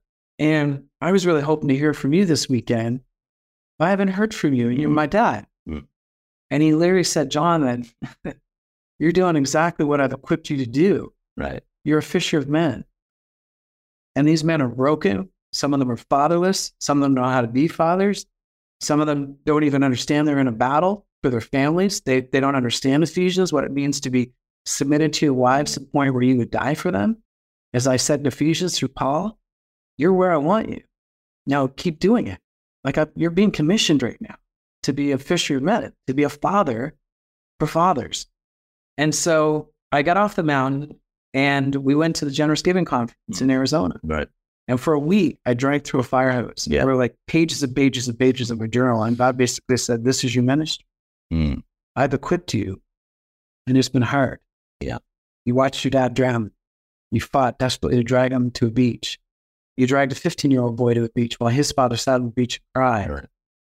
And 0.43 0.87
I 0.99 1.13
was 1.13 1.25
really 1.25 1.41
hoping 1.41 1.69
to 1.69 1.75
hear 1.75 1.93
from 1.93 2.11
you 2.11 2.25
this 2.25 2.49
weekend. 2.49 2.99
I 3.79 3.91
haven't 3.91 4.09
heard 4.09 4.33
from 4.33 4.53
you. 4.53 4.67
You're 4.67 4.89
my 4.89 5.05
dad. 5.05 5.47
Mm. 5.69 5.87
And 6.51 6.61
he 6.61 6.73
literally 6.73 7.05
said, 7.05 7.31
John, 7.31 7.61
that 8.25 8.35
you're 8.99 9.13
doing 9.13 9.37
exactly 9.37 9.85
what 9.85 10.01
I've 10.01 10.11
equipped 10.11 10.49
you 10.49 10.57
to 10.57 10.65
do. 10.65 11.13
Right. 11.37 11.63
You're 11.85 11.99
a 11.99 12.03
fisher 12.03 12.39
of 12.39 12.49
men. 12.49 12.83
And 14.17 14.27
these 14.27 14.43
men 14.43 14.61
are 14.61 14.67
broken. 14.67 15.29
Some 15.53 15.73
of 15.73 15.79
them 15.79 15.89
are 15.89 15.95
fatherless. 15.95 16.73
Some 16.77 16.97
of 16.97 17.03
them 17.03 17.15
don't 17.15 17.23
know 17.23 17.31
how 17.31 17.39
to 17.39 17.47
be 17.47 17.69
fathers. 17.69 18.25
Some 18.81 18.99
of 18.99 19.07
them 19.07 19.37
don't 19.45 19.63
even 19.63 19.81
understand 19.81 20.27
they're 20.27 20.39
in 20.39 20.47
a 20.49 20.51
battle 20.51 21.07
for 21.21 21.29
their 21.29 21.39
families. 21.39 22.01
They, 22.01 22.19
they 22.19 22.41
don't 22.41 22.57
understand 22.57 23.01
Ephesians, 23.03 23.53
what 23.53 23.63
it 23.63 23.71
means 23.71 24.01
to 24.01 24.09
be 24.09 24.33
submitted 24.65 25.13
to 25.13 25.25
your 25.25 25.35
wives 25.35 25.75
to 25.75 25.79
the 25.79 25.85
point 25.85 26.13
where 26.13 26.23
you 26.23 26.35
would 26.35 26.51
die 26.51 26.73
for 26.73 26.91
them. 26.91 27.19
As 27.73 27.87
I 27.87 27.95
said 27.95 28.19
in 28.19 28.25
Ephesians 28.25 28.77
through 28.77 28.89
Paul, 28.89 29.39
you're 29.97 30.13
where 30.13 30.31
I 30.31 30.37
want 30.37 30.69
you. 30.69 30.81
Now 31.45 31.67
keep 31.67 31.99
doing 31.99 32.27
it. 32.27 32.39
Like 32.83 32.97
I, 32.97 33.07
you're 33.15 33.31
being 33.31 33.51
commissioned 33.51 34.03
right 34.03 34.19
now 34.19 34.35
to 34.83 34.93
be 34.93 35.11
a 35.11 35.17
fisher 35.17 35.57
of 35.57 35.63
men, 35.63 35.93
to 36.07 36.13
be 36.13 36.23
a 36.23 36.29
father 36.29 36.95
for 37.59 37.67
fathers. 37.67 38.27
And 38.97 39.13
so 39.13 39.69
I 39.91 40.01
got 40.01 40.17
off 40.17 40.35
the 40.35 40.43
mountain 40.43 40.99
and 41.33 41.75
we 41.75 41.95
went 41.95 42.17
to 42.17 42.25
the 42.25 42.31
Generous 42.31 42.61
Giving 42.61 42.85
Conference 42.85 43.41
in 43.41 43.49
Arizona. 43.49 43.99
Right. 44.03 44.27
And 44.67 44.79
for 44.79 44.93
a 44.93 44.99
week, 44.99 45.39
I 45.45 45.53
drank 45.53 45.83
through 45.83 45.99
a 45.99 46.03
fire 46.03 46.31
hose. 46.31 46.67
Yeah. 46.69 46.79
There 46.79 46.87
were 46.87 46.95
like 46.95 47.15
pages 47.27 47.63
and 47.63 47.75
pages 47.75 48.07
and 48.07 48.17
pages 48.17 48.49
of 48.49 48.59
my 48.59 48.67
journal. 48.67 49.03
And 49.03 49.17
God 49.17 49.37
basically 49.37 49.77
said, 49.77 50.03
This 50.03 50.23
is 50.23 50.33
your 50.33 50.43
ministry. 50.43 50.85
Mm. 51.33 51.63
I've 51.95 52.13
equipped 52.13 52.53
you. 52.53 52.81
And 53.67 53.77
it's 53.77 53.89
been 53.89 54.01
hard. 54.01 54.39
Yeah. 54.79 54.99
You 55.45 55.55
watched 55.55 55.83
your 55.83 55.91
dad 55.91 56.13
drown. 56.13 56.51
You 57.11 57.21
fought 57.21 57.59
desperately 57.59 57.97
to 57.97 58.03
drag 58.03 58.31
him 58.31 58.51
to 58.51 58.67
a 58.67 58.71
beach. 58.71 59.19
You 59.77 59.87
dragged 59.87 60.11
a 60.11 60.15
15 60.15 60.51
year 60.51 60.61
old 60.61 60.75
boy 60.75 60.93
to 60.93 61.01
the 61.01 61.11
beach 61.15 61.39
while 61.39 61.49
his 61.49 61.71
father 61.71 61.97
sat 61.97 62.15
on 62.15 62.25
the 62.25 62.31
beach 62.31 62.57
and 62.57 62.79
cried. 62.81 63.09
Right. 63.09 63.25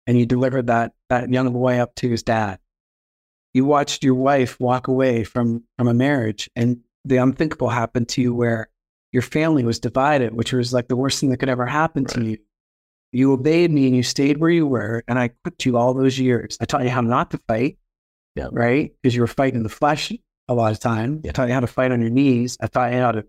And 0.08 0.18
you 0.20 0.26
delivered 0.26 0.68
that, 0.68 0.94
that 1.10 1.30
young 1.32 1.52
boy 1.54 1.78
up 1.78 1.94
to 1.96 2.10
his 2.10 2.24
dad. 2.24 2.60
You 3.54 3.66
watched 3.66 4.04
your 4.04 4.16
wife 4.16 4.60
walk 4.60 4.88
away 4.88 5.24
from, 5.24 5.64
from 5.78 5.88
a 5.88 5.94
marriage 5.94 6.50
and 6.56 6.80
the 7.06 7.18
unthinkable 7.18 7.70
happened 7.70 8.10
to 8.10 8.22
you 8.22 8.34
where 8.34 8.70
your 9.12 9.22
family 9.22 9.64
was 9.64 9.80
divided, 9.80 10.34
which 10.34 10.54
was 10.54 10.74
like 10.74 10.88
the 10.88 10.96
worst 10.96 11.20
thing 11.20 11.30
that 11.30 11.38
could 11.38 11.50
ever 11.50 11.66
happen 11.66 12.06
to 12.06 12.24
you. 12.24 12.38
You 13.12 13.34
obeyed 13.34 13.70
me 13.72 13.88
and 13.88 13.96
you 13.96 14.04
stayed 14.04 14.38
where 14.38 14.50
you 14.50 14.66
were, 14.66 15.04
and 15.08 15.20
I 15.20 15.26
equipped 15.26 15.66
you 15.66 15.76
all 15.76 15.94
those 15.94 16.18
years. 16.18 16.58
I 16.62 16.66
taught 16.66 16.84
you 16.84 16.90
how 16.90 17.02
not 17.02 17.30
to 17.32 17.38
fight, 17.46 17.78
Yeah. 18.38 18.48
right? 18.54 18.94
Because 19.02 19.14
you 19.14 19.20
were 19.22 19.28
fighting 19.28 19.64
the 19.64 19.70
flesh 19.70 20.14
a 20.48 20.54
lot 20.54 20.72
of 20.72 20.80
time. 20.80 21.20
Yeah. 21.24 21.32
I 21.32 21.34
taught 21.34 21.48
you 21.50 21.54
how 21.54 21.60
to 21.60 21.68
fight 21.68 21.92
on 21.92 22.00
your 22.00 22.10
knees. 22.10 22.58
I 22.62 22.68
taught 22.68 22.94
you 22.94 23.00
how 23.00 23.12
to 23.12 23.26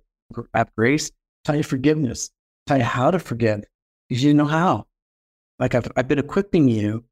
have 0.55 0.73
grace. 0.77 1.09
I 1.11 1.13
taught 1.53 1.57
you 1.57 1.65
forgiveness. 1.65 2.31
Taught 2.67 2.79
you 2.79 2.85
how 2.85 3.11
to 3.11 3.19
forgive 3.19 3.65
because 4.09 4.23
you 4.23 4.31
didn't 4.31 4.39
know 4.39 4.45
how. 4.47 4.87
Like 5.59 5.75
I've, 5.75 5.89
I've 5.97 6.09
been 6.09 6.19
equipping 6.19 6.69
you, 6.69 7.05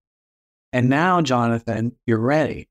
and 0.72 0.88
now, 0.88 1.20
Jonathan, 1.20 1.96
you're 2.07 2.18
ready. 2.18 2.68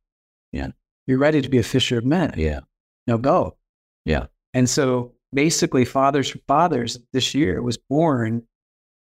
Yeah. 0.51 0.69
You're 1.07 1.17
ready 1.17 1.41
to 1.41 1.49
be 1.49 1.57
a 1.57 1.63
fisher 1.63 1.97
of 1.97 2.05
men. 2.05 2.33
Yeah. 2.37 2.61
Now 3.07 3.17
go. 3.17 3.57
Yeah. 4.05 4.27
And 4.53 4.69
so 4.69 5.13
basically, 5.33 5.85
Fathers 5.85 6.29
for 6.29 6.39
Fathers 6.47 6.97
this 7.13 7.33
year 7.33 7.61
was 7.61 7.77
born 7.77 8.43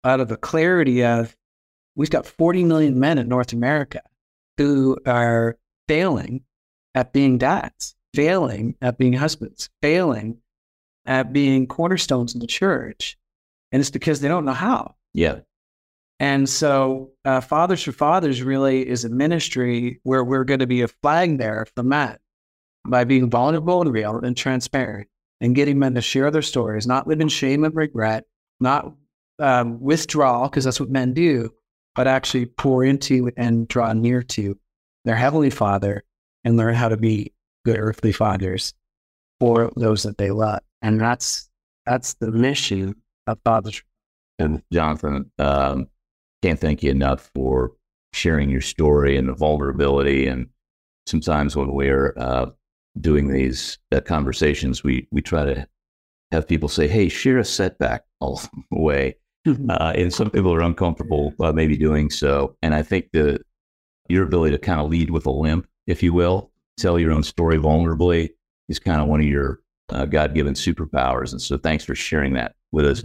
out 0.03 0.19
of 0.19 0.27
the 0.27 0.37
clarity 0.37 1.03
of 1.03 1.35
we've 1.95 2.09
got 2.09 2.25
40 2.25 2.63
million 2.63 2.99
men 2.99 3.17
in 3.17 3.27
North 3.27 3.53
America 3.53 4.01
who 4.57 4.97
are 5.05 5.57
failing 5.87 6.43
at 6.95 7.13
being 7.13 7.37
dads, 7.37 7.95
failing 8.13 8.75
at 8.81 8.97
being 8.97 9.13
husbands, 9.13 9.69
failing 9.81 10.37
at 11.05 11.31
being 11.33 11.67
cornerstones 11.67 12.33
in 12.33 12.39
the 12.39 12.47
church. 12.47 13.17
And 13.71 13.79
it's 13.79 13.91
because 13.91 14.19
they 14.19 14.27
don't 14.27 14.45
know 14.45 14.53
how. 14.53 14.95
Yeah. 15.13 15.39
And 16.19 16.47
so, 16.47 17.11
uh, 17.25 17.41
Fathers 17.41 17.83
for 17.83 17.91
Fathers 17.91 18.43
really 18.43 18.87
is 18.87 19.05
a 19.05 19.09
ministry 19.09 19.99
where 20.03 20.23
we're 20.23 20.43
going 20.43 20.59
to 20.59 20.67
be 20.67 20.81
a 20.81 20.87
flag 20.87 21.37
bearer 21.37 21.65
for 21.75 21.83
men 21.83 22.17
by 22.85 23.03
being 23.03 23.29
vulnerable 23.29 23.81
and 23.81 23.91
real 23.91 24.19
and 24.19 24.37
transparent 24.37 25.07
and 25.39 25.55
getting 25.55 25.79
men 25.79 25.95
to 25.95 26.01
share 26.01 26.29
their 26.29 26.43
stories, 26.43 26.85
not 26.85 27.07
live 27.07 27.21
in 27.21 27.27
shame 27.27 27.63
and 27.63 27.75
regret, 27.75 28.25
not 28.59 28.93
um, 29.39 29.81
withdraw, 29.81 30.47
because 30.47 30.63
that's 30.63 30.79
what 30.79 30.89
men 30.89 31.13
do, 31.13 31.49
but 31.95 32.07
actually 32.07 32.45
pour 32.45 32.83
into 32.83 33.31
and 33.35 33.67
draw 33.67 33.91
near 33.93 34.21
to 34.21 34.57
their 35.05 35.15
Heavenly 35.15 35.49
Father 35.49 36.03
and 36.43 36.57
learn 36.57 36.75
how 36.75 36.89
to 36.89 36.97
be 36.97 37.33
good 37.65 37.77
earthly 37.79 38.11
fathers 38.11 38.73
for 39.39 39.71
those 39.75 40.03
that 40.03 40.17
they 40.17 40.31
love. 40.31 40.59
And 40.81 40.99
that's 40.99 41.49
that's 41.85 42.13
the 42.15 42.31
mission 42.31 42.95
And 44.39 44.63
Jonathan, 44.71 45.31
um, 45.39 45.87
can't 46.41 46.59
thank 46.59 46.83
you 46.83 46.91
enough 46.91 47.29
for 47.35 47.73
sharing 48.13 48.49
your 48.49 48.61
story 48.61 49.15
and 49.17 49.29
the 49.29 49.33
vulnerability. 49.33 50.27
And 50.27 50.47
sometimes 51.05 51.55
when 51.55 51.73
we're 51.73 52.13
uh, 52.17 52.47
doing 52.99 53.31
these 53.31 53.77
uh, 53.91 54.01
conversations, 54.01 54.83
we 54.83 55.07
we 55.11 55.21
try 55.21 55.45
to 55.45 55.67
have 56.31 56.47
people 56.47 56.69
say, 56.69 56.87
"Hey, 56.87 57.09
share 57.09 57.37
a 57.37 57.45
setback 57.45 58.03
all 58.19 58.41
the 58.71 58.79
way." 58.79 59.15
Uh, 59.47 59.93
and 59.95 60.13
some 60.13 60.29
people 60.29 60.53
are 60.53 60.61
uncomfortable 60.61 61.33
uh, 61.39 61.51
maybe 61.51 61.75
doing 61.75 62.11
so. 62.11 62.55
And 62.61 62.75
I 62.75 62.83
think 62.83 63.09
the 63.11 63.39
your 64.07 64.23
ability 64.23 64.55
to 64.55 64.59
kind 64.59 64.79
of 64.79 64.89
lead 64.89 65.09
with 65.09 65.25
a 65.25 65.31
limp, 65.31 65.67
if 65.87 66.03
you 66.03 66.13
will, 66.13 66.51
tell 66.77 66.99
your 66.99 67.11
own 67.11 67.23
story 67.23 67.57
vulnerably, 67.57 68.29
is 68.69 68.79
kind 68.79 69.01
of 69.01 69.07
one 69.07 69.19
of 69.19 69.25
your 69.25 69.61
uh, 69.89 70.05
God 70.05 70.33
given 70.35 70.53
superpowers. 70.53 71.31
And 71.31 71.41
so, 71.41 71.57
thanks 71.57 71.85
for 71.85 71.95
sharing 71.95 72.33
that 72.33 72.55
with 72.71 72.85
us. 72.85 73.03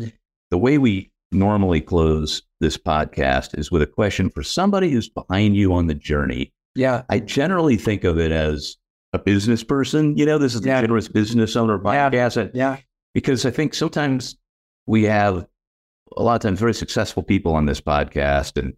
The 0.51 0.59
way 0.59 0.79
we 0.79 1.11
normally 1.33 1.81
close 1.81 2.43
this 2.61 2.77
podcast 2.77 3.59
is 3.59 3.71
with 3.71 3.83
a 3.83 3.87
question 3.87 4.31
for 4.31 4.43
somebody 4.43 4.91
who's 4.91 5.09
behind 5.09 5.57
you 5.57 5.73
on 5.75 5.87
the 5.89 5.95
journey. 5.95 6.53
Yeah. 6.75 7.03
I 7.09 7.19
generally 7.21 7.77
think 7.77 8.05
of 8.05 8.19
it 8.19 8.31
as 8.33 8.77
a 9.13 9.19
business 9.19 9.65
person. 9.65 10.17
You 10.17 10.27
know, 10.27 10.39
this 10.39 10.55
is 10.55 10.61
the 10.61 10.69
Yeah. 10.69 10.81
generous 10.83 11.09
business 11.09 11.57
owner 11.57 11.81
Yeah. 11.85 12.11
podcast. 12.11 12.37
And- 12.37 12.51
Yeah. 12.55 12.77
because 13.15 13.45
I 13.47 13.51
think 13.51 13.75
sometimes 13.75 14.37
we 14.87 15.05
have 15.05 15.47
a 16.17 16.23
lot 16.23 16.37
of 16.37 16.43
times 16.43 16.61
very 16.61 16.75
successful 16.75 17.23
people 17.23 17.55
on 17.55 17.67
this 17.67 17.81
podcast, 17.81 18.57
and 18.59 18.75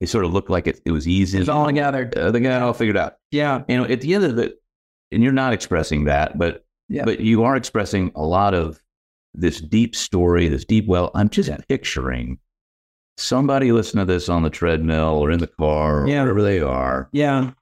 they 0.00 0.06
sort 0.06 0.24
of 0.24 0.32
look 0.32 0.48
like 0.48 0.66
it, 0.68 0.80
it 0.84 0.92
was 0.92 1.08
easy. 1.08 1.38
It's 1.38 1.48
all 1.48 1.66
together. 1.66 2.10
Uh, 2.16 2.30
they 2.30 2.38
got 2.40 2.56
it 2.58 2.62
all 2.62 2.72
figured 2.72 2.96
out. 2.96 3.14
Yeah. 3.32 3.64
You 3.68 3.78
know, 3.78 3.84
at 3.84 4.00
the 4.02 4.14
end 4.14 4.24
of 4.24 4.38
it, 4.38 4.62
and 5.10 5.22
you're 5.22 5.32
not 5.32 5.52
expressing 5.52 6.04
that, 6.04 6.38
but 6.38 6.64
Yeah. 6.88 7.04
but 7.04 7.20
you 7.20 7.42
are 7.44 7.56
expressing 7.56 8.12
a 8.14 8.22
lot 8.22 8.54
of 8.54 8.80
this 9.40 9.60
deep 9.60 9.94
story, 9.94 10.48
this 10.48 10.64
deep 10.64 10.86
well. 10.86 11.10
I'm 11.14 11.28
just 11.28 11.50
picturing 11.68 12.38
somebody 13.16 13.72
listening 13.72 14.06
to 14.06 14.12
this 14.12 14.28
on 14.28 14.42
the 14.42 14.50
treadmill 14.50 15.18
or 15.18 15.30
in 15.30 15.38
the 15.40 15.46
car 15.46 16.02
or 16.04 16.08
Yeah. 16.08 16.22
wherever 16.22 16.42
they 16.42 16.60
are, 16.60 17.08
Yeah. 17.12 17.52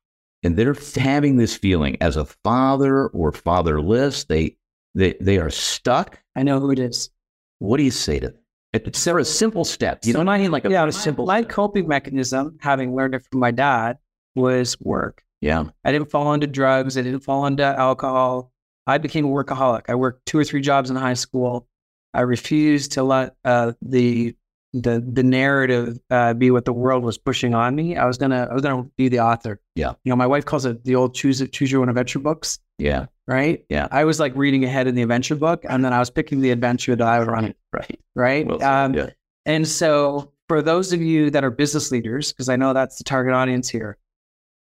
and 0.42 0.56
they're 0.56 0.76
having 0.96 1.36
this 1.36 1.56
feeling 1.56 1.96
as 2.00 2.16
a 2.16 2.26
father 2.44 3.06
or 3.08 3.32
fatherless. 3.32 4.24
They 4.24 4.56
they 4.94 5.14
they 5.20 5.38
are 5.38 5.50
stuck. 5.50 6.18
I 6.34 6.42
know 6.42 6.58
who 6.60 6.70
it 6.70 6.78
is. 6.78 7.10
What 7.58 7.76
do 7.78 7.82
you 7.82 7.90
say 7.90 8.18
to 8.20 8.28
them? 8.28 8.38
It's 8.72 9.04
there 9.04 9.22
simple 9.24 9.64
steps. 9.64 10.06
You 10.06 10.12
So 10.12 10.22
don't 10.22 10.38
need 10.38 10.48
like 10.48 10.66
a 10.66 10.70
yeah, 10.70 10.88
simple. 10.90 11.24
My 11.24 11.42
coping 11.42 11.88
mechanism, 11.88 12.58
having 12.60 12.94
learned 12.94 13.14
it 13.14 13.22
from 13.30 13.40
my 13.40 13.50
dad, 13.50 13.96
was 14.34 14.78
work. 14.80 15.22
yeah, 15.40 15.64
I 15.84 15.92
didn't 15.92 16.10
fall 16.10 16.32
into 16.34 16.46
drugs. 16.46 16.98
I 16.98 17.02
didn't 17.02 17.20
fall 17.20 17.46
into 17.46 17.62
alcohol. 17.64 18.52
I 18.86 18.98
became 18.98 19.24
a 19.24 19.28
workaholic. 19.28 19.82
I 19.88 19.94
worked 19.94 20.26
two 20.26 20.38
or 20.38 20.44
three 20.44 20.60
jobs 20.60 20.90
in 20.90 20.96
high 20.96 21.14
school. 21.14 21.66
I 22.14 22.20
refused 22.22 22.92
to 22.92 23.02
let 23.02 23.34
uh, 23.44 23.72
the 23.82 24.34
the 24.72 25.00
the 25.00 25.22
narrative 25.22 25.98
uh, 26.10 26.34
be 26.34 26.50
what 26.50 26.64
the 26.64 26.72
world 26.72 27.02
was 27.02 27.18
pushing 27.18 27.54
on 27.54 27.74
me. 27.74 27.96
I 27.96 28.06
was 28.06 28.18
gonna 28.18 28.48
I 28.50 28.54
was 28.54 28.62
gonna 28.62 28.84
be 28.96 29.08
the 29.08 29.20
author. 29.20 29.60
Yeah. 29.74 29.92
You 30.04 30.10
know, 30.10 30.16
my 30.16 30.26
wife 30.26 30.44
calls 30.44 30.64
it 30.64 30.84
the 30.84 30.94
old 30.94 31.14
choose 31.14 31.40
it 31.40 31.52
choose 31.52 31.70
your 31.70 31.82
own 31.82 31.88
adventure 31.88 32.18
books. 32.18 32.58
Yeah. 32.78 33.06
Right. 33.26 33.64
Yeah. 33.68 33.88
I 33.90 34.04
was 34.04 34.20
like 34.20 34.34
reading 34.36 34.64
ahead 34.64 34.86
in 34.86 34.94
the 34.94 35.02
adventure 35.02 35.34
book, 35.34 35.64
and 35.68 35.84
then 35.84 35.92
I 35.92 35.98
was 35.98 36.10
picking 36.10 36.40
the 36.40 36.50
adventure 36.50 36.94
that 36.94 37.06
I 37.06 37.18
would 37.18 37.28
run. 37.28 37.54
Right. 37.72 38.00
Right. 38.14 38.46
Well 38.46 38.62
um, 38.62 38.94
yeah. 38.94 39.10
And 39.44 39.66
so, 39.66 40.32
for 40.48 40.62
those 40.62 40.92
of 40.92 41.02
you 41.02 41.30
that 41.30 41.44
are 41.44 41.50
business 41.50 41.90
leaders, 41.92 42.32
because 42.32 42.48
I 42.48 42.56
know 42.56 42.72
that's 42.72 42.98
the 42.98 43.04
target 43.04 43.34
audience 43.34 43.68
here, 43.68 43.98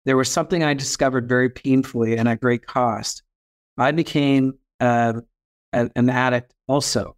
there 0.05 0.17
was 0.17 0.29
something 0.29 0.63
I 0.63 0.73
discovered 0.73 1.27
very 1.27 1.49
painfully 1.49 2.17
and 2.17 2.27
at 2.27 2.41
great 2.41 2.67
cost. 2.67 3.23
I 3.77 3.91
became 3.91 4.53
uh, 4.79 5.21
a- 5.73 5.89
an 5.95 6.09
addict 6.09 6.53
also, 6.67 7.15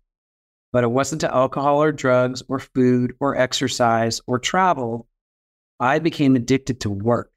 but 0.74 0.84
it 0.84 0.92
wasn't 0.92 1.22
to 1.22 1.34
alcohol 1.34 1.82
or 1.82 1.92
drugs 1.92 2.44
or 2.50 2.60
food 2.60 3.14
or 3.20 3.36
exercise 3.36 4.22
or 4.28 4.40
travel. 4.40 5.08
I 5.80 6.00
became 6.00 6.36
addicted 6.36 6.80
to 6.82 6.90
work. 6.90 7.32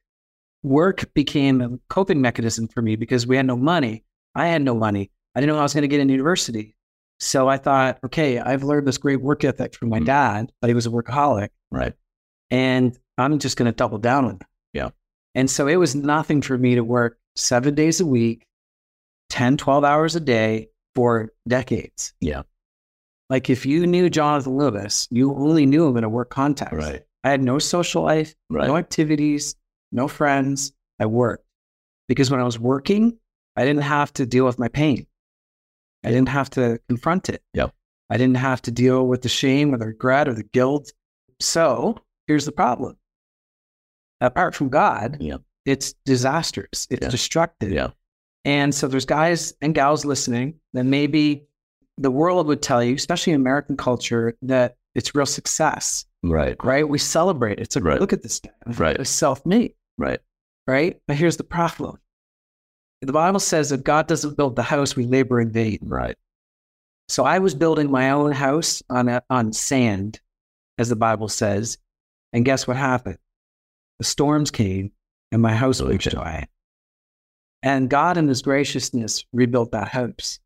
Work 0.62 1.12
became 1.14 1.61
a 1.61 1.79
coping 1.89 2.21
mechanism 2.21 2.68
for 2.68 2.83
me 2.83 2.97
because 2.97 3.27
we 3.27 3.37
had 3.37 3.47
no 3.47 3.57
money. 3.57 4.05
I 4.35 4.47
had 4.49 4.62
no 4.62 4.75
money. 4.75 5.11
I 5.35 5.41
didn't 5.41 5.49
know 5.49 5.55
how 5.55 5.61
I 5.61 5.64
was 5.64 5.75
going 5.75 5.83
to 5.83 5.89
get 5.89 6.01
into 6.01 6.12
university. 6.12 6.77
So 7.18 7.49
I 7.49 7.59
thought, 7.59 7.99
okay, 8.05 8.39
I've 8.39 8.62
learned 8.62 8.87
this 8.89 8.99
great 8.99 9.21
work 9.21 9.45
ethic 9.45 9.75
from 9.75 9.91
my 9.91 10.01
Mm. 10.01 10.07
dad, 10.07 10.53
but 10.61 10.68
he 10.68 10.75
was 10.75 10.87
a 10.87 10.91
workaholic, 10.91 11.51
Right. 11.71 11.93
and 12.51 12.99
I'm 13.18 13.39
just 13.39 13.57
going 13.59 13.71
to 13.71 13.77
double 13.77 13.99
down 13.99 14.25
on 14.25 14.35
it. 14.37 14.43
Yeah. 14.73 14.91
And 15.35 15.51
so 15.51 15.66
it 15.66 15.77
was 15.77 15.95
nothing 15.95 16.41
for 16.41 16.57
me 16.57 16.75
to 16.77 16.83
work 16.85 17.18
seven 17.37 17.75
days 17.75 18.01
a 18.01 18.07
week, 18.07 18.47
10, 19.31 19.57
12 19.57 19.85
hours 19.85 20.14
a 20.16 20.20
day 20.20 20.68
for 20.95 21.33
decades. 21.49 22.12
Yeah. 22.20 22.43
Like 23.28 23.49
if 23.49 23.64
you 23.64 23.87
knew 23.87 24.11
Jonathan 24.11 24.57
Lewis, 24.57 25.07
you 25.11 25.33
only 25.35 25.64
knew 25.66 25.87
him 25.87 25.97
in 25.97 26.05
a 26.05 26.09
work 26.09 26.31
context. 26.31 26.74
Right. 26.74 27.03
I 27.24 27.31
had 27.31 27.43
no 27.43 27.59
social 27.59 28.03
life, 28.03 28.35
Right. 28.51 28.66
no 28.66 28.76
activities, 28.76 29.55
no 29.93 30.09
friends. 30.09 30.72
I 30.99 31.07
worked 31.07 31.47
because 32.09 32.31
when 32.31 32.41
I 32.41 32.45
was 32.45 32.59
working, 32.59 33.18
I 33.57 33.64
didn't 33.64 33.83
have 33.83 34.12
to 34.14 34.26
deal 34.26 34.45
with 34.45 34.59
my 34.59 34.68
pain. 34.68 35.07
I 36.05 36.11
didn't 36.11 36.28
have 36.31 36.51
to 36.51 36.81
confront 36.89 37.28
it. 37.28 37.43
Yep. 37.55 37.72
I 38.11 38.16
didn't 38.16 38.39
have 38.39 38.62
to 38.62 38.70
deal 38.70 39.07
with 39.07 39.22
the 39.22 39.28
shame 39.28 39.72
or 39.74 39.78
the 39.78 39.87
regret 39.87 40.28
or 40.28 40.35
the 40.35 40.43
guilt. 40.43 40.93
So 41.41 41.99
here's 42.26 42.47
the 42.47 42.53
problem. 42.53 42.97
Apart 44.20 44.55
from 44.55 44.68
God, 44.68 45.18
Yeah. 45.20 45.37
it's 45.64 45.95
disastrous. 46.05 46.87
It's 46.91 47.03
Yeah. 47.03 47.09
destructive. 47.11 47.70
Yeah. 47.70 47.91
And 48.45 48.74
so 48.74 48.88
there's 48.88 49.05
guys 49.05 49.53
and 49.61 49.74
gals 49.74 50.05
listening 50.05 50.61
that 50.72 50.84
maybe 50.84 51.47
the 51.99 52.11
world 52.11 52.47
would 52.47 52.62
tell 52.62 52.82
you, 52.82 52.95
especially 52.95 53.34
in 53.34 53.41
American 53.41 53.76
culture, 53.76 54.36
that 54.43 54.76
it's 54.95 55.14
real 55.14 55.26
success, 55.26 56.07
Right. 56.22 56.57
right? 56.64 56.88
We 56.88 56.99
celebrate. 56.99 57.59
it. 57.59 57.62
It's 57.62 57.76
a 57.76 57.80
Right. 57.80 58.01
look 58.01 58.12
at 58.12 58.22
this 58.22 58.41
guy. 58.41 58.51
Right. 58.66 58.97
It's 58.97 59.11
self-made, 59.11 59.74
Right. 59.99 60.20
right? 60.66 61.01
But 61.07 61.16
here's 61.16 61.36
the 61.36 61.45
problem. 61.45 61.99
The 63.03 63.12
Bible 63.12 63.41
says 63.41 63.70
that 63.70 63.84
God 63.84 64.07
doesn't 64.07 64.36
build 64.36 64.57
the 64.57 64.62
house, 64.62 64.97
we 64.97 65.07
labor 65.07 65.41
in 65.41 65.51
vain. 65.53 65.78
Right. 65.82 66.16
So 67.09 67.24
I 67.24 67.38
was 67.38 67.55
building 67.55 67.91
my 67.91 68.11
own 68.11 68.32
house 68.32 68.82
on 68.88 69.09
a, 69.09 69.22
on 69.30 69.53
sand, 69.53 70.20
as 70.78 70.88
the 70.88 70.97
Bible 70.97 71.28
says. 71.28 71.78
And 72.32 72.45
guess 72.45 72.66
what 72.66 72.76
happened? 72.76 73.18
The 73.99 74.05
storms 74.05 74.51
came 74.51 74.93
and 75.32 75.43
my 75.43 75.55
house 75.55 75.80
Okay. 75.80 75.93
pushed 75.97 76.14
away. 76.14 76.47
And 77.62 77.90
God, 77.90 78.16
in 78.16 78.28
His 78.28 78.42
graciousness, 78.42 79.24
rebuilt 79.32 79.72
that 79.72 79.88
house. 79.88 80.38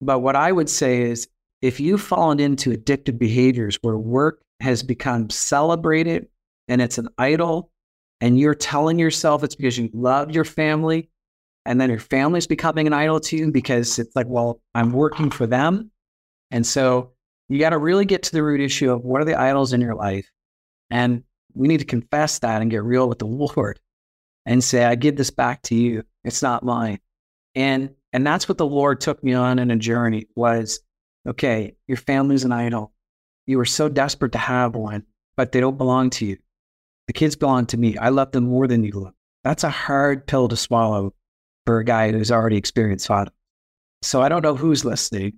But 0.00 0.20
what 0.20 0.36
I 0.36 0.52
would 0.52 0.68
say 0.68 1.02
is 1.02 1.28
if 1.62 1.80
you've 1.80 2.02
fallen 2.02 2.40
into 2.40 2.70
addictive 2.70 3.18
behaviors 3.18 3.78
where 3.82 3.96
work 3.96 4.42
has 4.60 4.82
become 4.82 5.30
celebrated 5.30 6.28
and 6.68 6.80
it's 6.80 6.98
an 6.98 7.08
idol, 7.18 7.70
and 8.20 8.38
you're 8.38 8.54
telling 8.54 8.98
yourself 8.98 9.42
it's 9.42 9.54
because 9.54 9.78
you 9.78 9.90
love 9.92 10.30
your 10.30 10.44
family, 10.44 11.10
and 11.64 11.80
then 11.80 11.90
your 11.90 11.98
family's 11.98 12.46
becoming 12.46 12.86
an 12.86 12.92
idol 12.92 13.20
to 13.20 13.36
you 13.36 13.50
because 13.50 13.98
it's 13.98 14.14
like, 14.14 14.26
well, 14.28 14.60
I'm 14.74 14.92
working 14.92 15.30
for 15.30 15.46
them. 15.46 15.90
And 16.50 16.66
so 16.66 17.12
you 17.48 17.58
got 17.58 17.70
to 17.70 17.78
really 17.78 18.04
get 18.04 18.22
to 18.24 18.32
the 18.32 18.42
root 18.42 18.60
issue 18.60 18.92
of 18.92 19.04
what 19.04 19.20
are 19.20 19.24
the 19.24 19.38
idols 19.38 19.72
in 19.72 19.80
your 19.80 19.94
life. 19.94 20.28
And 20.90 21.24
we 21.54 21.68
need 21.68 21.80
to 21.80 21.84
confess 21.84 22.38
that 22.40 22.62
and 22.62 22.70
get 22.70 22.82
real 22.82 23.08
with 23.08 23.18
the 23.18 23.26
Lord 23.26 23.80
and 24.50 24.64
say, 24.64 24.84
I 24.84 24.96
give 24.96 25.14
this 25.14 25.30
back 25.30 25.62
to 25.62 25.76
you. 25.76 26.02
It's 26.24 26.42
not 26.42 26.64
mine. 26.64 26.98
And 27.54 27.90
and 28.12 28.26
that's 28.26 28.48
what 28.48 28.58
the 28.58 28.66
Lord 28.66 29.00
took 29.00 29.22
me 29.22 29.32
on 29.32 29.60
in 29.60 29.70
a 29.70 29.76
journey 29.76 30.26
was, 30.34 30.80
okay, 31.24 31.76
your 31.86 31.96
family's 31.96 32.42
an 32.42 32.50
idol. 32.50 32.92
You 33.46 33.58
were 33.58 33.64
so 33.64 33.88
desperate 33.88 34.32
to 34.32 34.38
have 34.38 34.74
one, 34.74 35.04
but 35.36 35.52
they 35.52 35.60
don't 35.60 35.78
belong 35.78 36.10
to 36.10 36.26
you. 36.26 36.36
The 37.06 37.12
kids 37.12 37.36
belong 37.36 37.66
to 37.66 37.76
me. 37.76 37.96
I 37.96 38.08
love 38.08 38.32
them 38.32 38.48
more 38.48 38.66
than 38.66 38.82
you 38.82 38.90
love. 38.90 39.14
That's 39.44 39.62
a 39.62 39.70
hard 39.70 40.26
pill 40.26 40.48
to 40.48 40.56
swallow 40.56 41.14
for 41.64 41.78
a 41.78 41.84
guy 41.84 42.10
who's 42.10 42.32
already 42.32 42.56
experienced 42.56 43.06
father. 43.06 43.30
So 44.02 44.20
I 44.20 44.28
don't 44.28 44.42
know 44.42 44.56
who's 44.56 44.84
listening, 44.84 45.34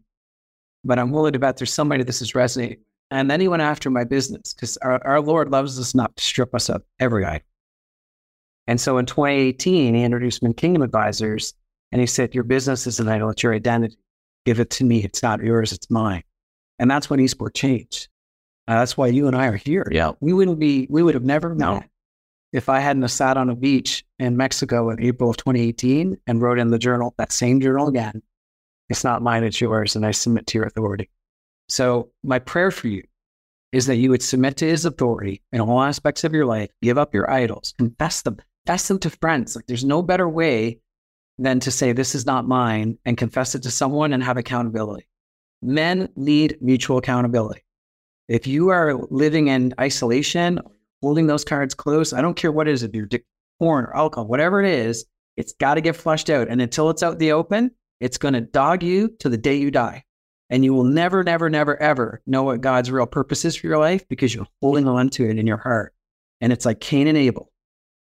but 0.84 0.98
I'm 0.98 1.10
willing 1.10 1.34
to 1.34 1.38
bet 1.38 1.58
there's 1.58 1.72
somebody 1.72 2.02
this 2.02 2.22
is 2.22 2.34
resonating. 2.34 2.78
And 3.10 3.30
then 3.30 3.42
he 3.42 3.48
went 3.48 3.62
after 3.62 3.90
my 3.90 4.04
business 4.04 4.54
because 4.54 4.78
our, 4.78 5.06
our 5.06 5.20
Lord 5.20 5.50
loves 5.50 5.78
us 5.78 5.94
not 5.94 6.16
to 6.16 6.24
strip 6.24 6.54
us 6.54 6.70
of 6.70 6.82
every 6.98 7.26
item. 7.26 7.46
And 8.72 8.80
so 8.80 8.96
in 8.96 9.04
2018, 9.04 9.94
he 9.94 10.02
introduced 10.02 10.42
me 10.42 10.48
to 10.48 10.54
Kingdom 10.54 10.80
Advisors 10.80 11.52
and 11.90 12.00
he 12.00 12.06
said, 12.06 12.34
Your 12.34 12.42
business 12.42 12.86
is 12.86 13.00
an 13.00 13.06
idol, 13.06 13.28
it's 13.28 13.42
your 13.42 13.52
identity. 13.52 13.98
Give 14.46 14.60
it 14.60 14.70
to 14.70 14.84
me. 14.84 15.04
It's 15.04 15.22
not 15.22 15.42
yours, 15.42 15.72
it's 15.72 15.90
mine. 15.90 16.22
And 16.78 16.90
that's 16.90 17.10
when 17.10 17.20
Eastport 17.20 17.54
changed. 17.54 18.08
Uh, 18.66 18.76
that's 18.76 18.96
why 18.96 19.08
you 19.08 19.26
and 19.26 19.36
I 19.36 19.48
are 19.48 19.56
here. 19.56 19.86
Yeah. 19.92 20.12
We 20.20 20.32
wouldn't 20.32 20.58
be, 20.58 20.86
we 20.88 21.02
would 21.02 21.12
have 21.12 21.22
never 21.22 21.54
No. 21.54 21.80
met 21.80 21.90
if 22.54 22.70
I 22.70 22.80
hadn't 22.80 23.06
sat 23.08 23.36
on 23.36 23.50
a 23.50 23.54
beach 23.54 24.06
in 24.18 24.38
Mexico 24.38 24.88
in 24.88 25.02
April 25.02 25.28
of 25.28 25.36
2018 25.36 26.16
and 26.26 26.40
wrote 26.40 26.58
in 26.58 26.70
the 26.70 26.78
journal, 26.78 27.14
that 27.18 27.30
same 27.30 27.60
journal 27.60 27.88
again. 27.88 28.22
It's 28.88 29.04
not 29.04 29.20
mine, 29.20 29.44
it's 29.44 29.60
yours, 29.60 29.96
and 29.96 30.06
I 30.06 30.12
submit 30.12 30.46
to 30.46 30.56
your 30.56 30.66
authority. 30.66 31.10
So, 31.68 32.08
my 32.24 32.38
prayer 32.38 32.70
for 32.70 32.88
you 32.88 33.02
is 33.70 33.84
that 33.84 33.96
you 33.96 34.08
would 34.08 34.22
submit 34.22 34.56
to 34.56 34.66
his 34.66 34.86
authority 34.86 35.42
in 35.52 35.60
all 35.60 35.82
aspects 35.82 36.24
of 36.24 36.32
your 36.32 36.46
life, 36.46 36.70
give 36.80 36.96
up 36.96 37.12
your 37.12 37.30
idols, 37.30 37.74
confess 37.76 38.22
them, 38.22 38.38
confess 38.64 38.88
them 38.88 38.98
to 39.00 39.10
friends. 39.10 39.56
Like, 39.56 39.66
there's 39.66 39.84
no 39.84 40.02
better 40.02 40.28
way 40.28 40.80
than 41.38 41.60
to 41.60 41.70
say, 41.70 41.92
This 41.92 42.14
is 42.14 42.26
not 42.26 42.46
mine, 42.46 42.98
and 43.04 43.16
confess 43.16 43.54
it 43.54 43.62
to 43.64 43.70
someone 43.70 44.12
and 44.12 44.22
have 44.22 44.36
accountability. 44.36 45.08
Men 45.62 46.08
need 46.16 46.58
mutual 46.60 46.98
accountability. 46.98 47.64
If 48.28 48.46
you 48.46 48.68
are 48.68 48.94
living 49.10 49.48
in 49.48 49.74
isolation, 49.80 50.60
holding 51.02 51.26
those 51.26 51.44
cards 51.44 51.74
close, 51.74 52.12
I 52.12 52.22
don't 52.22 52.36
care 52.36 52.52
what 52.52 52.68
it 52.68 52.72
is, 52.72 52.82
if 52.82 52.94
you're 52.94 53.08
porn 53.58 53.84
or 53.84 53.96
alcohol, 53.96 54.26
whatever 54.26 54.62
it 54.62 54.68
is, 54.68 55.04
it's 55.36 55.52
got 55.52 55.74
to 55.74 55.80
get 55.80 55.96
flushed 55.96 56.30
out. 56.30 56.48
And 56.48 56.60
until 56.60 56.90
it's 56.90 57.02
out 57.02 57.14
in 57.14 57.18
the 57.18 57.32
open, 57.32 57.70
it's 58.00 58.18
going 58.18 58.34
to 58.34 58.40
dog 58.40 58.82
you 58.82 59.08
to 59.20 59.28
the 59.28 59.36
day 59.36 59.56
you 59.56 59.70
die. 59.70 60.04
And 60.50 60.64
you 60.64 60.74
will 60.74 60.84
never, 60.84 61.22
never, 61.22 61.48
never, 61.48 61.80
ever 61.80 62.20
know 62.26 62.42
what 62.42 62.60
God's 62.60 62.90
real 62.90 63.06
purpose 63.06 63.44
is 63.44 63.56
for 63.56 63.66
your 63.66 63.78
life 63.78 64.06
because 64.08 64.34
you're 64.34 64.48
holding 64.60 64.86
on 64.88 65.08
to 65.10 65.28
it 65.28 65.38
in 65.38 65.46
your 65.46 65.56
heart. 65.56 65.94
And 66.40 66.52
it's 66.52 66.66
like 66.66 66.80
Cain 66.80 67.06
and 67.06 67.16
Abel. 67.16 67.51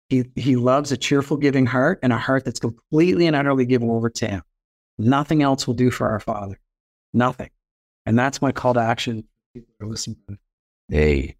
He, 0.09 0.24
he 0.36 0.56
loves 0.56 0.90
a 0.90 0.96
cheerful, 0.96 1.36
giving 1.36 1.66
heart 1.66 1.98
and 2.02 2.12
a 2.12 2.18
heart 2.18 2.44
that's 2.44 2.61
completely 2.61 3.26
and 3.26 3.36
utterly 3.36 3.66
given 3.66 3.90
over 3.90 4.09
to 4.11 4.26
him. 4.26 4.42
Nothing 4.98 5.42
else 5.42 5.66
will 5.66 5.74
do 5.74 5.90
for 5.90 6.09
our 6.09 6.18
Father. 6.20 6.59
Nothing. 7.12 7.50
And 8.06 8.18
that's 8.18 8.40
my 8.40 8.50
call 8.52 8.74
to 8.74 8.80
action. 8.80 9.24
People. 9.54 9.94
Hey, 10.88 11.36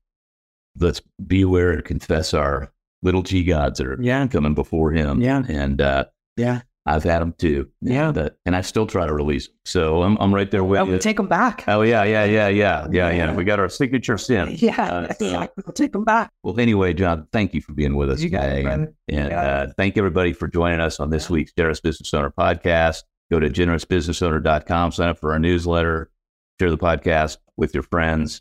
let's 0.79 1.01
be 1.27 1.43
aware 1.43 1.73
and 1.73 1.85
confess 1.85 2.35
our 2.35 2.71
little 3.03 3.23
G 3.23 3.43
gods 3.45 3.79
that 3.79 3.87
are 3.87 3.99
Yeah. 4.03 4.27
coming 4.27 4.55
before 4.55 4.93
him. 4.93 5.21
Yeah. 5.23 5.43
And 5.49 5.81
uh, 5.81 6.05
Yeah. 6.37 6.63
I've 6.87 7.05
had 7.05 7.21
them 7.21 7.35
too. 7.37 7.69
Yeah. 7.83 8.09
And, 8.09 8.19
uh, 8.19 8.31
and 8.47 8.57
I 8.57 8.63
still 8.63 8.87
try 8.87 9.07
to 9.07 9.13
release 9.13 9.47
them. 9.49 9.57
So 9.67 10.03
I'm, 10.03 10.17
I'm 10.19 10.35
right 10.35 10.51
there 10.51 10.65
with 10.65 10.81
Oh, 10.81 10.85
you. 10.87 10.99
take 10.99 11.19
them 11.19 11.29
back. 11.29 11.65
Oh, 11.69 11.83
yeah, 11.83 12.03
yeah, 12.05 12.25
yeah, 12.25 12.49
yeah, 12.49 12.87
yeah, 12.91 13.11
yeah. 13.11 13.35
We 13.35 13.45
got 13.45 13.61
our 13.61 13.69
signature 13.69 14.17
sin. 14.17 14.49
Yeah. 14.59 14.81
Uh, 14.81 15.13
so- 15.13 15.27
exactly. 15.27 15.65
take 15.75 15.93
them 15.93 16.05
back. 16.05 16.31
Well, 16.43 16.59
anyway, 16.59 16.95
John, 16.95 17.27
thank 17.33 17.53
you 17.53 17.61
for 17.61 17.75
being 17.75 17.95
with 17.95 18.09
us 18.11 18.23
You 18.23 18.31
today. 18.31 18.61
it, 18.61 18.67
and 18.67 18.89
and 19.09 19.31
Yeah. 19.31 19.41
uh, 19.43 19.73
thank 19.77 19.99
everybody 19.99 20.33
for 20.33 20.49
joining 20.49 20.81
us 20.81 20.99
on 20.99 21.11
this 21.11 21.29
week's 21.29 21.53
Generous 21.53 21.81
Business 21.81 22.15
Owner 22.15 22.31
podcast. 22.31 23.03
Go 23.31 23.39
to 23.39 23.51
generousbusinessowner.com, 23.51 24.93
sign 24.93 25.09
up 25.11 25.19
for 25.19 25.33
our 25.33 25.39
newsletter, 25.39 26.11
share 26.59 26.71
the 26.71 26.79
podcast 26.79 27.37
with 27.59 27.75
your 27.75 27.83
friends, 27.83 28.41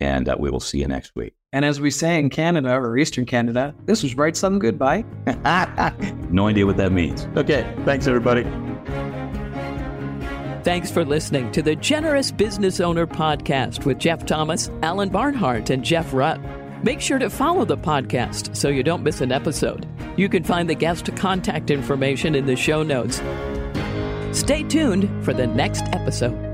and 0.00 0.26
uh, 0.28 0.36
we 0.38 0.48
will 0.50 0.60
see 0.60 0.78
you 0.80 0.88
next 0.88 1.12
week. 1.14 1.34
And 1.54 1.64
as 1.64 1.80
we 1.80 1.92
say 1.92 2.18
in 2.18 2.30
Canada 2.30 2.74
or 2.74 2.98
Eastern 2.98 3.26
Canada, 3.26 3.72
this 3.84 4.02
was 4.02 4.16
right 4.16 4.36
Something 4.36 4.58
Goodbye. 4.58 5.04
no 6.28 6.48
idea 6.48 6.66
what 6.66 6.76
that 6.78 6.90
means. 6.90 7.28
Okay, 7.36 7.72
thanks, 7.84 8.08
everybody. 8.08 8.42
Thanks 10.64 10.90
for 10.90 11.04
listening 11.04 11.52
to 11.52 11.62
the 11.62 11.76
Generous 11.76 12.32
Business 12.32 12.80
Owner 12.80 13.06
Podcast 13.06 13.84
with 13.84 14.00
Jeff 14.00 14.26
Thomas, 14.26 14.68
Alan 14.82 15.10
Barnhart, 15.10 15.70
and 15.70 15.84
Jeff 15.84 16.10
Rutt. 16.10 16.40
Make 16.82 17.00
sure 17.00 17.20
to 17.20 17.30
follow 17.30 17.64
the 17.64 17.76
podcast 17.76 18.56
so 18.56 18.68
you 18.68 18.82
don't 18.82 19.04
miss 19.04 19.20
an 19.20 19.30
episode. 19.30 19.86
You 20.16 20.28
can 20.28 20.42
find 20.42 20.68
the 20.68 20.74
guest 20.74 21.14
contact 21.14 21.70
information 21.70 22.34
in 22.34 22.46
the 22.46 22.56
show 22.56 22.82
notes. 22.82 23.22
Stay 24.36 24.64
tuned 24.64 25.24
for 25.24 25.32
the 25.32 25.46
next 25.46 25.84
episode. 25.92 26.53